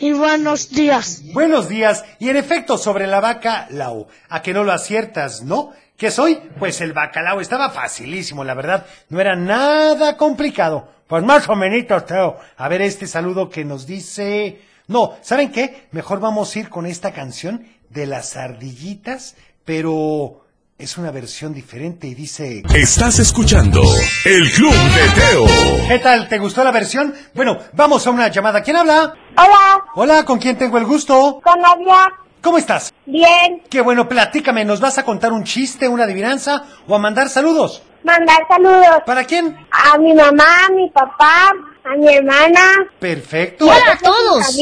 Y 0.00 0.12
buenos 0.12 0.70
días. 0.70 1.22
Buenos 1.32 1.68
días. 1.68 2.04
Y 2.18 2.28
en 2.28 2.36
efecto, 2.36 2.78
sobre 2.78 3.06
la 3.06 3.20
vaca, 3.20 3.66
la 3.70 3.90
O. 3.90 4.08
A 4.28 4.42
que 4.42 4.52
no 4.52 4.64
lo 4.64 4.72
aciertas, 4.72 5.42
¿no? 5.42 5.72
¿Qué 5.96 6.10
soy? 6.10 6.36
Pues 6.58 6.80
el 6.80 6.92
bacalao 6.92 7.40
estaba 7.40 7.70
facilísimo, 7.70 8.44
la 8.44 8.54
verdad. 8.54 8.86
No 9.08 9.20
era 9.20 9.34
nada 9.34 10.16
complicado. 10.16 10.88
Pues 11.08 11.24
más 11.24 11.48
o 11.48 11.56
menos, 11.56 12.06
Teo. 12.06 12.38
A 12.56 12.68
ver 12.68 12.82
este 12.82 13.06
saludo 13.06 13.50
que 13.50 13.64
nos 13.64 13.86
dice... 13.86 14.62
No, 14.86 15.16
¿saben 15.22 15.50
qué? 15.50 15.88
Mejor 15.90 16.20
vamos 16.20 16.54
a 16.54 16.58
ir 16.60 16.68
con 16.68 16.86
esta 16.86 17.12
canción 17.12 17.66
de 17.90 18.06
las 18.06 18.36
ardillitas, 18.36 19.36
pero 19.64 20.44
es 20.78 20.96
una 20.96 21.10
versión 21.10 21.52
diferente 21.52 22.06
y 22.06 22.14
dice... 22.14 22.62
Estás 22.72 23.18
escuchando 23.18 23.82
El 24.24 24.48
Club 24.52 24.72
de 24.72 25.20
Teo. 25.20 25.88
¿Qué 25.88 25.98
tal? 25.98 26.28
¿Te 26.28 26.38
gustó 26.38 26.62
la 26.62 26.70
versión? 26.70 27.12
Bueno, 27.34 27.58
vamos 27.72 28.06
a 28.06 28.10
una 28.10 28.28
llamada. 28.28 28.62
¿Quién 28.62 28.76
habla? 28.76 29.12
Hola. 29.36 29.84
Hola, 29.96 30.24
¿con 30.24 30.38
quién 30.38 30.56
tengo 30.56 30.78
el 30.78 30.84
gusto? 30.84 31.40
Con 31.42 31.60
Nadia. 31.60 32.12
¿Cómo 32.40 32.58
estás? 32.58 32.94
Bien. 33.06 33.60
Qué 33.68 33.80
bueno, 33.80 34.08
platícame, 34.08 34.64
¿nos 34.64 34.78
vas 34.78 34.98
a 34.98 35.04
contar 35.04 35.32
un 35.32 35.42
chiste, 35.42 35.88
una 35.88 36.04
adivinanza 36.04 36.62
o 36.86 36.94
a 36.94 36.98
mandar 37.00 37.28
saludos? 37.28 37.82
Mandar 38.04 38.46
saludos. 38.48 39.02
¿Para 39.04 39.24
quién? 39.24 39.56
A 39.72 39.98
mi 39.98 40.14
mamá, 40.14 40.66
a 40.66 40.72
mi 40.72 40.88
papá, 40.90 41.50
a 41.84 41.96
mi 41.96 42.14
hermana. 42.14 42.60
Perfecto. 43.00 43.64
Hola 43.64 43.94
a 43.94 43.98
todos. 43.98 44.56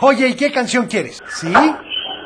Oye, 0.00 0.26
¿y 0.26 0.34
qué 0.34 0.50
canción 0.50 0.88
quieres? 0.88 1.22
¿Sí? 1.32 1.52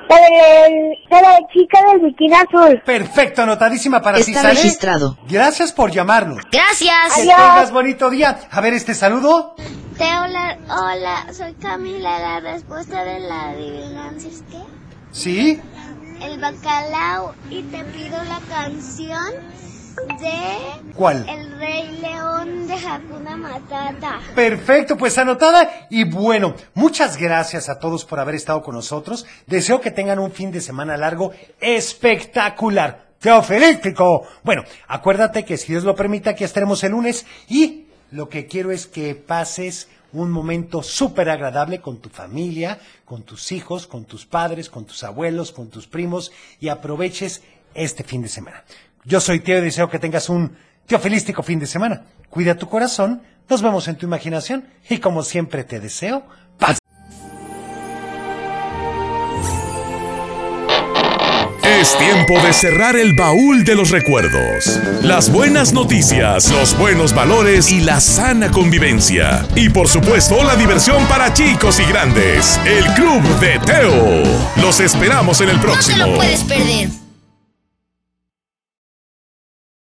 La 0.09 0.17
de, 0.17 0.99
la 1.11 1.39
chica 1.53 1.79
del 1.91 2.01
bikini 2.01 2.35
azul. 2.35 2.83
Perfecto, 2.85 3.43
anotadísima 3.43 4.01
para 4.03 4.19
ti, 4.19 4.31
Está 4.33 4.51
registrado. 4.51 5.19
Gracias 5.29 5.73
por 5.73 5.91
llamarnos. 5.91 6.39
Gracias. 6.53 7.15
Que 7.15 7.23
Adiós. 7.23 7.37
tengas 7.37 7.73
bonito 7.73 8.11
día. 8.11 8.39
A 8.51 8.61
ver 8.61 8.75
este 8.75 8.95
saludo. 8.95 9.55
Teo, 9.99 10.27
la- 10.27 10.59
hola, 10.69 11.27
soy 11.33 11.55
Camila. 11.55 12.19
La 12.19 12.41
respuesta 12.41 13.05
de 13.05 13.21
la 13.21 13.51
adivinanza 13.51 14.29
es 14.29 14.43
que 14.43 14.59
¿Sí? 15.13 15.61
el 16.21 16.41
bacalao 16.41 17.35
y 17.51 17.63
te 17.63 17.85
pido 17.85 18.17
la 18.25 18.41
canción 18.49 19.35
de 20.19 20.93
¿Cuál? 20.95 21.29
El 21.29 21.59
Rey 21.59 21.99
León 22.01 22.67
de 22.67 22.75
Hakuna 22.75 23.37
Matata. 23.37 24.21
Perfecto, 24.35 24.97
pues 24.97 25.19
anotada. 25.19 25.89
Y 25.91 26.05
bueno, 26.05 26.55
muchas 26.75 27.17
gracias 27.17 27.69
a 27.69 27.79
todos 27.79 28.05
por 28.05 28.21
haber 28.21 28.37
estado 28.37 28.63
con 28.63 28.75
nosotros. 28.75 29.27
Deseo 29.47 29.81
que 29.81 29.91
tengan 29.91 30.19
un 30.19 30.31
fin 30.31 30.53
de 30.53 30.61
semana 30.61 30.97
largo 30.97 31.33
espectacular. 31.61 33.09
Teofilístico. 33.19 34.27
Bueno, 34.43 34.65
acuérdate 34.87 35.45
que 35.45 35.57
si 35.57 35.73
Dios 35.73 35.85
lo 35.85 35.95
permite, 35.95 36.31
aquí 36.31 36.45
estaremos 36.45 36.85
el 36.85 36.93
lunes. 36.93 37.27
Y 37.49 37.87
lo 38.11 38.29
que 38.29 38.47
quiero 38.47 38.71
es 38.71 38.87
que 38.87 39.15
pases 39.15 39.89
un 40.13 40.31
momento 40.31 40.83
súper 40.83 41.29
agradable 41.29 41.81
con 41.81 41.99
tu 41.99 42.09
familia, 42.09 42.79
con 43.05 43.23
tus 43.23 43.51
hijos, 43.51 43.87
con 43.87 44.05
tus 44.05 44.27
padres, 44.27 44.71
con 44.71 44.85
tus 44.85 45.03
abuelos, 45.03 45.51
con 45.51 45.71
tus 45.71 45.89
primos 45.89 46.31
y 46.61 46.69
aproveches 46.69 47.43
este 47.75 48.05
fin 48.05 48.23
de 48.23 48.29
semana. 48.29 48.63
Yo 49.05 49.21
soy 49.21 49.41
Teo 49.41 49.59
y 49.59 49.63
deseo 49.63 49.91
que 49.91 49.99
tengas 49.99 50.29
un 50.29 50.57
teofilístico 50.87 51.43
fin 51.43 51.59
de 51.59 51.67
semana. 51.67 52.03
Cuida 52.31 52.57
tu 52.57 52.69
corazón, 52.69 53.23
nos 53.49 53.63
vemos 53.63 53.87
en 53.89 53.97
tu 53.97 54.07
imaginación 54.07 54.67
y 54.89 54.99
como 54.99 55.23
siempre 55.23 55.65
te 55.65 55.79
deseo 55.79 56.25
paz. 56.59 56.79
Es 61.63 61.99
tiempo 61.99 62.35
de 62.41 62.53
cerrar 62.53 62.97
el 62.97 63.15
baúl 63.15 63.65
de 63.65 63.75
los 63.75 63.91
recuerdos. 63.91 64.81
Las 65.03 65.31
buenas 65.31 65.73
noticias, 65.73 66.51
los 66.51 66.79
buenos 66.79 67.15
valores 67.15 67.73
y 67.73 67.81
la 67.81 68.01
sana 68.01 68.51
convivencia. 68.51 69.47
Y 69.55 69.69
por 69.69 69.89
supuesto 69.89 70.43
la 70.45 70.57
diversión 70.57 71.07
para 71.07 71.33
chicos 71.35 71.81
y 71.81 71.85
grandes. 71.85 72.59
El 72.65 72.85
Club 72.95 73.23
de 73.41 73.59
Teo. 73.67 74.23
Los 74.63 74.81
esperamos 74.81 75.41
en 75.43 75.51
el 75.51 75.61
próximo. 75.61 75.99
No 75.99 76.05
te 76.05 76.11
lo 76.11 76.17
puedes 76.17 76.45
perder. 76.45 77.04